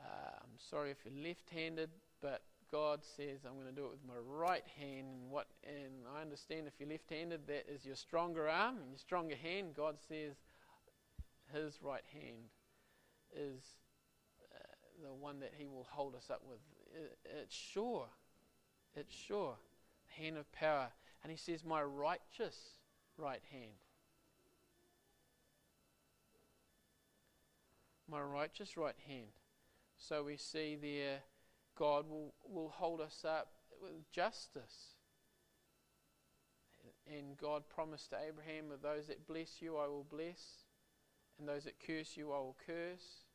Uh, 0.00 0.36
I'm 0.40 0.58
sorry 0.70 0.90
if 0.90 0.98
you're 1.04 1.26
left 1.26 1.50
handed, 1.50 1.90
but 2.20 2.42
God 2.70 3.00
says, 3.02 3.40
I'm 3.46 3.54
going 3.54 3.66
to 3.66 3.72
do 3.72 3.86
it 3.86 3.90
with 3.90 4.06
my 4.06 4.14
right 4.16 4.64
hand. 4.78 5.06
And, 5.08 5.30
what, 5.30 5.46
and 5.64 6.04
I 6.16 6.20
understand 6.20 6.66
if 6.66 6.74
you're 6.78 6.88
left 6.88 7.10
handed, 7.10 7.46
that 7.46 7.66
is 7.72 7.84
your 7.84 7.96
stronger 7.96 8.48
arm 8.48 8.76
and 8.82 8.90
your 8.90 8.98
stronger 8.98 9.36
hand. 9.36 9.74
God 9.74 9.96
says, 10.08 10.34
his 11.52 11.78
right 11.82 12.04
hand 12.12 12.50
is 13.34 13.62
uh, 14.54 14.58
the 15.02 15.14
one 15.14 15.40
that 15.40 15.52
he 15.56 15.66
will 15.66 15.86
hold 15.90 16.14
us 16.14 16.30
up 16.30 16.42
with. 16.48 16.58
It, 16.94 17.18
it's 17.42 17.54
sure. 17.54 18.06
It's 18.94 19.14
sure. 19.14 19.56
Hand 20.16 20.36
of 20.36 20.50
power. 20.52 20.88
And 21.22 21.30
he 21.30 21.38
says, 21.38 21.64
My 21.64 21.82
righteous 21.82 22.56
right 23.16 23.42
hand. 23.50 23.72
My 28.08 28.20
righteous 28.20 28.76
right 28.76 28.96
hand. 29.06 29.28
So 29.96 30.24
we 30.24 30.36
see 30.36 30.76
there 30.80 31.20
God 31.76 32.08
will, 32.08 32.34
will 32.44 32.70
hold 32.70 33.00
us 33.00 33.24
up 33.24 33.52
with 33.80 34.10
justice. 34.10 34.96
And 37.06 37.36
God 37.36 37.62
promised 37.68 38.10
to 38.10 38.16
Abraham, 38.16 38.70
of 38.72 38.82
those 38.82 39.06
that 39.06 39.26
bless 39.26 39.62
you, 39.62 39.76
I 39.76 39.86
will 39.86 40.06
bless, 40.08 40.64
and 41.38 41.48
those 41.48 41.64
that 41.64 41.78
curse 41.84 42.16
you, 42.16 42.32
I 42.32 42.38
will 42.38 42.56
curse. 42.66 43.26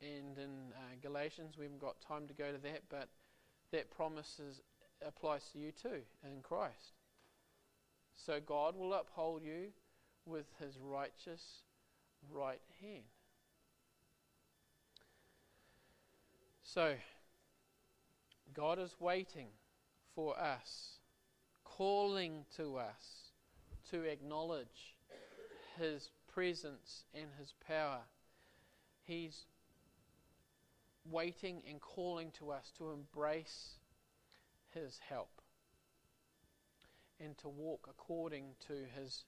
And 0.00 0.36
in 0.36 0.72
uh, 0.74 0.96
Galatians, 1.00 1.56
we 1.56 1.64
haven't 1.64 1.80
got 1.80 2.00
time 2.00 2.26
to 2.28 2.34
go 2.34 2.52
to 2.52 2.58
that, 2.58 2.82
but 2.90 3.08
that 3.72 3.90
promise 3.90 4.38
is, 4.40 4.60
applies 5.06 5.44
to 5.52 5.58
you 5.58 5.72
too 5.72 6.02
in 6.24 6.42
Christ. 6.42 6.94
So 8.14 8.40
God 8.44 8.76
will 8.76 8.92
uphold 8.92 9.42
you 9.42 9.68
with 10.26 10.46
his 10.58 10.78
righteous 10.78 11.62
right 12.30 12.60
hand. 12.80 13.04
So, 16.76 16.92
God 18.52 18.78
is 18.78 18.94
waiting 19.00 19.46
for 20.14 20.38
us, 20.38 20.98
calling 21.64 22.44
to 22.58 22.76
us 22.76 23.32
to 23.90 24.02
acknowledge 24.02 24.94
His 25.78 26.10
presence 26.34 27.04
and 27.14 27.28
His 27.38 27.54
power. 27.66 28.00
He's 29.04 29.46
waiting 31.10 31.62
and 31.66 31.80
calling 31.80 32.30
to 32.40 32.50
us 32.50 32.70
to 32.76 32.90
embrace 32.90 33.78
His 34.74 35.00
help 35.08 35.40
and 37.18 37.38
to 37.38 37.48
walk 37.48 37.88
according 37.88 38.48
to 38.66 38.74
His 39.00 39.24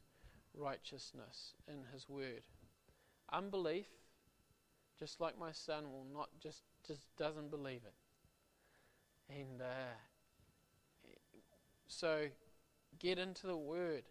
righteousness 0.54 1.54
in 1.66 1.78
His 1.94 2.10
Word. 2.10 2.42
Unbelief, 3.32 3.86
just 4.98 5.18
like 5.18 5.38
my 5.38 5.52
son, 5.52 5.84
will 5.90 6.06
not 6.12 6.28
just 6.42 6.60
just 6.88 7.16
doesn't 7.16 7.50
believe 7.50 7.82
it, 7.86 9.34
and 9.34 9.62
uh, 9.62 9.94
so 11.86 12.26
get 12.98 13.18
into 13.18 13.46
the 13.46 13.56
Word. 13.56 14.02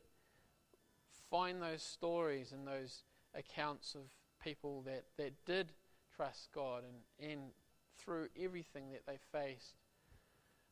Find 1.30 1.62
those 1.62 1.84
stories 1.84 2.54
and 2.54 2.66
those 2.66 3.04
accounts 3.36 3.96
of 3.96 4.02
people 4.42 4.82
that, 4.84 5.04
that 5.18 5.34
did 5.46 5.74
trust 6.16 6.50
God 6.54 6.84
and, 6.84 7.32
and 7.32 7.42
through 7.98 8.30
everything 8.40 8.92
that 8.92 9.06
they 9.06 9.18
faced, 9.32 9.76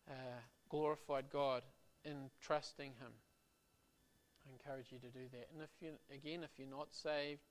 uh, 0.10 0.40
glorified 0.70 1.26
God 1.32 1.64
in 2.06 2.30
trusting 2.42 2.92
Him. 3.00 3.12
I 4.48 4.54
encourage 4.54 4.92
you 4.92 5.00
to 5.00 5.08
do 5.08 5.26
that. 5.34 5.50
And 5.54 5.62
if 5.62 5.72
you, 5.82 5.92
again, 6.14 6.44
if 6.44 6.52
you're 6.58 6.70
not 6.70 6.90
saved, 6.94 7.42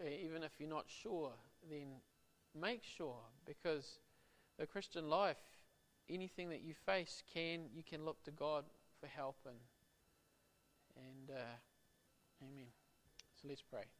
even 0.00 0.42
if 0.42 0.52
you're 0.58 0.68
not 0.68 0.86
sure, 0.88 1.32
then 1.70 2.00
make 2.60 2.82
sure 2.84 3.20
because 3.46 3.98
the 4.58 4.66
Christian 4.66 5.08
life, 5.08 5.38
anything 6.08 6.50
that 6.50 6.62
you 6.62 6.74
face, 6.86 7.22
can 7.32 7.66
you 7.72 7.82
can 7.82 8.04
look 8.04 8.22
to 8.24 8.30
God 8.30 8.64
for 9.00 9.06
help 9.06 9.36
and 9.46 9.58
and 10.96 11.36
uh, 11.36 12.42
amen. 12.42 12.66
So 13.40 13.48
let's 13.48 13.62
pray. 13.62 13.97